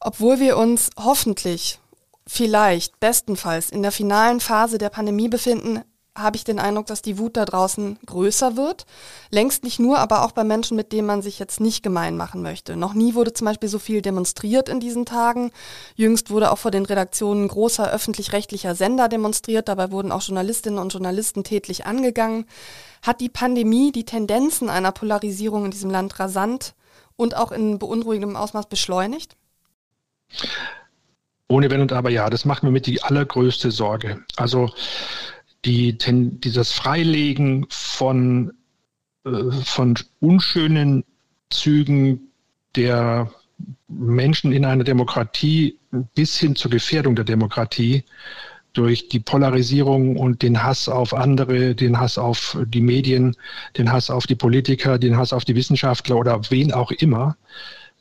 Obwohl 0.00 0.40
wir 0.40 0.56
uns 0.56 0.90
hoffentlich, 0.96 1.80
vielleicht, 2.26 3.00
bestenfalls 3.00 3.70
in 3.70 3.82
der 3.82 3.92
finalen 3.92 4.40
Phase 4.40 4.78
der 4.78 4.90
Pandemie 4.90 5.28
befinden, 5.28 5.82
habe 6.16 6.36
ich 6.36 6.44
den 6.44 6.58
Eindruck, 6.58 6.86
dass 6.86 7.02
die 7.02 7.18
Wut 7.18 7.36
da 7.36 7.44
draußen 7.44 7.98
größer 8.04 8.56
wird. 8.56 8.86
Längst 9.30 9.64
nicht 9.64 9.78
nur, 9.78 9.98
aber 9.98 10.24
auch 10.24 10.32
bei 10.32 10.44
Menschen, 10.44 10.76
mit 10.76 10.92
denen 10.92 11.06
man 11.06 11.22
sich 11.22 11.38
jetzt 11.38 11.60
nicht 11.60 11.82
gemein 11.82 12.16
machen 12.16 12.42
möchte. 12.42 12.76
Noch 12.76 12.94
nie 12.94 13.14
wurde 13.14 13.32
zum 13.32 13.44
Beispiel 13.46 13.68
so 13.68 13.78
viel 13.78 14.02
demonstriert 14.02 14.68
in 14.68 14.80
diesen 14.80 15.06
Tagen. 15.06 15.52
Jüngst 15.94 16.30
wurde 16.30 16.50
auch 16.50 16.58
vor 16.58 16.70
den 16.70 16.86
Redaktionen 16.86 17.48
großer 17.48 17.90
öffentlich-rechtlicher 17.90 18.74
Sender 18.74 19.08
demonstriert. 19.08 19.68
Dabei 19.68 19.90
wurden 19.90 20.12
auch 20.12 20.22
Journalistinnen 20.22 20.78
und 20.78 20.92
Journalisten 20.92 21.44
tätlich 21.44 21.86
angegangen. 21.86 22.46
Hat 23.02 23.20
die 23.20 23.28
Pandemie 23.28 23.92
die 23.92 24.04
Tendenzen 24.04 24.68
einer 24.68 24.92
Polarisierung 24.92 25.66
in 25.66 25.70
diesem 25.70 25.90
Land 25.90 26.18
rasant 26.18 26.74
und 27.16 27.36
auch 27.36 27.52
in 27.52 27.78
beunruhigendem 27.78 28.36
Ausmaß 28.36 28.66
beschleunigt? 28.66 29.36
Ohne 31.48 31.70
Wenn 31.70 31.80
und 31.80 31.92
Aber 31.92 32.10
ja, 32.10 32.28
das 32.28 32.44
macht 32.44 32.62
mir 32.62 32.70
mit 32.70 32.86
die 32.86 33.02
allergrößte 33.02 33.70
Sorge. 33.70 34.24
Also 34.36 34.70
die, 35.66 35.98
dieses 35.98 36.72
Freilegen 36.72 37.66
von 37.68 38.52
äh, 39.26 39.50
von 39.64 39.94
unschönen 40.20 41.04
Zügen 41.50 42.28
der 42.76 43.30
Menschen 43.88 44.52
in 44.52 44.64
einer 44.64 44.84
Demokratie 44.84 45.78
bis 46.14 46.38
hin 46.38 46.56
zur 46.56 46.70
Gefährdung 46.70 47.16
der 47.16 47.24
Demokratie 47.24 48.04
durch 48.72 49.08
die 49.08 49.20
Polarisierung 49.20 50.16
und 50.16 50.42
den 50.42 50.62
Hass 50.62 50.88
auf 50.88 51.14
andere, 51.14 51.74
den 51.74 51.98
Hass 51.98 52.18
auf 52.18 52.58
die 52.66 52.82
Medien, 52.82 53.34
den 53.78 53.90
Hass 53.90 54.10
auf 54.10 54.26
die 54.26 54.34
Politiker, 54.34 54.98
den 54.98 55.16
Hass 55.16 55.32
auf 55.32 55.46
die 55.46 55.56
Wissenschaftler 55.56 56.16
oder 56.16 56.40
wen 56.50 56.72
auch 56.72 56.90
immer, 56.90 57.36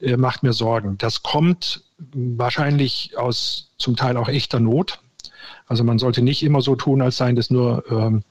äh, 0.02 0.18
macht 0.18 0.44
mir 0.44 0.52
Sorgen. 0.52 0.98
Das 0.98 1.24
kommt 1.24 1.84
wahrscheinlich 2.14 3.18
aus 3.18 3.72
zum 3.78 3.96
Teil 3.96 4.18
auch 4.18 4.28
echter 4.28 4.60
Not. 4.60 5.00
Also 5.68 5.84
man 5.84 6.00
sollte 6.00 6.22
nicht 6.22 6.44
immer 6.44 6.62
so 6.62 6.76
tun, 6.76 7.02
als 7.02 7.18
seien 7.18 7.36
das 7.36 7.50
nur, 7.50 7.84
ähm, 7.90 8.24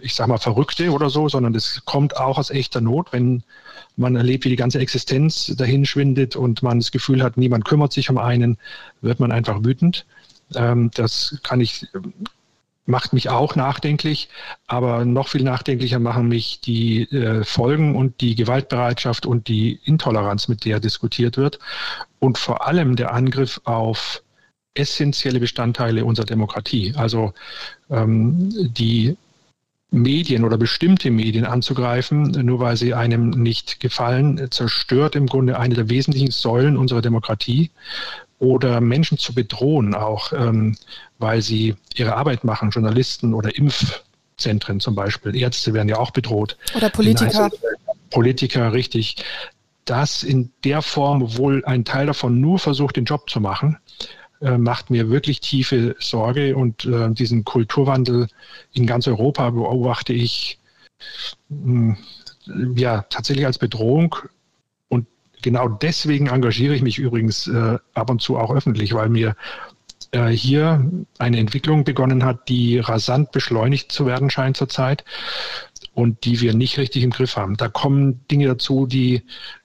ich 0.00 0.14
sag 0.14 0.26
mal, 0.26 0.38
Verrückte 0.38 0.90
oder 0.90 1.10
so, 1.10 1.28
sondern 1.28 1.52
das 1.52 1.82
kommt 1.84 2.16
auch 2.16 2.38
aus 2.38 2.50
echter 2.50 2.80
Not, 2.80 3.12
wenn 3.12 3.42
man 3.96 4.16
erlebt, 4.16 4.44
wie 4.44 4.50
die 4.50 4.56
ganze 4.56 4.80
Existenz 4.80 5.54
dahin 5.56 5.84
schwindet 5.84 6.36
und 6.36 6.62
man 6.62 6.80
das 6.80 6.90
Gefühl 6.90 7.22
hat, 7.22 7.36
niemand 7.36 7.64
kümmert 7.64 7.92
sich 7.92 8.10
um 8.10 8.18
einen, 8.18 8.58
wird 9.00 9.20
man 9.20 9.32
einfach 9.32 9.64
wütend. 9.64 10.06
Ähm, 10.54 10.90
das 10.94 11.38
kann 11.42 11.60
ich, 11.60 11.86
macht 12.84 13.12
mich 13.12 13.28
auch 13.30 13.56
nachdenklich, 13.56 14.28
aber 14.66 15.04
noch 15.04 15.28
viel 15.28 15.42
nachdenklicher 15.42 15.98
machen 15.98 16.28
mich 16.28 16.60
die 16.60 17.02
äh, 17.12 17.44
Folgen 17.44 17.96
und 17.96 18.20
die 18.20 18.34
Gewaltbereitschaft 18.34 19.26
und 19.26 19.48
die 19.48 19.80
Intoleranz, 19.84 20.48
mit 20.48 20.64
der 20.64 20.80
diskutiert 20.80 21.36
wird 21.36 21.58
und 22.18 22.38
vor 22.38 22.66
allem 22.66 22.96
der 22.96 23.12
Angriff 23.12 23.60
auf 23.64 24.22
essentielle 24.78 25.40
Bestandteile 25.40 26.04
unserer 26.04 26.26
Demokratie. 26.26 26.94
Also 26.96 27.32
ähm, 27.90 28.52
die 28.72 29.16
Medien 29.90 30.44
oder 30.44 30.58
bestimmte 30.58 31.10
Medien 31.10 31.44
anzugreifen, 31.44 32.30
nur 32.44 32.60
weil 32.60 32.76
sie 32.76 32.94
einem 32.94 33.30
nicht 33.30 33.80
gefallen, 33.80 34.50
zerstört 34.50 35.16
im 35.16 35.26
Grunde 35.26 35.58
eine 35.58 35.74
der 35.74 35.88
wesentlichen 35.88 36.30
Säulen 36.30 36.76
unserer 36.76 37.02
Demokratie. 37.02 37.70
Oder 38.38 38.82
Menschen 38.82 39.16
zu 39.16 39.34
bedrohen, 39.34 39.94
auch 39.94 40.30
ähm, 40.34 40.76
weil 41.18 41.40
sie 41.40 41.74
ihre 41.94 42.16
Arbeit 42.16 42.44
machen, 42.44 42.68
Journalisten 42.68 43.32
oder 43.32 43.56
Impfzentren 43.56 44.78
zum 44.78 44.94
Beispiel. 44.94 45.34
Ärzte 45.34 45.72
werden 45.72 45.88
ja 45.88 45.96
auch 45.96 46.10
bedroht. 46.10 46.58
Oder 46.74 46.90
Politiker. 46.90 47.50
Politiker, 48.10 48.74
richtig. 48.74 49.16
Dass 49.86 50.22
in 50.22 50.52
der 50.64 50.82
Form 50.82 51.38
wohl 51.38 51.64
ein 51.64 51.86
Teil 51.86 52.06
davon 52.06 52.42
nur 52.42 52.58
versucht, 52.58 52.96
den 52.96 53.06
Job 53.06 53.30
zu 53.30 53.40
machen 53.40 53.78
äh, 54.40 54.58
macht 54.58 54.90
mir 54.90 55.10
wirklich 55.10 55.40
tiefe 55.40 55.96
Sorge 55.98 56.56
und 56.56 56.84
äh, 56.84 57.10
diesen 57.10 57.44
Kulturwandel 57.44 58.28
in 58.72 58.86
ganz 58.86 59.08
Europa 59.08 59.50
beobachte 59.50 60.12
ich 60.12 60.58
mh, 61.48 61.96
hm, 62.46 62.76
ja 62.76 63.04
tatsächlich 63.10 63.46
als 63.46 63.58
Bedrohung 63.58 64.16
und 64.88 65.06
genau 65.42 65.68
deswegen 65.68 66.28
engagiere 66.28 66.74
ich 66.74 66.82
mich 66.82 66.98
übrigens 66.98 67.46
äh, 67.46 67.78
ab 67.94 68.10
und 68.10 68.20
zu 68.20 68.36
auch 68.36 68.54
öffentlich, 68.54 68.94
weil 68.94 69.08
mir 69.08 69.36
äh, 70.12 70.28
hier 70.28 70.90
eine 71.18 71.38
Entwicklung 71.38 71.84
begonnen 71.84 72.24
hat, 72.24 72.48
die 72.48 72.78
rasant 72.78 73.32
beschleunigt 73.32 73.90
zu 73.90 74.06
werden 74.06 74.30
scheint 74.30 74.56
zurzeit 74.56 75.04
und 75.94 76.24
die 76.24 76.40
wir 76.40 76.54
nicht 76.54 76.78
richtig 76.78 77.02
im 77.02 77.10
Griff 77.10 77.36
haben. 77.36 77.56
Da 77.56 77.68
kommen 77.68 78.26
Dinge 78.30 78.46
dazu, 78.46 78.86
die 78.86 79.22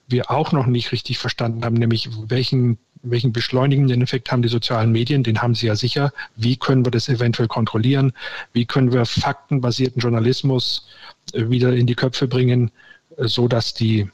wir 0.08 0.32
auch 0.32 0.52
noch 0.52 0.66
nicht 0.66 0.92
richtig 0.92 1.18
verstanden 1.18 1.64
haben, 1.64 1.76
nämlich 1.76 2.10
welchen 2.30 2.78
welchen 3.04 3.34
beschleunigenden 3.34 4.02
Effekt 4.02 4.32
haben 4.32 4.42
die 4.42 4.50
sozialen 4.50 4.92
Medien? 4.92 5.24
Den 5.24 5.42
haben 5.42 5.56
sie 5.56 5.68
ja 5.68 5.76
sicher. 5.76 6.12
Wie 6.36 6.58
können 6.58 6.86
wir 6.86 6.92
das 6.92 7.10
eventuell 7.10 7.48
kontrollieren? 7.48 8.14
Wie 8.54 8.66
können 8.66 8.92
wir 8.92 9.06
faktenbasierten 9.06 10.02
Journalismus 10.02 10.88
äh, 11.34 11.50
wieder 11.50 11.74
in 11.74 11.88
die 11.88 11.96
Köpfe 11.96 12.28
bringen, 12.28 12.72
äh, 13.18 13.28
so 13.28 13.48
dass 13.48 13.74
die 13.74 14.10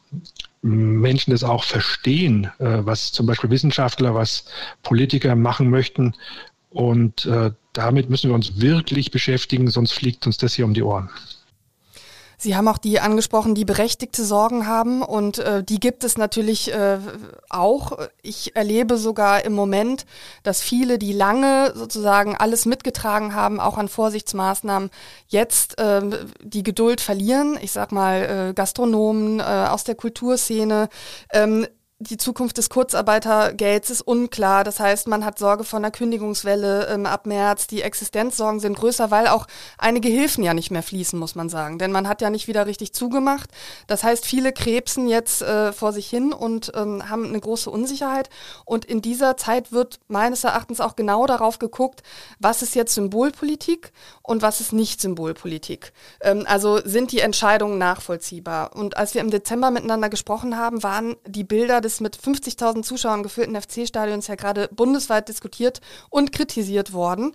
Menschen 0.62 1.32
das 1.32 1.44
auch 1.44 1.64
verstehen, 1.64 2.46
äh, 2.60 2.80
was 2.80 3.12
zum 3.12 3.26
Beispiel 3.26 3.50
Wissenschaftler, 3.50 4.16
was 4.16 4.46
Politiker 4.84 5.36
machen 5.36 5.70
möchten. 5.70 6.14
Und 6.70 7.28
damit 7.74 8.10
müssen 8.10 8.30
wir 8.30 8.36
uns 8.36 8.60
wirklich 8.60 9.10
beschäftigen, 9.10 9.72
sonst 9.72 9.94
fliegt 9.94 10.28
uns 10.28 10.38
das 10.38 10.54
hier 10.54 10.66
um 10.66 10.76
die 10.76 10.84
Ohren. 10.84 11.10
Sie 12.40 12.56
haben 12.56 12.68
auch 12.68 12.78
die 12.78 13.00
angesprochen, 13.00 13.56
die 13.56 13.66
berechtigte 13.66 14.24
Sorgen 14.24 14.68
haben 14.68 15.02
und 15.02 15.40
äh, 15.40 15.64
die 15.64 15.80
gibt 15.80 16.04
es 16.04 16.20
natürlich 16.20 16.72
äh, 16.72 17.00
auch. 17.50 17.98
Ich 18.22 18.56
erlebe 18.56 18.98
sogar 18.98 19.44
im 19.44 19.54
Moment, 19.54 20.06
dass 20.44 20.62
viele, 20.62 21.00
die 21.00 21.14
lange 21.14 21.74
sozusagen 21.76 22.36
alles 22.36 22.68
mitgetragen 22.68 23.34
haben, 23.34 23.60
auch 23.60 23.80
an 23.80 23.88
Vorsichtsmaßnahmen, 23.88 24.92
jetzt 25.28 25.80
äh, 25.80 26.02
die 26.44 26.62
Geduld 26.62 27.02
verlieren. 27.02 27.58
Ich 27.60 27.72
sag 27.72 27.92
mal 27.92 28.50
äh, 28.50 28.54
Gastronomen 28.54 29.40
äh, 29.40 29.44
aus 29.44 29.84
der 29.84 29.96
Kulturszene, 29.96 30.90
ähm, 31.34 31.66
die 32.00 32.18
Zukunft 32.18 32.58
des 32.58 32.70
Kurzarbeitergelds 32.70 33.90
ist 33.90 34.02
unklar. 34.02 34.64
Das 34.64 34.80
heißt, 34.80 35.08
man 35.08 35.26
hat 35.26 35.40
Sorge 35.40 35.64
von 35.64 35.84
einer 35.84 35.90
Kündigungswelle 35.90 36.88
ähm, 36.90 37.08
ab 37.08 37.26
März. 37.26 37.66
Die 37.66 37.82
Existenzsorgen 37.82 38.60
sind 38.60 38.78
größer, 38.78 39.10
weil 39.10 39.28
auch 39.28 39.48
einige 39.80 40.08
Hilfen 40.08 40.44
ja 40.44 40.54
nicht 40.54 40.70
mehr 40.70 40.84
fließen, 40.84 41.18
muss 41.18 41.34
man 41.34 41.50
sagen. 41.50 41.80
Denn 41.80 41.92
man 41.92 42.08
hat 42.08 42.22
ja 42.22 42.30
nicht 42.30 42.48
wieder 42.48 42.68
richtig 42.68 42.94
zugemacht. 42.94 43.50
Das 43.88 44.04
heißt, 44.04 44.28
viele 44.28 44.54
krebsen 44.54 45.08
jetzt 45.08 45.42
äh, 45.42 45.74
vor 45.74 45.92
sich 45.92 46.08
hin 46.08 46.34
und 46.34 46.72
ähm, 46.76 47.10
haben 47.10 47.26
eine 47.26 47.40
große 47.40 47.70
Unsicherheit. 47.72 48.30
Und 48.64 48.86
in 48.86 49.02
dieser 49.02 49.36
Zeit 49.36 49.72
wird 49.72 50.00
meines 50.08 50.44
Erachtens 50.44 50.82
auch 50.82 50.96
genau 50.96 51.26
darauf 51.26 51.58
geguckt, 51.58 52.04
was 52.38 52.62
ist 52.62 52.76
jetzt 52.76 52.94
Symbolpolitik 52.94 53.92
und 54.28 54.42
was 54.42 54.60
ist 54.60 54.74
nicht 54.74 55.00
Symbolpolitik. 55.00 55.94
Ähm, 56.20 56.44
also 56.48 56.82
sind 56.84 57.14
die 57.14 57.22
Entscheidungen 57.22 57.78
nachvollziehbar. 57.78 58.76
Und 58.76 58.98
als 58.98 59.14
wir 59.14 59.22
im 59.22 59.32
Dezember 59.32 59.72
miteinander 59.72 60.10
gesprochen 60.10 60.58
haben, 60.58 60.84
waren 60.84 61.16
die 61.26 61.46
Bilder 61.46 61.80
des 61.80 62.02
mit 62.02 62.18
50.000 62.18 62.84
Zuschauern 62.84 63.24
gefüllten 63.24 63.60
FC-Stadions 63.60 64.28
ja 64.28 64.36
gerade 64.36 64.70
bundesweit 64.72 65.30
diskutiert 65.30 65.80
und 66.10 66.34
kritisiert 66.34 66.92
worden. 66.92 67.34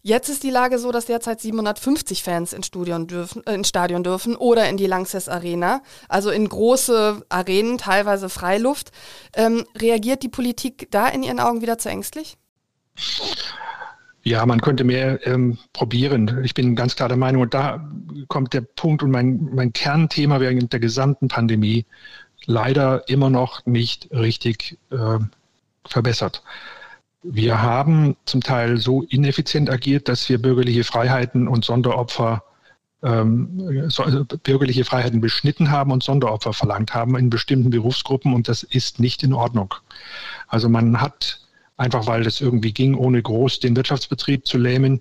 Jetzt 0.00 0.28
ist 0.28 0.44
die 0.44 0.50
Lage 0.50 0.78
so, 0.78 0.92
dass 0.92 1.06
derzeit 1.06 1.40
750 1.40 2.22
Fans 2.22 2.52
ins 2.52 2.68
Stadion 2.68 3.08
dürfen, 3.08 3.44
äh, 3.44 3.54
ins 3.54 3.68
Stadion 3.68 4.04
dürfen 4.04 4.36
oder 4.36 4.68
in 4.68 4.76
die 4.76 4.86
Lanxess 4.86 5.28
Arena, 5.28 5.82
also 6.08 6.30
in 6.30 6.48
große 6.48 7.26
Arenen, 7.28 7.78
teilweise 7.78 8.28
Freiluft. 8.28 8.92
Ähm, 9.34 9.64
reagiert 9.76 10.22
die 10.22 10.28
Politik 10.28 10.86
da 10.92 11.08
in 11.08 11.24
Ihren 11.24 11.40
Augen 11.40 11.62
wieder 11.62 11.78
zu 11.78 11.88
ängstlich? 11.88 12.38
Ja, 14.28 14.44
man 14.44 14.60
könnte 14.60 14.84
mehr 14.84 15.26
ähm, 15.26 15.56
probieren. 15.72 16.44
Ich 16.44 16.52
bin 16.52 16.76
ganz 16.76 16.94
klar 16.94 17.08
der 17.08 17.16
Meinung, 17.16 17.40
und 17.40 17.54
da 17.54 17.88
kommt 18.28 18.52
der 18.52 18.60
Punkt 18.60 19.02
und 19.02 19.10
mein, 19.10 19.48
mein 19.54 19.72
Kernthema 19.72 20.38
während 20.38 20.70
der 20.70 20.80
gesamten 20.80 21.28
Pandemie 21.28 21.86
leider 22.44 23.08
immer 23.08 23.30
noch 23.30 23.64
nicht 23.64 24.10
richtig 24.10 24.76
äh, 24.90 25.18
verbessert. 25.86 26.42
Wir 27.22 27.62
haben 27.62 28.16
zum 28.26 28.42
Teil 28.42 28.76
so 28.76 29.02
ineffizient 29.04 29.70
agiert, 29.70 30.10
dass 30.10 30.28
wir 30.28 30.42
bürgerliche 30.42 30.84
Freiheiten 30.84 31.48
und 31.48 31.64
Sonderopfer 31.64 32.42
ähm, 33.02 33.88
so, 33.88 34.02
also 34.02 34.26
bürgerliche 34.26 34.84
Freiheiten 34.84 35.22
beschnitten 35.22 35.70
haben 35.70 35.90
und 35.90 36.02
Sonderopfer 36.02 36.52
verlangt 36.52 36.92
haben 36.92 37.16
in 37.16 37.30
bestimmten 37.30 37.70
Berufsgruppen 37.70 38.34
und 38.34 38.46
das 38.46 38.62
ist 38.62 39.00
nicht 39.00 39.22
in 39.22 39.32
Ordnung. 39.32 39.72
Also 40.48 40.68
man 40.68 41.00
hat 41.00 41.47
einfach 41.78 42.06
weil 42.06 42.24
das 42.24 42.40
irgendwie 42.40 42.72
ging, 42.72 42.94
ohne 42.94 43.22
groß 43.22 43.60
den 43.60 43.76
Wirtschaftsbetrieb 43.76 44.46
zu 44.46 44.58
lähmen, 44.58 45.00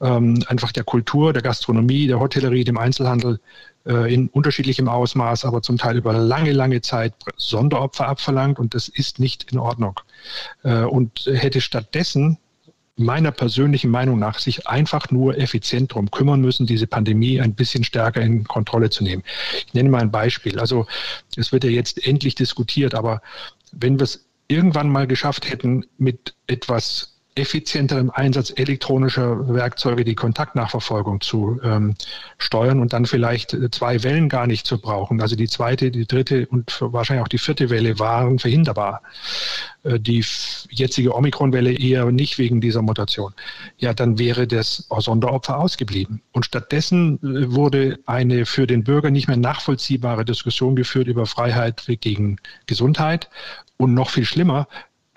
ähm, 0.00 0.44
einfach 0.46 0.70
der 0.70 0.84
Kultur, 0.84 1.32
der 1.32 1.42
Gastronomie, 1.42 2.06
der 2.06 2.20
Hotellerie, 2.20 2.64
dem 2.64 2.78
Einzelhandel 2.78 3.40
äh, 3.86 4.12
in 4.12 4.28
unterschiedlichem 4.28 4.88
Ausmaß, 4.88 5.44
aber 5.46 5.62
zum 5.62 5.78
Teil 5.78 5.96
über 5.96 6.12
lange, 6.12 6.52
lange 6.52 6.82
Zeit 6.82 7.14
Sonderopfer 7.36 8.06
abverlangt 8.06 8.58
und 8.58 8.74
das 8.74 8.88
ist 8.88 9.18
nicht 9.18 9.50
in 9.50 9.58
Ordnung. 9.58 9.98
Äh, 10.62 10.82
und 10.82 11.24
hätte 11.26 11.60
stattdessen 11.60 12.38
meiner 12.98 13.30
persönlichen 13.30 13.90
Meinung 13.90 14.18
nach 14.18 14.38
sich 14.40 14.66
einfach 14.66 15.10
nur 15.10 15.38
effizient 15.38 15.92
darum 15.92 16.10
kümmern 16.10 16.40
müssen, 16.40 16.66
diese 16.66 16.88
Pandemie 16.88 17.40
ein 17.40 17.54
bisschen 17.54 17.84
stärker 17.84 18.20
in 18.20 18.44
Kontrolle 18.44 18.90
zu 18.90 19.04
nehmen. 19.04 19.22
Ich 19.66 19.72
nenne 19.72 19.88
mal 19.88 20.02
ein 20.02 20.10
Beispiel. 20.10 20.58
Also 20.58 20.86
es 21.36 21.52
wird 21.52 21.64
ja 21.64 21.70
jetzt 21.70 22.04
endlich 22.04 22.34
diskutiert, 22.34 22.94
aber 22.94 23.22
wenn 23.72 23.98
wir 23.98 24.04
es 24.04 24.27
irgendwann 24.48 24.90
mal 24.90 25.06
geschafft 25.06 25.50
hätten, 25.50 25.86
mit 25.98 26.34
etwas 26.46 27.17
effizienterem 27.38 28.10
Einsatz 28.10 28.52
elektronischer 28.54 29.54
Werkzeuge 29.54 30.04
die 30.04 30.14
Kontaktnachverfolgung 30.14 31.20
zu 31.20 31.60
ähm, 31.62 31.94
steuern 32.38 32.80
und 32.80 32.92
dann 32.92 33.06
vielleicht 33.06 33.54
äh, 33.54 33.70
zwei 33.70 34.02
Wellen 34.02 34.28
gar 34.28 34.46
nicht 34.46 34.66
zu 34.66 34.80
brauchen. 34.80 35.20
Also 35.20 35.36
die 35.36 35.48
zweite, 35.48 35.90
die 35.90 36.06
dritte 36.06 36.46
und 36.48 36.78
wahrscheinlich 36.80 37.24
auch 37.24 37.28
die 37.28 37.38
vierte 37.38 37.70
Welle 37.70 37.98
waren 37.98 38.38
verhinderbar. 38.38 39.02
Äh, 39.84 40.00
die 40.00 40.24
jetzige 40.70 41.14
Omikron-Welle 41.14 41.72
eher 41.72 42.06
nicht 42.06 42.38
wegen 42.38 42.60
dieser 42.60 42.82
Mutation. 42.82 43.32
Ja, 43.78 43.94
dann 43.94 44.18
wäre 44.18 44.46
das 44.46 44.86
Sonderopfer 44.98 45.58
ausgeblieben. 45.58 46.20
Und 46.32 46.44
stattdessen 46.44 47.18
äh, 47.22 47.52
wurde 47.54 47.98
eine 48.06 48.46
für 48.46 48.66
den 48.66 48.84
Bürger 48.84 49.10
nicht 49.10 49.28
mehr 49.28 49.36
nachvollziehbare 49.36 50.24
Diskussion 50.24 50.76
geführt 50.76 51.08
über 51.08 51.26
Freiheit 51.26 51.84
gegen 52.00 52.36
Gesundheit 52.66 53.30
und 53.76 53.94
noch 53.94 54.10
viel 54.10 54.24
schlimmer, 54.24 54.66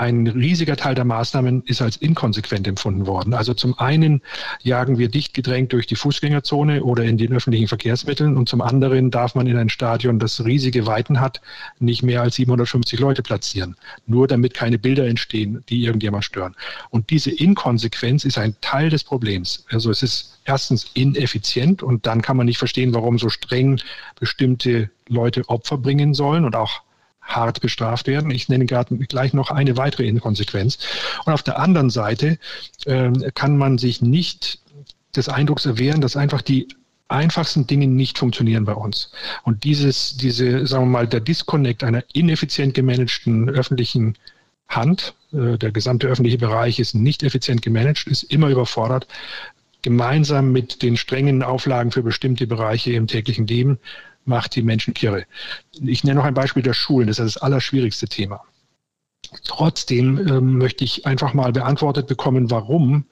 ein 0.02 0.26
riesiger 0.26 0.76
Teil 0.78 0.96
der 0.96 1.06
Maßnahmen 1.06 1.62
ist 1.68 1.80
als 1.80 1.96
inkonsequent 1.96 2.68
empfunden 2.68 3.06
worden. 3.06 3.36
Also 3.36 3.54
zum 3.54 3.78
einen 3.78 4.24
jagen 4.64 4.98
wir 4.98 5.10
dicht 5.10 5.36
gedrängt 5.36 5.74
durch 5.74 5.86
die 5.86 5.96
Fußgängerzone 5.96 6.84
oder 6.84 7.04
in 7.04 7.20
den 7.20 7.32
öffentlichen 7.34 7.68
Verkehrsmitteln 7.68 8.36
und 8.36 8.50
zum 8.50 8.62
anderen 8.62 9.12
darf 9.12 9.36
man 9.36 9.46
in 9.46 9.58
ein 9.58 9.70
Stadion, 9.70 10.18
das 10.18 10.44
riesige 10.44 10.88
Weiten 10.88 11.20
hat, 11.20 11.40
nicht 11.78 12.02
mehr 12.02 12.24
als 12.24 12.34
750 12.34 13.00
Leute 13.00 13.22
platzieren. 13.22 13.76
Nur 14.08 14.28
damit 14.28 14.56
keine 14.56 14.80
Bilder 14.80 15.06
entstehen, 15.06 15.64
die 15.70 15.84
irgendjemand 15.84 16.26
stören. 16.26 16.56
Und 16.90 17.12
diese 17.12 17.30
Inkonsequenz 17.30 18.26
ist 18.26 18.40
ein 18.40 18.56
Teil 18.60 18.90
des 18.90 19.04
Problems. 19.04 19.66
Also 19.70 19.92
es 19.92 20.02
ist 20.02 20.40
erstens 20.46 20.90
ineffizient 20.96 21.84
und 21.84 22.08
dann 22.08 22.24
kann 22.24 22.38
man 22.38 22.48
nicht 22.48 22.58
verstehen, 22.58 22.96
warum 22.96 23.20
so 23.20 23.30
streng 23.30 23.80
bestimmte 24.20 24.90
Leute 25.08 25.48
Opfer 25.48 25.78
bringen 25.78 26.16
sollen 26.16 26.44
und 26.44 26.56
auch 26.56 26.82
hart 27.22 27.62
bestraft 27.62 28.08
werden. 28.08 28.32
Ich 28.32 28.50
nenne 28.50 28.66
gerade 28.66 28.96
gleich 28.98 29.34
noch 29.34 29.52
eine 29.52 29.78
weitere 29.78 30.08
Inkonsequenz. 30.08 30.80
Und 31.26 31.34
auf 31.34 31.44
der 31.44 31.60
anderen 31.60 31.90
Seite 31.90 32.38
äh, 32.86 33.12
kann 33.34 33.58
man 33.58 33.78
sich 33.78 34.02
nicht 34.02 34.60
des 35.16 35.30
Eindrucks 35.30 35.66
erwehren, 35.66 36.02
dass 36.02 36.16
einfach 36.16 36.42
die 36.42 36.68
einfachsten 37.08 37.68
Dinge 37.68 37.88
nicht 37.88 38.18
funktionieren 38.18 38.66
bei 38.66 38.74
uns. 38.74 39.12
Und 39.44 39.64
dieses, 39.64 40.18
diese, 40.18 40.66
sagen 40.66 40.86
wir 40.86 40.92
mal, 40.92 41.08
der 41.08 41.20
Disconnect 41.20 41.84
einer 41.84 42.04
ineffizient 42.14 42.74
gemanagten 42.74 43.50
öffentlichen 43.50 44.16
Hand, 44.68 45.14
äh, 45.34 45.58
der 45.58 45.72
gesamte 45.72 46.08
öffentliche 46.08 46.38
Bereich 46.38 46.80
ist 46.80 46.96
nicht 46.96 47.24
effizient 47.24 47.62
gemanagt, 47.62 48.08
ist 48.08 48.24
immer 48.24 48.50
überfordert, 48.50 49.08
gemeinsam 49.82 50.52
mit 50.52 50.82
den 50.82 50.96
strengen 50.96 51.44
Auflagen 51.44 51.92
für 51.92 52.04
bestimmte 52.04 52.48
Bereiche 52.48 52.94
im 52.94 53.08
täglichen 53.08 53.48
Leben 53.48 53.80
macht 54.26 54.56
die 54.56 54.62
Menschen 54.62 54.94
kirre. 54.94 55.26
Ich 55.82 56.04
nenne 56.04 56.20
noch 56.20 56.26
ein 56.26 56.34
Beispiel 56.34 56.64
der 56.64 56.74
Schulen, 56.74 57.08
das 57.08 57.20
ist 57.20 57.36
das 57.36 57.42
allerschwierigste 57.42 58.08
Thema. 58.08 58.42
Trotzdem 59.44 60.18
ähm, 60.28 60.58
möchte 60.58 60.84
ich 60.84 61.06
einfach 61.06 61.34
mal 61.34 61.52
beantwortet 61.52 62.08
bekommen, 62.08 62.52
warum 62.52 63.06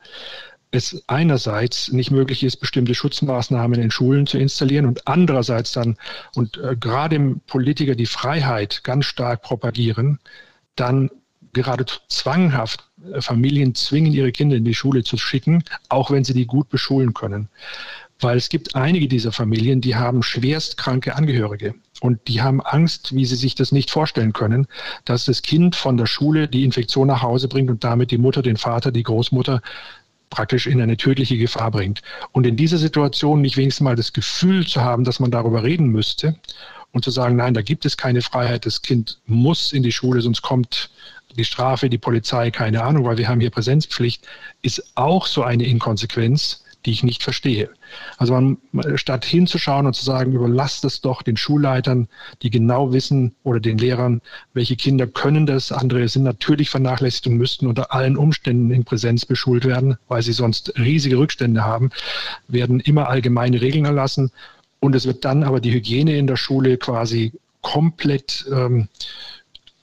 es 0.72 1.04
einerseits 1.08 1.92
nicht 1.92 2.12
möglich 2.12 2.44
ist, 2.44 2.58
bestimmte 2.58 2.94
Schutzmaßnahmen 2.94 3.82
in 3.82 3.90
Schulen 3.90 4.28
zu 4.28 4.38
installieren 4.38 4.86
und 4.86 5.08
andererseits 5.08 5.72
dann, 5.72 5.98
und 6.36 6.58
äh, 6.58 6.76
gerade 6.76 7.20
Politiker 7.48 7.96
die 7.96 8.06
Freiheit 8.06 8.84
ganz 8.84 9.06
stark 9.06 9.42
propagieren, 9.42 10.20
dann 10.76 11.10
geradezu 11.54 12.00
zwanghaft 12.10 12.88
äh, 13.12 13.22
Familien 13.22 13.74
zwingen, 13.74 14.14
ihre 14.14 14.32
Kinder 14.32 14.58
in 14.58 14.66
die 14.66 14.76
Schule 14.76 15.04
zu 15.04 15.18
schicken, 15.18 15.64
auch 15.88 16.12
wenn 16.12 16.24
sie 16.24 16.34
die 16.34 16.46
gut 16.46 16.70
beschulen 16.70 17.14
können 17.14 17.50
weil 18.20 18.38
es 18.38 18.50
gibt 18.50 18.76
einige 18.76 19.08
dieser 19.08 19.32
Familien, 19.32 19.82
die 19.82 19.96
haben 19.96 20.24
schwerst 20.24 20.78
kranke 20.78 21.16
Angehörige 21.16 21.76
und 22.02 22.20
die 22.28 22.42
haben 22.42 22.62
Angst, 22.62 23.16
wie 23.16 23.26
sie 23.26 23.36
sich 23.36 23.56
das 23.56 23.72
nicht 23.72 23.92
vorstellen 23.92 24.34
können, 24.34 24.68
dass 25.06 25.26
das 25.26 25.42
Kind 25.42 25.76
von 25.76 25.98
der 25.98 26.06
Schule 26.06 26.48
die 26.48 26.64
Infektion 26.64 27.08
nach 27.08 27.22
Hause 27.22 27.48
bringt 27.48 27.70
und 27.70 27.84
damit 27.84 28.12
die 28.12 28.18
Mutter, 28.18 28.42
den 28.42 28.58
Vater, 28.58 28.92
die 28.92 29.04
Großmutter 29.04 29.62
praktisch 30.30 30.68
in 30.68 30.82
eine 30.82 30.98
tödliche 30.98 31.38
Gefahr 31.38 31.72
bringt. 31.72 32.02
Und 32.32 32.46
in 32.46 32.56
dieser 32.56 32.78
Situation 32.78 33.42
nicht 33.42 33.58
wenigstens 33.58 33.84
mal 33.84 33.96
das 33.96 34.14
Gefühl 34.14 34.68
zu 34.68 34.82
haben, 34.82 35.04
dass 35.04 35.20
man 35.20 35.32
darüber 35.32 35.64
reden 35.64 35.88
müsste 35.88 36.36
und 36.92 37.04
zu 37.04 37.12
sagen, 37.12 37.36
nein, 37.36 37.54
da 37.54 37.62
gibt 37.62 37.86
es 37.86 37.98
keine 37.98 38.22
Freiheit, 38.22 38.66
das 38.66 38.82
Kind 38.82 39.20
muss 39.26 39.72
in 39.72 39.84
die 39.84 39.92
Schule, 39.92 40.22
sonst 40.22 40.42
kommt 40.42 40.92
die 41.36 41.46
Strafe, 41.46 41.90
die 41.90 41.98
Polizei, 41.98 42.52
keine 42.52 42.84
Ahnung, 42.84 43.06
weil 43.06 43.18
wir 43.18 43.28
haben 43.28 43.40
hier 43.40 43.52
Präsenzpflicht, 43.52 44.28
ist 44.62 44.84
auch 44.96 45.26
so 45.26 45.44
eine 45.44 45.66
Inkonsequenz, 45.66 46.64
die 46.90 46.94
ich 46.94 47.04
nicht 47.04 47.22
verstehe. 47.22 47.70
Also 48.18 48.34
man, 48.34 48.58
statt 48.96 49.24
hinzuschauen 49.24 49.86
und 49.86 49.94
zu 49.94 50.04
sagen, 50.04 50.34
überlasst 50.34 50.84
es 50.86 51.02
doch 51.02 51.22
den 51.22 51.38
Schulleitern, 51.38 52.08
die 52.42 52.50
genau 52.50 52.92
wissen 52.92 53.36
oder 53.44 53.60
den 53.60 53.78
Lehrern, 53.78 54.22
welche 54.56 54.76
Kinder 54.76 55.06
können 55.06 55.46
das, 55.46 55.72
andere 55.72 56.08
sind 56.08 56.24
natürlich 56.24 56.72
vernachlässigt 56.72 57.28
und 57.28 57.38
müssten 57.38 57.68
unter 57.68 57.94
allen 57.94 58.18
Umständen 58.18 58.72
in 58.72 58.86
Präsenz 58.86 59.24
beschult 59.24 59.66
werden, 59.66 59.98
weil 60.08 60.24
sie 60.24 60.34
sonst 60.34 60.74
riesige 60.80 61.20
Rückstände 61.20 61.64
haben, 61.64 61.92
werden 62.48 62.80
immer 62.80 63.08
allgemeine 63.08 63.62
Regeln 63.62 63.86
erlassen 63.86 64.32
und 64.80 64.96
es 64.96 65.06
wird 65.06 65.24
dann 65.24 65.44
aber 65.44 65.60
die 65.60 65.72
Hygiene 65.72 66.18
in 66.18 66.26
der 66.26 66.38
Schule 66.38 66.78
quasi 66.78 67.34
komplett 67.62 68.48
ähm, 68.52 68.88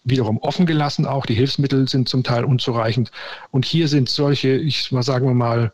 wiederum 0.02 0.38
offen 0.38 0.66
gelassen. 0.66 1.07
Auch 1.07 1.24
die 1.24 1.34
Hilfsmittel 1.34 1.86
sind 1.86 2.09
zum 2.09 2.24
Teil 2.24 2.44
unzureichend. 2.44 3.12
Und 3.52 3.64
hier 3.64 3.86
sind 3.86 4.09
solche, 4.09 4.57
ich 4.57 4.90
mal 4.90 5.04
sagen 5.04 5.28
wir 5.28 5.34
mal, 5.34 5.72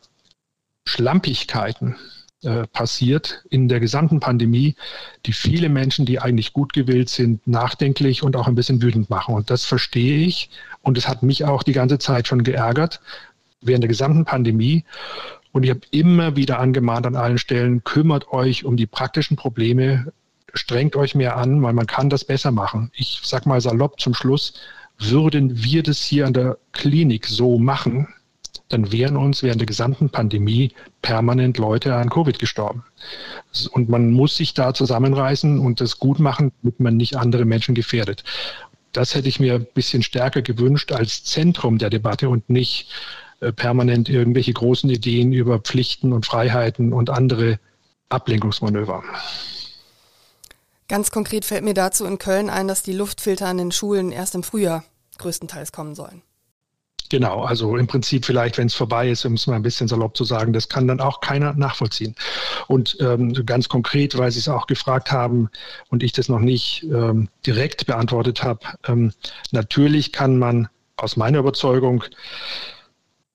Schlampigkeiten 0.84 1.96
äh, 2.42 2.66
passiert 2.66 3.44
in 3.50 3.68
der 3.68 3.78
gesamten 3.78 4.18
Pandemie, 4.18 4.74
die 5.26 5.32
viele 5.32 5.68
Menschen, 5.68 6.06
die 6.06 6.18
eigentlich 6.18 6.52
gut 6.52 6.72
gewählt 6.72 7.08
sind, 7.08 7.46
nachdenklich 7.46 8.22
und 8.22 8.34
auch 8.36 8.48
ein 8.48 8.56
bisschen 8.56 8.82
wütend 8.82 9.10
machen. 9.10 9.34
Und 9.34 9.48
das 9.50 9.64
verstehe 9.64 10.26
ich. 10.26 10.50
Und 10.82 10.98
es 10.98 11.06
hat 11.06 11.22
mich 11.22 11.44
auch 11.44 11.62
die 11.62 11.72
ganze 11.72 11.98
Zeit 11.98 12.26
schon 12.26 12.42
geärgert 12.42 13.00
während 13.60 13.84
der 13.84 13.88
gesamten 13.88 14.24
Pandemie. 14.24 14.84
Und 15.52 15.62
ich 15.62 15.70
habe 15.70 15.82
immer 15.92 16.34
wieder 16.34 16.58
angemahnt 16.58 17.06
an 17.06 17.14
allen 17.14 17.38
Stellen, 17.38 17.84
kümmert 17.84 18.32
euch 18.32 18.64
um 18.64 18.76
die 18.76 18.86
praktischen 18.86 19.36
Probleme, 19.36 20.12
strengt 20.54 20.96
euch 20.96 21.14
mehr 21.14 21.36
an, 21.36 21.62
weil 21.62 21.74
man 21.74 21.86
kann 21.86 22.10
das 22.10 22.24
besser 22.24 22.50
machen. 22.50 22.90
Ich 22.94 23.20
sage 23.22 23.48
mal 23.48 23.60
salopp 23.60 24.00
zum 24.00 24.14
Schluss, 24.14 24.54
würden 24.98 25.62
wir 25.62 25.82
das 25.82 26.02
hier 26.02 26.26
an 26.26 26.32
der 26.32 26.58
Klinik 26.72 27.26
so 27.26 27.58
machen, 27.58 28.08
dann 28.72 28.90
wären 28.90 29.16
uns 29.16 29.42
während 29.42 29.60
der 29.60 29.66
gesamten 29.66 30.10
Pandemie 30.10 30.72
permanent 31.02 31.58
Leute 31.58 31.94
an 31.94 32.10
Covid 32.10 32.38
gestorben. 32.38 32.84
Und 33.72 33.88
man 33.88 34.10
muss 34.10 34.36
sich 34.36 34.54
da 34.54 34.72
zusammenreißen 34.72 35.58
und 35.58 35.80
das 35.80 35.98
gut 35.98 36.18
machen, 36.18 36.52
damit 36.62 36.80
man 36.80 36.96
nicht 36.96 37.16
andere 37.16 37.44
Menschen 37.44 37.74
gefährdet. 37.74 38.24
Das 38.92 39.14
hätte 39.14 39.28
ich 39.28 39.40
mir 39.40 39.54
ein 39.54 39.66
bisschen 39.74 40.02
stärker 40.02 40.42
gewünscht 40.42 40.92
als 40.92 41.24
Zentrum 41.24 41.78
der 41.78 41.90
Debatte 41.90 42.28
und 42.28 42.48
nicht 42.50 42.90
äh, 43.40 43.52
permanent 43.52 44.08
irgendwelche 44.08 44.52
großen 44.52 44.88
Ideen 44.90 45.32
über 45.32 45.58
Pflichten 45.58 46.12
und 46.12 46.26
Freiheiten 46.26 46.92
und 46.92 47.10
andere 47.10 47.58
Ablenkungsmanöver. 48.08 49.02
Ganz 50.88 51.10
konkret 51.10 51.44
fällt 51.44 51.64
mir 51.64 51.74
dazu 51.74 52.04
in 52.04 52.18
Köln 52.18 52.50
ein, 52.50 52.68
dass 52.68 52.82
die 52.82 52.92
Luftfilter 52.92 53.46
an 53.46 53.58
den 53.58 53.72
Schulen 53.72 54.12
erst 54.12 54.34
im 54.34 54.42
Frühjahr 54.42 54.84
größtenteils 55.18 55.72
kommen 55.72 55.94
sollen. 55.94 56.22
Genau, 57.12 57.42
also 57.42 57.76
im 57.76 57.86
Prinzip 57.86 58.24
vielleicht, 58.24 58.56
wenn 58.56 58.68
es 58.68 58.74
vorbei 58.74 59.10
ist, 59.10 59.26
um 59.26 59.34
es 59.34 59.46
mal 59.46 59.56
ein 59.56 59.62
bisschen 59.62 59.86
salopp 59.86 60.16
zu 60.16 60.24
sagen, 60.24 60.54
das 60.54 60.70
kann 60.70 60.88
dann 60.88 60.98
auch 60.98 61.20
keiner 61.20 61.52
nachvollziehen. 61.52 62.14
Und 62.68 62.96
ähm, 63.00 63.34
ganz 63.44 63.68
konkret, 63.68 64.16
weil 64.16 64.30
Sie 64.30 64.38
es 64.38 64.48
auch 64.48 64.66
gefragt 64.66 65.12
haben 65.12 65.50
und 65.90 66.02
ich 66.02 66.12
das 66.12 66.30
noch 66.30 66.38
nicht 66.38 66.84
ähm, 66.84 67.28
direkt 67.44 67.84
beantwortet 67.84 68.42
habe, 68.42 68.60
ähm, 68.88 69.12
natürlich 69.50 70.12
kann 70.12 70.38
man 70.38 70.70
aus 70.96 71.18
meiner 71.18 71.40
Überzeugung 71.40 72.02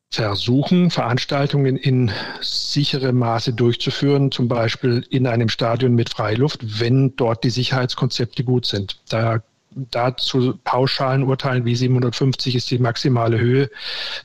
versuchen, 0.10 0.90
Veranstaltungen 0.90 1.78
in 1.78 2.10
sicherem 2.42 3.20
Maße 3.20 3.54
durchzuführen, 3.54 4.32
zum 4.32 4.48
Beispiel 4.48 5.06
in 5.12 5.28
einem 5.28 5.50
Stadion 5.50 5.94
mit 5.94 6.10
Freiluft, 6.10 6.80
wenn 6.80 7.16
dort 7.16 7.44
die 7.44 7.52
Sicherheitskonzepte 7.52 8.44
gut 8.44 8.66
sind. 8.66 8.98
Da 9.10 9.44
dazu 9.92 10.58
pauschalen 10.64 11.24
Urteilen 11.24 11.66
wie 11.66 11.76
750 11.76 12.56
ist 12.56 12.72
die 12.72 12.80
maximale 12.80 13.40
Höhe 13.40 13.70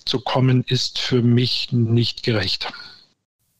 zu 0.04 0.20
kommen, 0.20 0.64
ist 0.66 0.98
für 0.98 1.22
mich 1.22 1.72
nicht 1.72 2.22
gerecht. 2.22 2.72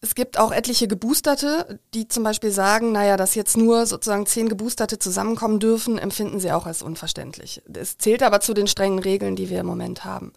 Es 0.04 0.16
gibt 0.16 0.36
auch 0.36 0.50
etliche 0.50 0.88
Geboosterte, 0.88 1.78
die 1.94 2.08
zum 2.08 2.24
Beispiel 2.24 2.50
sagen, 2.50 2.90
naja, 2.90 3.16
dass 3.16 3.36
jetzt 3.36 3.56
nur 3.56 3.86
sozusagen 3.86 4.26
zehn 4.26 4.48
Geboosterte 4.48 4.98
zusammenkommen 4.98 5.60
dürfen, 5.60 5.96
empfinden 5.96 6.40
sie 6.40 6.50
auch 6.50 6.66
als 6.66 6.82
unverständlich. 6.82 7.62
Es 7.72 7.98
zählt 7.98 8.24
aber 8.24 8.40
zu 8.40 8.52
den 8.52 8.66
strengen 8.66 8.98
Regeln, 8.98 9.36
die 9.36 9.48
wir 9.48 9.60
im 9.60 9.66
Moment 9.66 10.04
haben. 10.04 10.32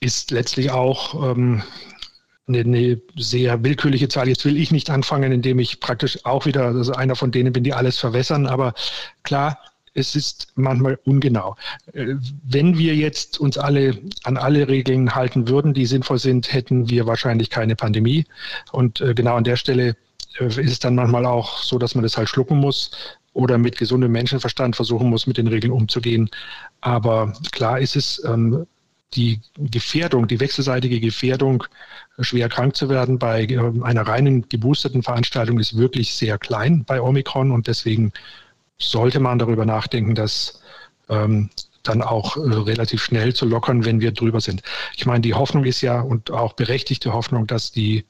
Ist 0.00 0.32
letztlich 0.32 0.72
auch 0.72 1.30
ähm, 1.30 1.62
eine, 2.48 2.58
eine, 2.58 3.00
sehr 3.16 3.62
willkürliche 3.62 4.08
Zahl. 4.08 4.28
Jetzt 4.28 4.44
will 4.44 4.56
ich 4.56 4.72
nicht 4.72 4.90
anfangen, 4.90 5.30
indem 5.30 5.60
ich 5.60 5.78
praktisch 5.78 6.24
auch 6.24 6.44
wieder 6.44 6.64
also 6.64 6.92
einer 6.94 7.14
von 7.14 7.30
denen 7.30 7.52
bin, 7.52 7.62
die 7.62 7.72
alles 7.72 7.98
verwässern. 7.98 8.48
Aber 8.48 8.74
klar, 9.22 9.58
es 9.94 10.16
ist 10.16 10.48
manchmal 10.54 10.98
ungenau. 11.04 11.56
Äh, 11.92 12.14
wenn 12.44 12.78
wir 12.78 12.94
jetzt 12.94 13.40
uns 13.40 13.58
alle 13.58 13.98
an 14.24 14.36
alle 14.36 14.68
Regeln 14.68 15.14
halten 15.14 15.48
würden, 15.48 15.74
die 15.74 15.86
sinnvoll 15.86 16.18
sind, 16.18 16.52
hätten 16.52 16.88
wir 16.88 17.06
wahrscheinlich 17.06 17.50
keine 17.50 17.76
Pandemie. 17.76 18.24
Und 18.72 19.00
äh, 19.00 19.14
genau 19.14 19.36
an 19.36 19.44
der 19.44 19.56
Stelle 19.56 19.96
äh, 20.38 20.46
ist 20.46 20.58
es 20.58 20.78
dann 20.78 20.94
manchmal 20.94 21.26
auch 21.26 21.58
so, 21.58 21.78
dass 21.78 21.94
man 21.94 22.02
das 22.02 22.16
halt 22.16 22.28
schlucken 22.28 22.58
muss 22.58 22.90
oder 23.34 23.58
mit 23.58 23.78
gesundem 23.78 24.12
Menschenverstand 24.12 24.76
versuchen 24.76 25.08
muss, 25.08 25.26
mit 25.26 25.38
den 25.38 25.46
Regeln 25.46 25.72
umzugehen. 25.72 26.30
Aber 26.80 27.32
klar 27.50 27.80
ist 27.80 27.96
es, 27.96 28.22
ähm, 28.24 28.66
die 29.14 29.40
Gefährdung, 29.58 30.26
die 30.26 30.40
wechselseitige 30.40 31.00
Gefährdung, 31.00 31.64
schwer 32.20 32.48
krank 32.48 32.76
zu 32.76 32.88
werden 32.88 33.18
bei 33.18 33.46
einer 33.82 34.06
reinen 34.06 34.48
geboosterten 34.48 35.02
Veranstaltung 35.02 35.58
ist 35.58 35.76
wirklich 35.76 36.14
sehr 36.14 36.38
klein 36.38 36.84
bei 36.84 37.00
Omikron 37.00 37.50
und 37.50 37.66
deswegen 37.66 38.12
sollte 38.82 39.20
man 39.20 39.38
darüber 39.38 39.64
nachdenken, 39.64 40.14
das 40.14 40.60
ähm, 41.08 41.50
dann 41.82 42.02
auch 42.02 42.36
äh, 42.36 42.40
relativ 42.40 43.02
schnell 43.02 43.34
zu 43.34 43.46
lockern, 43.46 43.84
wenn 43.84 44.00
wir 44.00 44.12
drüber 44.12 44.40
sind. 44.40 44.62
Ich 44.96 45.06
meine, 45.06 45.20
die 45.20 45.34
Hoffnung 45.34 45.64
ist 45.64 45.80
ja 45.80 46.00
und 46.00 46.30
auch 46.30 46.52
berechtigte 46.52 47.12
Hoffnung, 47.12 47.46
dass 47.46 47.72
die, 47.72 48.04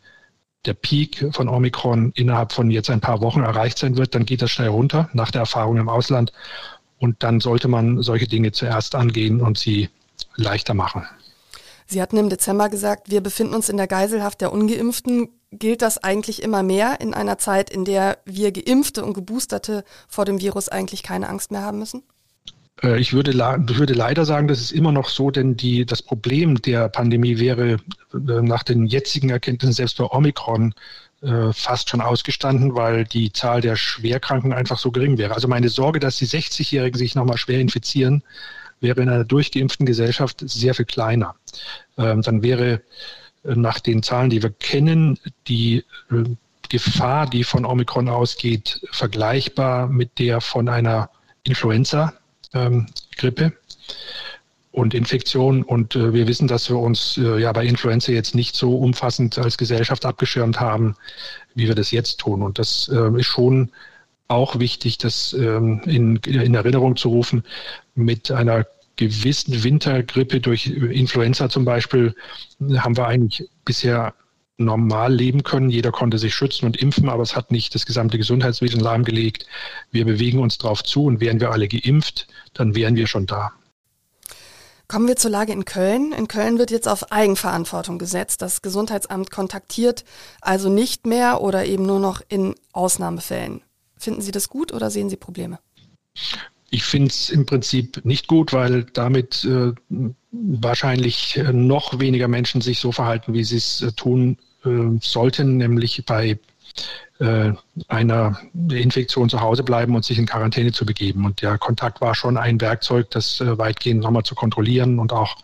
der 0.66 0.75
Peak 0.75 1.27
von 1.33 1.49
Omikron 1.49 2.12
innerhalb 2.14 2.53
von 2.53 2.70
jetzt 2.70 2.91
ein 2.91 3.01
paar 3.01 3.20
Wochen 3.20 3.43
erreicht 3.43 3.79
sein 3.79 3.97
wird. 3.97 4.14
Dann 4.14 4.27
geht 4.27 4.43
das 4.43 4.51
schnell 4.51 4.68
runter 4.68 5.09
nach 5.12 5.31
der 5.31 5.41
Erfahrung 5.41 5.79
im 5.79 5.89
Ausland. 5.89 6.33
Und 6.99 7.23
dann 7.23 7.41
sollte 7.41 7.66
man 7.66 8.01
solche 8.03 8.29
Dinge 8.29 8.53
zuerst 8.53 8.95
angehen 8.95 9.41
und 9.41 9.59
sie 9.59 9.89
leichter 10.37 10.75
machen. 10.75 11.05
Sie 11.93 12.01
hatten 12.01 12.16
im 12.16 12.30
Dezember 12.30 12.70
gesagt, 12.70 13.11
wir 13.11 13.20
befinden 13.20 13.55
uns 13.55 13.68
in 13.68 13.76
der 13.76 13.86
Geiselhaft 13.86 14.40
der 14.40 14.51
Ungeimpften. 14.51 15.28
Gilt 15.51 15.82
das 15.82 16.03
eigentlich 16.03 16.43
immer 16.43 16.62
mehr 16.62 17.03
in 17.03 17.12
einer 17.12 17.36
Zeit, 17.36 17.68
in 17.68 17.84
der 17.84 18.16
wir 18.24 18.51
Geimpfte 18.51 19.05
und 19.05 19.12
Geboosterte 19.12 19.84
vor 20.09 20.24
dem 20.24 20.40
Virus 20.40 20.70
eigentlich 20.70 21.03
keine 21.03 21.28
Angst 21.28 21.51
mehr 21.51 21.61
haben 21.61 21.78
müssen? 21.78 22.03
Äh, 22.82 22.99
ich 22.99 23.12
würde, 23.12 23.34
würde 23.34 23.93
leider 23.93 24.24
sagen, 24.24 24.49
das 24.49 24.62
ist 24.62 24.72
immer 24.72 24.90
noch 24.90 25.11
so, 25.11 25.30
denn 25.30 25.55
die, 25.55 25.84
das 25.84 26.01
Problem 26.01 26.62
der 26.62 26.88
Pandemie 26.88 27.38
wäre 27.38 27.72
äh, 27.72 27.78
nach 28.14 28.62
den 28.62 28.86
jetzigen 28.86 29.28
Erkenntnissen 29.28 29.74
selbst 29.74 29.99
bei 29.99 30.05
Omikron 30.05 30.72
äh, 31.20 31.53
fast 31.53 31.90
schon 31.90 32.01
ausgestanden, 32.01 32.74
weil 32.74 33.05
die 33.05 33.34
Zahl 33.34 33.61
der 33.61 33.76
Schwerkranken 33.76 34.55
einfach 34.55 34.78
so 34.78 34.90
gering 34.90 35.18
wäre. 35.18 35.34
Also 35.34 35.47
meine 35.47 35.68
Sorge, 35.68 36.01
dass 36.01 36.16
die 36.16 36.26
60-Jährigen 36.26 36.97
sich 36.99 37.14
nochmal 37.14 37.36
schwer 37.36 37.61
infizieren, 37.61 38.22
wäre 38.83 39.01
in 39.01 39.09
einer 39.09 39.24
durchgeimpften 39.24 39.87
Gesellschaft 39.87 40.43
sehr 40.45 40.74
viel 40.74 40.85
kleiner. 40.85 41.35
Ähm, 41.97 42.22
dann 42.22 42.43
wäre 42.43 42.83
nach 43.45 43.80
den 43.80 44.03
Zahlen, 44.03 44.30
die 44.30 44.43
wir 44.43 44.51
kennen, 44.51 45.18
die 45.49 45.85
Gefahr, 46.68 47.28
die 47.28 47.45
von 47.45 47.64
Omikron 47.64 48.09
ausgeht, 48.09 48.80
vergleichbar 48.93 49.89
mit 49.89 50.18
der 50.18 50.41
von 50.41 50.68
einer 50.68 51.11
Influenza 51.43 52.14
ähm, 52.55 52.87
und 54.70 54.95
Infektion. 54.95 55.62
Und 55.62 55.97
äh, 55.97 56.14
wir 56.14 56.26
wissen, 56.26 56.49
dass 56.49 56.70
wir 56.70 56.78
uns 56.78 57.18
äh, 57.18 57.39
ja 57.41 57.53
bei 57.53 57.66
Influenza 57.66 58.11
jetzt 58.12 58.35
nicht 58.35 58.57
so 58.57 58.78
umfassend 58.78 59.39
als 59.39 59.59
Gesellschaft 59.59 60.07
abgeschirmt 60.07 60.61
haben, 60.61 60.97
wie 61.55 61.68
wir 61.68 61.74
das 61.74 61.91
jetzt 61.91 62.18
tun. 62.20 62.43
Und 62.43 62.59
das 62.59 62.89
äh, 62.89 63.20
ist 63.20 63.26
schon 63.26 63.70
auch 64.33 64.59
wichtig, 64.59 64.99
das 64.99 65.33
ähm, 65.35 65.83
in, 65.85 66.16
in 66.16 66.55
Erinnerung 66.55 66.97
zu 66.97 67.09
rufen. 67.09 67.45
Mit 67.95 68.30
einer 68.30 68.66
gewissen 68.97 69.62
Wintergrippe 69.64 70.41
durch 70.41 70.66
Influenza 70.66 71.49
zum 71.49 71.64
Beispiel 71.64 72.14
haben 72.76 72.97
wir 72.97 73.07
eigentlich 73.07 73.49
bisher 73.64 74.14
normal 74.59 75.12
leben 75.12 75.43
können. 75.43 75.70
Jeder 75.70 75.91
konnte 75.91 76.18
sich 76.18 76.35
schützen 76.35 76.66
und 76.66 76.76
impfen, 76.76 77.09
aber 77.09 77.22
es 77.22 77.35
hat 77.35 77.51
nicht 77.51 77.74
das 77.74 77.87
gesamte 77.87 78.18
Gesundheitswesen 78.18 78.80
lahmgelegt. 78.80 79.47
Wir 79.91 80.05
bewegen 80.05 80.39
uns 80.39 80.59
darauf 80.59 80.83
zu 80.83 81.05
und 81.05 81.20
wären 81.20 81.41
wir 81.41 81.51
alle 81.51 81.68
geimpft, 81.68 82.28
dann 82.55 82.74
wären 82.74 82.97
wir 82.97 83.07
schon 83.07 83.26
da. 83.26 83.53
Kommen 84.89 85.09
wir 85.09 85.16
zur 85.16 85.30
Lage 85.30 85.53
in 85.53 85.64
Köln. 85.64 86.12
In 86.12 86.28
Köln 86.28 86.59
wird 86.59 86.70
jetzt 86.70 86.87
auf 86.87 87.12
Eigenverantwortung 87.12 87.99
gesetzt. 87.99 88.43
Das 88.43 88.61
Gesundheitsamt 88.61 89.30
kontaktiert 89.30 90.05
also 90.43 90.68
nicht 90.68 91.07
mehr 91.07 91.41
oder 91.41 91.64
eben 91.64 91.87
nur 91.87 91.99
noch 91.99 92.20
in 92.28 92.55
Ausnahmefällen. 92.72 93.62
Finden 94.03 94.20
Sie 94.20 94.32
das 94.32 94.48
gut 94.48 94.72
oder 94.72 94.90
sehen 94.90 95.09
Sie 95.09 95.16
Probleme? 95.16 95.61
Ich 96.70 96.82
finde 96.82 97.09
es 97.09 97.30
im 97.30 97.46
Prinzip 97.46 98.05
nicht 98.05 98.26
gut, 98.26 98.53
weil 98.53 98.82
damit 98.82 99.44
äh, 99.44 99.72
wahrscheinlich 100.32 101.36
äh, 101.36 101.53
noch 101.53 102.00
weniger 102.00 102.26
Menschen 102.26 102.61
sich 102.61 102.80
so 102.80 102.90
verhalten, 102.90 103.32
wie 103.32 103.44
sie 103.44 103.59
es 103.59 103.80
äh, 103.80 103.92
tun 103.92 104.38
äh, 104.64 104.98
sollten, 105.00 105.59
nämlich 105.59 106.05
bei 106.05 106.40
äh, 107.20 107.53
einer 107.86 108.40
Infektion 108.72 109.28
zu 109.28 109.40
Hause 109.40 109.62
bleiben 109.62 109.94
und 109.94 110.05
sich 110.05 110.18
in 110.18 110.26
Quarantäne 110.26 110.72
zu 110.72 110.84
begeben. 110.84 111.24
Und 111.24 111.40
der 111.40 111.57
Kontakt 111.59 112.00
war 112.00 112.16
schon 112.16 112.36
ein 112.36 112.61
Werkzeug, 112.61 113.09
das 113.11 113.40
äh, 113.40 113.57
weitgehend 113.57 114.03
nochmal 114.03 114.24
zu 114.24 114.34
kontrollieren 114.34 114.98
und 114.98 115.12
auch 115.12 115.36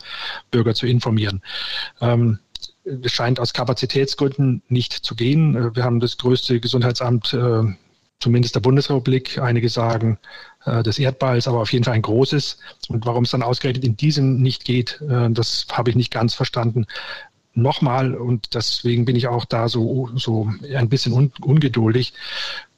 Bürger 0.50 0.74
zu 0.74 0.88
informieren. 0.88 1.42
Ähm, 2.00 2.40
es 2.84 3.12
scheint 3.12 3.38
aus 3.38 3.52
Kapazitätsgründen 3.52 4.62
nicht 4.68 4.94
zu 4.94 5.14
gehen. 5.14 5.76
Wir 5.76 5.84
haben 5.84 6.00
das 6.00 6.16
größte 6.16 6.58
Gesundheitsamt 6.58 7.36
zumindest 8.20 8.54
der 8.54 8.60
Bundesrepublik. 8.60 9.38
Einige 9.38 9.68
sagen 9.68 10.18
des 10.66 10.98
Erdballs, 10.98 11.48
aber 11.48 11.60
auf 11.60 11.72
jeden 11.72 11.84
Fall 11.84 11.94
ein 11.94 12.02
großes. 12.02 12.58
Und 12.88 13.06
warum 13.06 13.24
es 13.24 13.30
dann 13.30 13.42
ausgerechnet 13.42 13.84
in 13.84 13.96
diesem 13.96 14.42
nicht 14.42 14.64
geht, 14.64 15.00
das 15.30 15.66
habe 15.72 15.90
ich 15.90 15.96
nicht 15.96 16.12
ganz 16.12 16.34
verstanden 16.34 16.86
nochmal, 17.54 18.14
und 18.14 18.54
deswegen 18.54 19.04
bin 19.04 19.16
ich 19.16 19.28
auch 19.28 19.44
da 19.44 19.68
so, 19.68 20.10
so 20.14 20.48
ein 20.74 20.88
bisschen 20.88 21.12
un, 21.12 21.32
ungeduldig, 21.40 22.12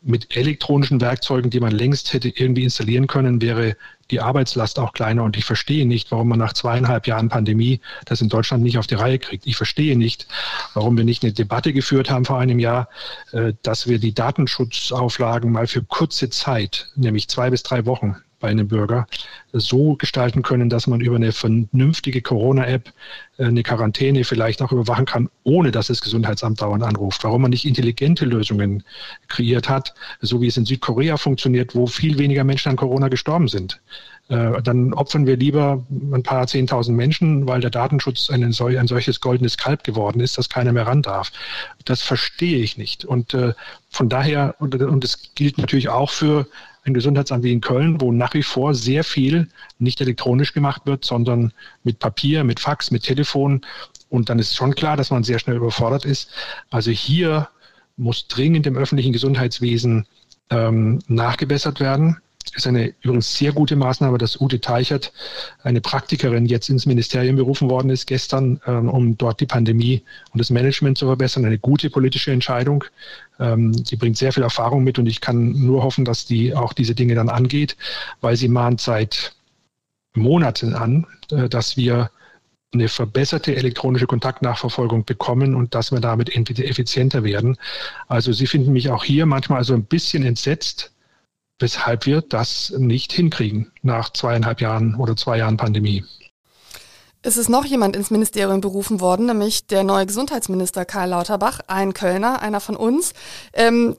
mit 0.03 0.37
elektronischen 0.37 1.01
Werkzeugen, 1.01 1.51
die 1.51 1.61
man 1.61 1.73
längst 1.73 2.13
hätte 2.13 2.29
irgendwie 2.29 2.65
installieren 2.65 3.07
können, 3.07 3.41
wäre 3.43 3.77
die 4.11 4.21
Arbeitslast 4.21 4.79
auch 4.79 4.93
kleiner. 4.93 5.25
Und 5.25 5.37
ich 5.37 5.45
verstehe 5.45 5.87
nicht, 5.87 6.11
warum 6.11 6.29
man 6.29 6.39
nach 6.39 6.53
zweieinhalb 6.53 7.07
Jahren 7.07 7.29
Pandemie 7.29 7.81
das 8.07 8.21
in 8.21 8.29
Deutschland 8.29 8.63
nicht 8.63 8.79
auf 8.79 8.87
die 8.87 8.95
Reihe 8.95 9.19
kriegt. 9.19 9.47
Ich 9.47 9.57
verstehe 9.57 9.97
nicht, 9.97 10.27
warum 10.75 10.97
wir 10.97 11.05
nicht 11.05 11.23
eine 11.23 11.33
Debatte 11.33 11.73
geführt 11.73 12.11
haben 12.11 12.25
vor 12.25 12.39
einem 12.39 12.59
Jahr, 12.59 12.89
äh, 13.33 13.53
dass 13.63 13.87
wir 13.87 13.99
die 13.99 14.15
Datenschutzauflagen 14.15 15.53
mal 15.53 15.67
für 15.67 15.83
kurze 15.83 16.31
Zeit, 16.31 16.89
nämlich 16.97 17.29
zwei 17.29 17.51
bis 17.51 17.63
drei 17.63 17.87
Wochen, 17.87 18.17
bei 18.41 18.49
einem 18.49 18.69
Bürger 18.69 19.07
so 19.53 19.95
gestalten 19.95 20.43
können, 20.43 20.69
dass 20.69 20.87
man 20.87 21.01
über 21.01 21.17
eine 21.17 21.33
vernünftige 21.33 22.23
Corona-App 22.23 22.93
äh, 23.39 23.45
eine 23.45 23.63
Quarantäne 23.63 24.25
vielleicht 24.25 24.63
auch 24.63 24.73
überwachen 24.73 25.07
kann, 25.07 25.29
ohne 25.45 25.71
dass 25.71 25.89
das 25.89 26.01
Gesundheitsamt 26.01 26.61
dauernd 26.61 26.83
anruft. 26.83 27.23
Warum 27.23 27.43
man 27.43 27.51
nicht 27.51 27.65
intelligente 27.65 28.25
Lösungen 28.25 28.83
kreiert 29.29 29.69
hat, 29.69 29.95
so 30.21 30.41
wie 30.41 30.49
es 30.49 30.57
in 30.57 30.65
Südkorea 30.65 31.17
funktioniert, 31.17 31.75
wo 31.75 31.87
viel 31.87 32.19
weniger 32.19 32.45
Menschen 32.45 32.71
an 32.71 32.77
Corona 32.77 33.09
gestorben 33.09 33.49
sind. 33.49 33.81
Äh, 34.31 34.63
dann 34.63 34.95
opfern 34.95 35.27
wir 35.27 35.37
lieber 35.37 35.85
ein 35.91 36.23
paar 36.23 36.47
zehntausend 36.47 36.97
Menschen, 36.97 37.49
weil 37.49 37.61
der 37.61 37.71
Datenschutz 37.71 38.31
ein, 38.31 38.45
ein 38.45 38.53
solches 38.87 39.21
goldenes 39.21 39.57
Kalb 39.57 39.83
geworden 39.83 40.21
ist, 40.21 40.39
dass 40.39 40.49
keiner 40.49 40.73
mehr 40.73 40.87
ran 40.87 41.03
darf. 41.03 41.33
Das 41.85 42.03
verstehe 42.03 42.59
ich 42.59 42.79
nicht. 42.79 43.05
Und 43.05 43.35
äh, 43.35 43.55
von 43.91 44.09
daher, 44.09 44.55
und, 44.61 44.75
und 44.81 45.03
das 45.03 45.35
gilt 45.35 45.59
natürlich 45.59 45.89
auch 45.89 46.11
für 46.11 46.47
ein 46.85 46.95
Gesundheitsamt 46.95 47.45
wie 47.45 47.53
in 47.53 47.61
Köln, 47.61 48.01
wo 48.01 48.13
nach 48.13 48.35
wie 48.35 48.43
vor 48.43 48.75
sehr 48.75 49.05
viel 49.05 49.49
nicht 49.79 50.01
elektronisch 50.01 50.53
gemacht 50.53 50.83
wird, 50.87 51.05
sondern 51.05 51.53
mit 51.85 51.99
Papier, 51.99 52.45
mit 52.45 52.61
Fax, 52.61 52.91
mit 52.91 53.03
Telefon. 53.03 53.61
Und 54.09 54.29
dann 54.29 54.39
ist 54.39 54.57
schon 54.57 54.75
klar, 54.75 54.97
dass 54.97 55.11
man 55.11 55.23
sehr 55.23 55.39
schnell 55.39 55.57
überfordert 55.57 56.05
ist. 56.05 56.31
Also 56.71 56.91
hier 56.91 57.49
muss 57.97 58.29
dringend 58.29 58.67
im 58.67 58.77
öffentlichen 58.77 59.13
Gesundheitswesen 59.13 60.07
ähm, 60.51 61.01
nachgebessert 61.07 61.81
werden 61.81 62.21
ist 62.55 62.67
eine 62.67 62.95
übrigens 63.03 63.35
sehr 63.37 63.53
gute 63.53 63.77
Maßnahme, 63.77 64.19
dass 64.19 64.41
Ute 64.41 64.61
Teichert, 64.61 65.13
eine 65.63 65.81
Praktikerin, 65.81 66.47
jetzt 66.47 66.69
ins 66.69 66.87
Ministerium 66.87 67.37
berufen 67.37 67.71
worden 67.71 67.91
ist 67.91 68.07
gestern, 68.07 68.61
ähm, 68.67 68.89
um 68.89 69.17
dort 69.17 69.41
die 69.41 69.47
Pandemie 69.47 70.03
und 70.33 70.39
das 70.39 70.51
Management 70.51 70.99
zu 70.99 71.07
verbessern. 71.07 71.45
Eine 71.45 71.59
gute 71.59 71.91
politische 71.91 72.33
Entscheidung. 72.33 72.85
Ähm, 73.39 73.73
die 73.73 73.97
bringt 73.97 74.17
sehr 74.17 74.33
viel 74.33 74.43
Erfahrung 74.43 74.85
mit 74.85 74.99
und 74.99 75.07
ich 75.07 75.21
kann 75.21 75.53
nur 75.53 75.83
hoffen, 75.83 76.05
dass 76.05 76.27
die 76.27 76.55
auch 76.55 76.73
diese 76.73 76.95
Dinge 76.95 77.15
dann 77.15 77.29
angeht, 77.29 77.77
weil 78.21 78.37
sie 78.37 78.49
mahnt 78.49 78.81
seit 78.81 79.35
Monaten 80.15 80.75
an, 80.75 81.07
äh, 81.31 81.49
dass 81.49 81.77
wir 81.77 82.11
eine 82.73 82.89
verbesserte 82.89 83.57
elektronische 83.57 84.07
Kontaktnachverfolgung 84.07 85.05
bekommen 85.05 85.55
und 85.55 85.75
dass 85.75 85.91
wir 85.91 86.01
damit 86.01 86.35
effizienter 86.35 87.25
werden. 87.25 87.57
Also 88.07 88.33
Sie 88.33 88.47
finden 88.47 88.73
mich 88.73 88.91
auch 88.91 89.03
hier 89.03 89.27
manchmal 89.27 89.59
also 89.59 89.75
ein 89.75 89.85
bisschen 89.85 90.25
entsetzt, 90.25 90.93
weshalb 91.61 92.07
wir 92.07 92.23
das 92.23 92.73
nicht 92.77 93.13
hinkriegen 93.13 93.73
nach 93.83 94.13
zweieinhalb 94.13 94.61
Jahren 94.61 94.95
oder 94.97 95.17
zwei 95.17 95.39
Jahren 95.39 95.57
Pandemie. 95.57 96.05
Es 97.23 97.37
ist 97.37 97.51
noch 97.51 97.67
jemand 97.67 97.97
ins 97.97 98.11
Ministerium 98.11 98.63
berufen 98.63 99.01
worden, 99.01 99.27
nämlich 99.27 99.67
der 99.67 99.85
neue 99.85 100.07
Gesundheitsminister 100.07 100.87
Karl 100.87 101.11
Lauterbach, 101.11 101.61
ein 101.67 101.93
Kölner, 101.93 102.41
einer 102.41 102.61
von 102.61 102.77
uns. 102.77 103.13
Ähm, 103.53 103.97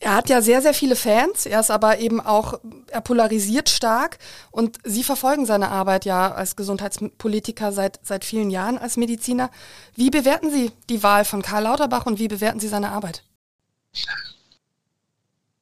er 0.00 0.16
hat 0.16 0.28
ja 0.28 0.42
sehr, 0.42 0.60
sehr 0.60 0.74
viele 0.74 0.96
Fans, 0.96 1.46
er 1.46 1.60
ist 1.60 1.70
aber 1.70 1.98
eben 2.00 2.20
auch, 2.20 2.58
er 2.88 3.00
polarisiert 3.00 3.70
stark 3.70 4.18
und 4.50 4.78
Sie 4.82 5.04
verfolgen 5.04 5.46
seine 5.46 5.70
Arbeit 5.70 6.04
ja 6.04 6.32
als 6.32 6.56
Gesundheitspolitiker 6.56 7.70
seit, 7.70 8.00
seit 8.02 8.24
vielen 8.24 8.50
Jahren 8.50 8.78
als 8.78 8.96
Mediziner. 8.96 9.48
Wie 9.94 10.10
bewerten 10.10 10.50
Sie 10.50 10.72
die 10.90 11.04
Wahl 11.04 11.24
von 11.24 11.40
Karl 11.40 11.62
Lauterbach 11.62 12.04
und 12.04 12.18
wie 12.18 12.26
bewerten 12.26 12.58
Sie 12.58 12.66
seine 12.66 12.90
Arbeit? 12.90 13.22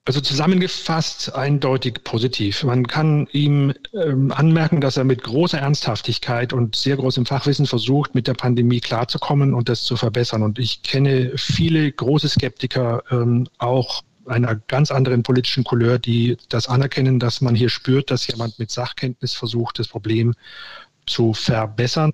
Also 0.07 0.23
zusammengefasst 0.23 1.35
eindeutig 1.35 2.03
positiv. 2.05 2.65
Man 2.65 2.87
kann 2.87 3.29
ihm 3.33 3.75
ähm, 3.93 4.33
anmerken, 4.33 4.81
dass 4.81 4.97
er 4.97 5.05
mit 5.05 5.23
großer 5.23 5.59
Ernsthaftigkeit 5.59 6.55
und 6.55 6.75
sehr 6.75 6.97
großem 6.97 7.27
Fachwissen 7.27 7.67
versucht, 7.67 8.15
mit 8.15 8.27
der 8.27 8.33
Pandemie 8.35 8.81
klarzukommen 8.81 9.53
und 9.53 9.69
das 9.69 9.83
zu 9.83 9.97
verbessern. 9.97 10.43
Und 10.43 10.59
ich 10.59 10.83
kenne 10.83 11.33
viele 11.37 11.93
große 11.93 12.31
Skeptiker, 12.31 13.03
ähm, 13.11 13.47
auch 13.59 14.03
einer 14.27 14.57
ganz 14.57 14.91
anderen 14.91 15.23
politischen 15.23 15.65
Couleur, 15.65 15.99
die 15.99 16.39
das 16.49 16.67
anerkennen, 16.67 17.19
dass 17.19 17.43
man 17.43 17.55
hier 17.55 17.69
spürt, 17.69 18.11
dass 18.11 18.27
jemand 18.27 18.59
mit 18.59 18.71
Sachkenntnis 18.71 19.35
versucht, 19.35 19.79
das 19.79 19.89
Problem 19.89 20.35
zu 21.07 21.35
verbessern. 21.35 22.13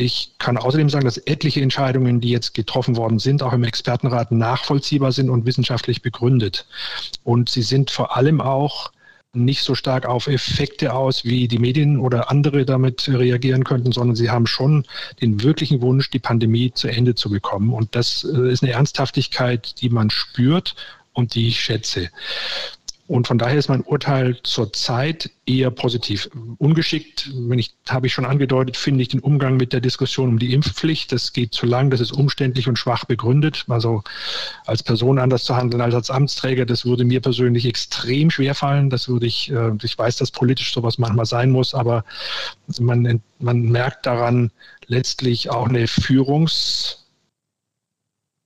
Ich 0.00 0.32
kann 0.38 0.56
außerdem 0.56 0.88
sagen, 0.88 1.04
dass 1.04 1.18
etliche 1.18 1.60
Entscheidungen, 1.60 2.22
die 2.22 2.30
jetzt 2.30 2.54
getroffen 2.54 2.96
worden 2.96 3.18
sind, 3.18 3.42
auch 3.42 3.52
im 3.52 3.64
Expertenrat 3.64 4.32
nachvollziehbar 4.32 5.12
sind 5.12 5.28
und 5.28 5.44
wissenschaftlich 5.44 6.00
begründet. 6.00 6.64
Und 7.22 7.50
sie 7.50 7.60
sind 7.60 7.90
vor 7.90 8.16
allem 8.16 8.40
auch 8.40 8.92
nicht 9.34 9.62
so 9.62 9.74
stark 9.74 10.06
auf 10.06 10.26
Effekte 10.26 10.94
aus, 10.94 11.26
wie 11.26 11.48
die 11.48 11.58
Medien 11.58 12.00
oder 12.00 12.30
andere 12.30 12.64
damit 12.64 13.10
reagieren 13.10 13.62
könnten, 13.64 13.92
sondern 13.92 14.16
sie 14.16 14.30
haben 14.30 14.46
schon 14.46 14.86
den 15.20 15.42
wirklichen 15.42 15.82
Wunsch, 15.82 16.08
die 16.08 16.18
Pandemie 16.18 16.72
zu 16.72 16.88
Ende 16.88 17.14
zu 17.14 17.28
bekommen. 17.28 17.74
Und 17.74 17.94
das 17.94 18.24
äh, 18.24 18.50
ist 18.50 18.62
eine 18.62 18.72
Ernsthaftigkeit, 18.72 19.82
die 19.82 19.90
man 19.90 20.08
spürt 20.08 20.76
und 21.12 21.34
die 21.34 21.48
ich 21.48 21.60
schätze. 21.60 22.08
Und 23.10 23.26
von 23.26 23.38
daher 23.38 23.58
ist 23.58 23.68
mein 23.68 23.80
Urteil 23.80 24.36
zurzeit 24.44 25.30
eher 25.44 25.72
positiv. 25.72 26.30
Ungeschickt, 26.58 27.28
wenn 27.34 27.58
ich, 27.58 27.74
habe 27.88 28.06
ich 28.06 28.12
schon 28.12 28.24
angedeutet, 28.24 28.76
finde 28.76 29.02
ich 29.02 29.08
den 29.08 29.18
Umgang 29.18 29.56
mit 29.56 29.72
der 29.72 29.80
Diskussion 29.80 30.28
um 30.28 30.38
die 30.38 30.54
Impfpflicht. 30.54 31.10
Das 31.10 31.32
geht 31.32 31.52
zu 31.52 31.66
lang, 31.66 31.90
das 31.90 31.98
ist 31.98 32.12
umständlich 32.12 32.68
und 32.68 32.78
schwach 32.78 33.04
begründet. 33.06 33.64
Also 33.66 34.04
als 34.64 34.84
Person 34.84 35.18
anders 35.18 35.42
zu 35.42 35.56
handeln 35.56 35.80
als 35.80 35.96
als 35.96 36.08
Amtsträger, 36.08 36.66
das 36.66 36.84
würde 36.84 37.04
mir 37.04 37.20
persönlich 37.20 37.66
extrem 37.66 38.30
schwer 38.30 38.54
fallen. 38.54 38.90
Das 38.90 39.08
würde 39.08 39.26
ich, 39.26 39.50
äh, 39.50 39.72
ich 39.82 39.98
weiß, 39.98 40.14
dass 40.14 40.30
politisch 40.30 40.72
sowas 40.72 40.96
manchmal 40.98 41.26
sein 41.26 41.50
muss, 41.50 41.74
aber 41.74 42.04
man, 42.78 43.20
man 43.40 43.62
merkt 43.62 44.06
daran 44.06 44.52
letztlich 44.86 45.50
auch 45.50 45.68
eine 45.68 45.86
Führungs- 45.88 46.99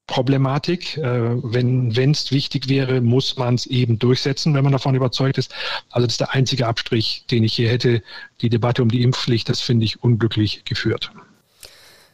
Problematik. 0.07 0.98
Äh, 0.98 1.42
wenn 1.42 2.11
es 2.11 2.30
wichtig 2.30 2.68
wäre, 2.68 3.00
muss 3.00 3.36
man 3.36 3.55
es 3.55 3.66
eben 3.66 3.98
durchsetzen, 3.98 4.55
wenn 4.55 4.64
man 4.64 4.72
davon 4.72 4.94
überzeugt 4.94 5.38
ist. 5.38 5.55
Also 5.90 6.07
das 6.07 6.14
ist 6.14 6.20
der 6.20 6.34
einzige 6.34 6.66
Abstrich, 6.66 7.24
den 7.30 7.44
ich 7.44 7.55
hier 7.55 7.70
hätte. 7.70 8.02
Die 8.40 8.50
Debatte 8.50 8.82
um 8.82 8.90
die 8.90 9.02
Impfpflicht, 9.02 9.48
das 9.48 9.61
finde 9.61 9.86
ich 9.86 10.02
unglücklich 10.02 10.64
geführt. 10.64 11.11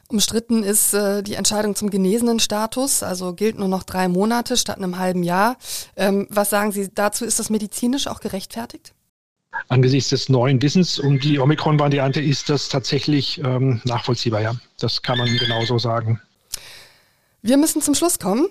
Umstritten 0.09 0.65
ist 0.65 0.93
äh, 0.93 1.23
die 1.23 1.35
Entscheidung 1.35 1.77
zum 1.77 1.89
genesenen 1.89 2.41
Status, 2.41 3.05
also 3.05 3.33
gilt 3.33 3.59
nur 3.59 3.69
noch 3.69 3.85
drei 3.85 4.09
Monate 4.09 4.57
statt 4.57 4.77
einem 4.77 4.99
halben 4.99 5.23
Jahr. 5.23 5.57
Ähm, 5.97 6.27
was 6.31 6.51
sagen 6.51 6.73
Sie 6.73 6.91
dazu? 6.93 7.25
Ist 7.25 7.39
das 7.39 7.49
medizinisch 7.49 8.09
auch 8.09 8.19
gerechtfertigt? 8.19 8.93
Angesichts 9.69 10.11
des 10.11 10.29
neuen 10.29 10.61
Wissens 10.63 10.99
um 10.99 11.21
die 11.21 11.39
Omikron-Variante 11.39 12.21
ist 12.21 12.49
das 12.49 12.69
tatsächlich 12.69 13.41
ähm, 13.45 13.81
nachvollziehbar, 13.85 14.41
ja. 14.41 14.55
Das 14.79 15.03
kann 15.03 15.19
man 15.19 15.29
genauso 15.37 15.79
sagen. 15.79 16.21
Wir 17.43 17.57
müssen 17.57 17.83
zum 17.83 17.95
Schluss 17.95 18.19
kommen. 18.19 18.49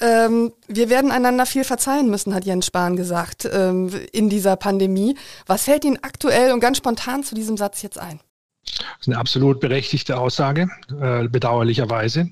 Ähm, 0.00 0.52
wir 0.68 0.90
werden 0.90 1.10
einander 1.10 1.46
viel 1.46 1.64
verzeihen 1.64 2.10
müssen, 2.10 2.34
hat 2.34 2.44
Jens 2.44 2.66
Spahn 2.66 2.96
gesagt, 2.96 3.48
ähm, 3.50 3.90
in 4.12 4.28
dieser 4.28 4.56
Pandemie. 4.56 5.16
Was 5.46 5.64
fällt 5.64 5.84
Ihnen 5.84 5.98
aktuell 6.02 6.52
und 6.52 6.60
ganz 6.60 6.78
spontan 6.78 7.24
zu 7.24 7.34
diesem 7.34 7.56
Satz 7.56 7.82
jetzt 7.82 7.98
ein? 7.98 8.20
Das 8.64 9.02
ist 9.02 9.08
eine 9.08 9.18
absolut 9.18 9.60
berechtigte 9.60 10.18
Aussage, 10.18 10.68
äh, 11.00 11.28
bedauerlicherweise. 11.28 12.30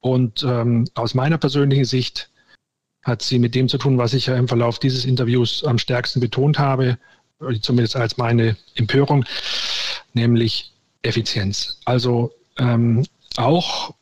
Und 0.00 0.42
ähm, 0.42 0.86
aus 0.94 1.14
meiner 1.14 1.38
persönlichen 1.38 1.84
Sicht 1.84 2.30
hat 3.02 3.22
sie 3.22 3.38
mit 3.38 3.54
dem 3.54 3.68
zu 3.68 3.78
tun, 3.78 3.98
was 3.98 4.14
ich 4.14 4.26
ja 4.26 4.36
im 4.36 4.48
Verlauf 4.48 4.78
dieses 4.78 5.04
Interviews 5.04 5.64
am 5.64 5.78
stärksten 5.78 6.20
betont 6.20 6.58
habe, 6.58 6.98
zumindest 7.60 7.96
als 7.96 8.16
meine 8.16 8.56
Empörung, 8.76 9.24
nämlich 10.14 10.72
Effizienz. 11.02 11.78
Also 11.84 12.32
ähm, 12.58 13.04
auch 13.36 13.94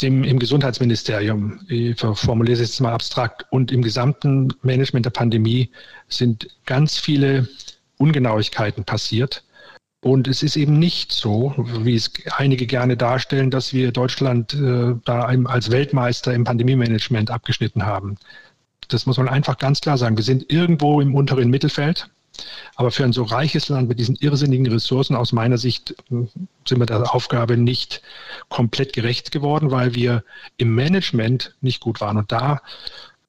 dem, 0.00 0.24
im 0.24 0.38
Gesundheitsministerium, 0.38 1.60
ich 1.68 1.98
formuliere 1.98 2.54
es 2.54 2.60
jetzt 2.60 2.80
mal 2.80 2.92
abstrakt, 2.92 3.46
und 3.50 3.72
im 3.72 3.82
gesamten 3.82 4.52
Management 4.62 5.06
der 5.06 5.10
Pandemie 5.10 5.70
sind 6.08 6.48
ganz 6.66 6.98
viele 6.98 7.48
Ungenauigkeiten 7.96 8.84
passiert. 8.84 9.44
Und 10.00 10.28
es 10.28 10.44
ist 10.44 10.56
eben 10.56 10.78
nicht 10.78 11.10
so, 11.10 11.54
wie 11.82 11.96
es 11.96 12.12
einige 12.36 12.66
gerne 12.66 12.96
darstellen, 12.96 13.50
dass 13.50 13.72
wir 13.72 13.90
Deutschland 13.90 14.54
äh, 14.54 14.94
da 15.04 15.22
als 15.22 15.70
Weltmeister 15.72 16.32
im 16.32 16.44
Pandemie-Management 16.44 17.32
abgeschnitten 17.32 17.84
haben. 17.84 18.16
Das 18.86 19.06
muss 19.06 19.16
man 19.16 19.28
einfach 19.28 19.58
ganz 19.58 19.80
klar 19.80 19.98
sagen. 19.98 20.16
Wir 20.16 20.24
sind 20.24 20.52
irgendwo 20.52 21.00
im 21.00 21.16
unteren 21.16 21.50
Mittelfeld. 21.50 22.08
Aber 22.76 22.90
für 22.90 23.04
ein 23.04 23.12
so 23.12 23.24
reiches 23.24 23.68
Land 23.68 23.88
mit 23.88 23.98
diesen 23.98 24.16
irrsinnigen 24.16 24.66
Ressourcen 24.66 25.16
aus 25.16 25.32
meiner 25.32 25.58
Sicht 25.58 25.90
äh, 26.10 26.26
sind 26.66 26.78
wir 26.78 26.86
der 26.86 27.14
Aufgabe 27.14 27.56
nicht 27.56 28.02
komplett 28.48 28.92
gerecht 28.92 29.32
geworden, 29.32 29.70
weil 29.70 29.94
wir 29.94 30.24
im 30.56 30.74
Management 30.74 31.54
nicht 31.60 31.80
gut 31.80 32.00
waren. 32.00 32.16
Und 32.16 32.30
da 32.30 32.60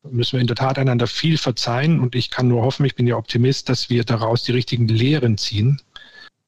müssen 0.04 0.34
wir 0.34 0.42
in 0.42 0.48
der 0.48 0.56
Tat 0.56 0.78
einander 0.78 1.08
viel 1.08 1.38
verzeihen. 1.38 2.00
Und 2.00 2.16
ich 2.16 2.30
kann 2.30 2.48
nur 2.48 2.62
hoffen, 2.62 2.86
ich 2.86 2.96
bin 2.96 3.08
ja 3.08 3.16
Optimist, 3.16 3.70
dass 3.70 3.90
wir 3.90 4.04
daraus 4.04 4.44
die 4.44 4.52
richtigen 4.52 4.88
Lehren 4.88 5.38
ziehen, 5.38 5.82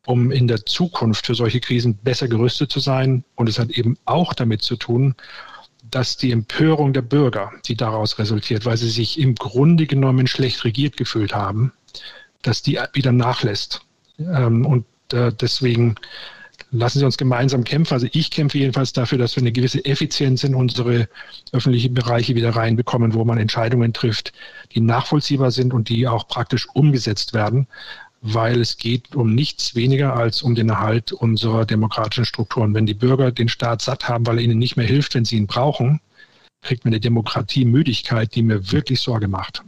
um 0.05 0.32
in 0.32 0.47
der 0.47 0.66
Zukunft 0.66 1.26
für 1.26 1.36
solche 1.36 1.59
Krisen 1.59 1.95
besser 1.97 2.28
gerüstet 2.28 2.72
zu 2.72 2.80
sein. 2.80 3.24
Und 3.36 3.49
es 3.49 3.59
hat 3.59 3.72
eben 3.72 3.97
auch 4.05 4.34
damit 4.34 4.62
zu 4.62 4.76
tun, 4.76 5.16
dass 5.89 6.16
die 6.16 6.32
Empörung 6.32 6.93
der 6.93 7.01
Bürger, 7.01 7.51
die 7.66 7.76
daraus 7.76 8.18
resultiert, 8.18 8.66
weil 8.66 8.78
sie 8.78 8.89
sich 8.89 9.20
im 9.20 9.36
Grunde 9.36 9.88
genommen 9.88 10.26
schlecht 10.28 10.64
regiert 10.64 10.95
gefühlt 10.95 11.36
haben, 11.36 11.74
dass 12.41 12.61
die 12.61 12.79
wieder 12.93 13.11
nachlässt. 13.11 13.81
Ähm, 14.19 14.65
und 14.65 14.85
äh, 15.13 15.31
deswegen 15.33 15.95
lassen 16.71 16.99
Sie 16.99 17.05
uns 17.05 17.17
gemeinsam 17.17 17.63
kämpfen. 17.63 17.93
Also 17.93 18.07
ich 18.11 18.31
kämpfe 18.31 18.57
jedenfalls 18.57 18.93
dafür, 18.93 19.17
dass 19.17 19.35
wir 19.35 19.43
eine 19.43 19.51
gewisse 19.51 19.83
Effizienz 19.83 20.43
in 20.43 20.55
unsere 20.55 21.07
öffentlichen 21.51 21.93
Bereiche 21.93 22.35
wieder 22.35 22.55
reinbekommen, 22.55 23.13
wo 23.13 23.25
man 23.25 23.37
Entscheidungen 23.37 23.93
trifft, 23.93 24.31
die 24.73 24.81
nachvollziehbar 24.81 25.51
sind 25.51 25.73
und 25.73 25.89
die 25.89 26.07
auch 26.07 26.27
praktisch 26.27 26.67
umgesetzt 26.73 27.33
werden, 27.33 27.67
weil 28.21 28.61
es 28.61 28.77
geht 28.77 29.15
um 29.15 29.33
nichts 29.33 29.75
weniger 29.75 30.15
als 30.15 30.43
um 30.43 30.55
den 30.55 30.69
Erhalt 30.69 31.11
unserer 31.11 31.65
demokratischen 31.65 32.25
Strukturen. 32.25 32.73
Wenn 32.73 32.85
die 32.85 32.93
Bürger 32.93 33.31
den 33.31 33.49
Staat 33.49 33.81
satt 33.81 34.07
haben, 34.07 34.25
weil 34.25 34.37
er 34.37 34.43
ihnen 34.43 34.59
nicht 34.59 34.77
mehr 34.77 34.85
hilft, 34.85 35.15
wenn 35.15 35.25
sie 35.25 35.37
ihn 35.37 35.47
brauchen, 35.47 35.99
kriegt 36.61 36.85
man 36.85 36.93
eine 36.93 37.01
Demokratiemüdigkeit, 37.01 38.33
die 38.35 38.43
mir 38.43 38.71
wirklich 38.71 39.01
Sorge 39.01 39.27
macht. 39.27 39.63